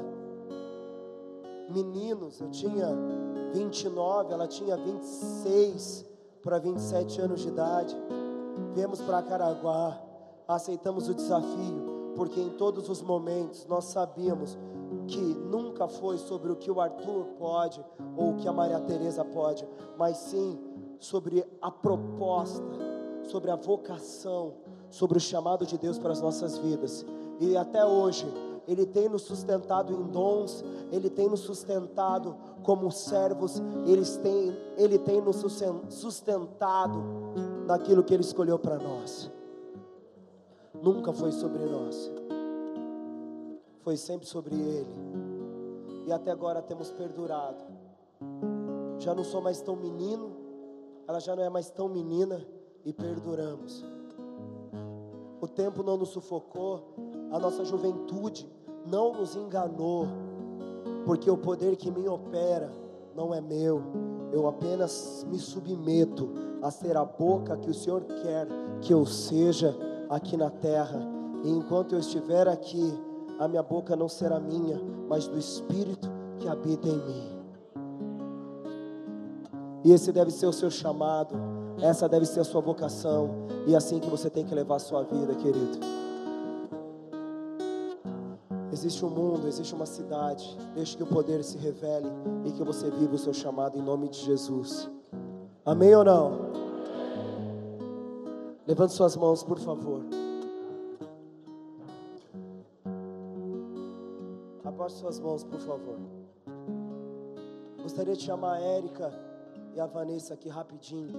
Meninos, 1.68 2.40
eu 2.40 2.48
tinha 2.52 2.90
29, 3.54 4.32
ela 4.32 4.48
tinha 4.48 4.78
26 4.78 6.06
para 6.44 6.60
27 6.60 7.22
anos 7.22 7.41
de 7.41 7.48
idade. 7.48 7.98
Viemos 8.76 9.02
para 9.02 9.24
Caraguá, 9.24 9.99
aceitamos 10.48 11.10
o 11.10 11.14
desafio, 11.14 12.14
porque 12.15 12.40
em 12.40 12.49
todos 12.52 12.90
os 12.90 13.02
momentos 13.02 13.65
nós 13.65 13.86
sabíamos 13.86 14.57
que 15.07 15.19
nunca 15.19 15.88
foi 15.88 16.18
sobre 16.18 16.52
o 16.52 16.56
que 16.56 16.72
o 16.72 16.80
Arthur 16.80 17.26
pode 17.38 17.84
ou 18.15 18.32
o 18.32 18.36
que 18.36 18.48
a 18.48 18.53
Maria 18.53 18.80
Teresa 18.80 19.24
pode, 19.24 19.68
mas 19.98 20.18
sim 20.18 20.60
sobre 20.99 21.45
a 21.61 21.69
proposta, 21.69 22.64
sobre 23.24 23.52
a 23.52 23.56
vocação, 23.56 24.56
sobre 24.90 25.18
o 25.18 25.22
chamado 25.22 25.65
de 25.65 25.78
Deus 25.78 25.99
para 25.99 26.11
as 26.11 26.22
nossas 26.22 26.57
vidas 26.57 27.06
e 27.40 27.56
até 27.56 27.86
hoje 27.86 28.26
Ele 28.68 28.86
tem 28.86 29.07
nos 29.07 29.24
sustentado 29.24 29.94
em 29.94 30.03
dons, 30.07 30.64
Ele 30.91 31.10
tem 31.10 31.30
nos 31.30 31.41
sustentado 31.41 32.36
como 32.64 32.91
servos, 32.91 33.61
Ele 33.86 34.03
tem, 34.22 34.57
Ele 34.76 34.98
tem 34.98 35.22
nos 35.22 35.38
sustentado 35.90 37.03
naquilo 37.65 38.03
que 38.03 38.14
Ele 38.14 38.24
escolheu 38.24 38.57
para 38.57 38.78
nós. 38.78 39.32
Nunca 40.82 41.12
foi 41.12 41.32
sobre 41.32 41.66
nós, 41.66 42.12
foi 43.80 43.98
sempre 43.98 44.28
sobre 44.28 44.56
Ele, 44.56 44.95
e 46.06 46.12
até 46.12 46.32
agora 46.32 46.62
temos 46.62 46.91
perdurado. 46.91 47.64
Já 48.99 49.14
não 49.14 49.24
sou 49.24 49.41
mais 49.41 49.62
tão 49.62 49.76
menino, 49.76 50.32
ela 51.08 51.20
já 51.20 51.36
não 51.36 51.44
é 51.44 51.49
mais 51.49 51.70
tão 51.70 51.90
menina, 51.90 52.45
e 52.88 52.94
perduramos. 52.94 53.84
O 55.41 55.48
tempo 55.48 55.84
não 55.84 55.98
nos 55.98 56.10
sufocou, 56.10 56.95
a 57.32 57.38
nossa 57.38 57.66
juventude 57.66 58.49
não 58.86 59.12
nos 59.12 59.36
enganou, 59.36 60.08
porque 61.06 61.30
o 61.30 61.38
poder 61.38 61.76
que 61.76 61.91
me 61.91 62.08
opera 62.08 62.72
não 63.14 63.34
é 63.34 63.41
meu, 63.41 63.82
eu 64.32 64.48
apenas 64.48 65.26
me 65.30 65.38
submeto 65.38 66.30
a 66.62 66.72
ser 66.72 66.95
a 66.95 67.04
boca 67.04 67.58
que 67.58 67.70
o 67.70 67.74
Senhor 67.74 68.04
quer 68.04 68.48
que 68.82 68.94
eu 68.94 69.06
seja 69.06 69.76
aqui 70.10 70.38
na 70.38 70.50
terra, 70.50 71.00
e 71.44 71.50
enquanto 71.50 71.94
eu 71.94 72.00
estiver 72.00 72.48
aqui, 72.48 72.94
a 73.40 73.48
minha 73.48 73.64
boca 73.64 73.96
não 73.96 74.10
será 74.10 74.40
minha, 74.40 74.82
mas 75.08 75.28
do 75.28 75.38
Espírito 75.38 76.10
que 76.40 76.48
habita 76.48 76.88
em 76.88 76.98
mim. 76.98 77.38
E 79.84 79.92
esse 79.92 80.12
deve 80.12 80.32
ser 80.32 80.48
o 80.48 80.54
seu 80.54 80.72
chamado, 80.72 81.36
essa 81.82 82.10
deve 82.10 82.26
ser 82.26 82.40
a 82.40 82.44
sua 82.44 82.62
vocação, 82.62 83.48
e 83.68 83.74
é 83.74 83.78
assim 83.78 84.00
que 84.00 84.10
você 84.10 84.30
tem 84.30 84.46
que 84.46 84.56
levar 84.56 84.76
a 84.76 84.80
sua 84.80 85.04
vida, 85.04 85.36
querido. 85.36 85.80
Existe 88.78 89.04
um 89.04 89.10
mundo, 89.10 89.48
existe 89.48 89.74
uma 89.74 89.88
cidade. 89.88 90.56
Deixe 90.76 90.96
que 90.96 91.02
o 91.02 91.08
poder 91.08 91.44
se 91.44 91.58
revele 91.58 92.08
e 92.46 92.52
que 92.52 92.64
você 92.64 92.92
viva 92.92 93.16
o 93.16 93.18
seu 93.18 93.34
chamado 93.34 93.76
em 93.76 93.82
nome 93.82 94.08
de 94.08 94.20
Jesus. 94.20 94.88
Amém 95.66 95.96
ou 95.96 96.04
não? 96.04 96.57
Levante 98.68 98.91
suas 98.91 99.15
mãos, 99.15 99.44
por 99.44 99.57
favor. 99.60 100.03
Aposte 104.65 104.99
suas 104.99 105.19
mãos, 105.22 105.41
por 105.45 105.60
favor. 105.61 105.98
Gostaria 107.81 108.14
de 108.14 108.23
chamar 108.23 108.57
a 108.57 108.60
Érica 108.60 109.10
e 109.73 109.80
a 109.80 109.85
Vanessa 109.85 110.34
aqui 110.34 110.49
rapidinho. 110.49 111.18